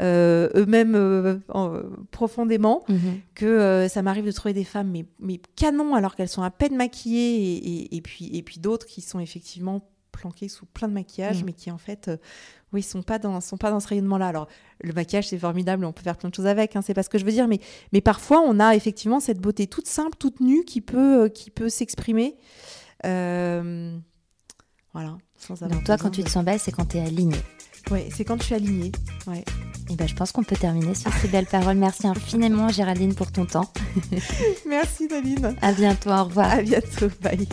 euh, 0.00 0.48
eux-mêmes 0.54 0.94
euh, 0.94 1.38
en- 1.52 1.80
profondément 2.10 2.84
Mhm. 2.88 2.98
que 3.34 3.46
euh, 3.46 3.88
ça 3.88 4.02
m'arrive 4.02 4.26
de 4.26 4.32
trouver 4.32 4.54
des 4.54 4.64
femmes 4.64 4.90
mais, 4.90 5.04
mais 5.20 5.40
canons 5.56 5.94
alors 5.94 6.14
qu'elles 6.14 6.28
sont 6.28 6.42
à 6.42 6.50
peine 6.50 6.76
maquillées 6.76 7.36
et, 7.36 7.56
et, 7.56 7.96
et 7.96 8.00
puis, 8.00 8.30
et 8.36 8.42
puis 8.42 8.58
d'autres 8.60 8.86
qui 8.86 9.00
sont 9.00 9.20
effectivement 9.20 9.80
planquées 10.12 10.48
sous 10.48 10.64
plein 10.66 10.88
de 10.88 10.94
maquillage 10.94 11.42
Mm. 11.42 11.46
mais 11.46 11.52
qui 11.52 11.70
en 11.70 11.76
fait 11.78 12.08
euh, 12.08 12.16
oui 12.72 12.82
sont 12.82 13.02
pas 13.02 13.18
dans 13.18 13.38
sont 13.42 13.58
pas 13.58 13.70
dans 13.70 13.80
ce 13.80 13.88
rayonnement 13.88 14.16
là 14.16 14.28
alors 14.28 14.48
le 14.82 14.92
maquillage 14.94 15.28
c'est 15.28 15.38
formidable 15.38 15.84
on 15.84 15.92
peut 15.92 16.02
faire 16.02 16.16
plein 16.16 16.30
de 16.30 16.34
choses 16.34 16.46
avec 16.46 16.74
hein, 16.74 16.80
c'est 16.82 16.94
pas 16.94 17.02
ce 17.02 17.10
que 17.10 17.18
je 17.18 17.24
veux 17.26 17.32
dire 17.32 17.46
mais 17.48 17.60
mais 17.92 18.00
parfois 18.00 18.40
on 18.40 18.58
a 18.58 18.74
effectivement 18.74 19.20
cette 19.20 19.40
beauté 19.40 19.66
toute 19.66 19.86
simple 19.86 20.16
toute 20.18 20.40
nue 20.40 20.64
qui 20.64 20.80
peut 20.80 21.24
euh, 21.24 21.28
qui 21.28 21.50
peut 21.50 21.68
s'exprimer 21.68 22.36
euh, 23.04 23.96
voilà 24.92 25.16
sans 25.38 25.54
avoir 25.54 25.70
Donc 25.70 25.84
toi, 25.84 25.96
quand 25.98 26.10
tu 26.10 26.24
te 26.24 26.30
sens 26.30 26.44
belle, 26.44 26.58
c'est 26.58 26.72
quand 26.72 26.86
tu 26.86 26.96
es 26.96 27.00
alignée. 27.00 27.36
ouais 27.90 28.08
c'est 28.14 28.24
quand 28.24 28.38
je 28.40 28.44
suis 28.44 28.54
alignée 28.54 28.92
ouais 29.26 29.44
Et 29.90 29.94
ben, 29.96 30.08
je 30.08 30.14
pense 30.14 30.32
qu'on 30.32 30.42
peut 30.44 30.56
terminer 30.56 30.94
sur 30.94 31.12
ces 31.14 31.28
belles 31.28 31.46
paroles. 31.46 31.76
Merci 31.76 32.06
infiniment, 32.06 32.68
Géraldine, 32.70 33.14
pour 33.14 33.30
ton 33.30 33.44
temps. 33.46 33.70
merci 34.68 35.06
Daline 35.08 35.54
À 35.62 35.72
bientôt, 35.72 36.10
au 36.10 36.24
revoir. 36.24 36.50
à 36.50 36.62
bientôt 36.62 37.08
bye 37.20 37.46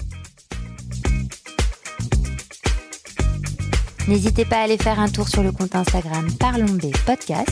N'hésitez 4.08 4.44
pas 4.46 4.58
à 4.58 4.62
aller 4.64 4.78
faire 4.78 5.00
un 5.00 5.08
tour 5.10 5.30
sur 5.30 5.44
le 5.44 5.52
compte 5.52 5.76
Instagram 5.76 6.28
Parlons 6.39 6.66
B 6.74 6.91
Podcast, 7.06 7.50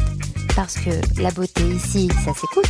parce 0.56 0.76
que 0.76 0.89
la 1.22 1.32
beauté 1.32 1.64
ici, 1.64 2.10
ça 2.26 2.34
s'écoute, 2.34 2.70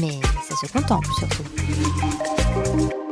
mais 0.00 0.20
ça 0.48 0.56
se 0.66 0.72
contemple 0.72 1.08
surtout. 1.18 3.03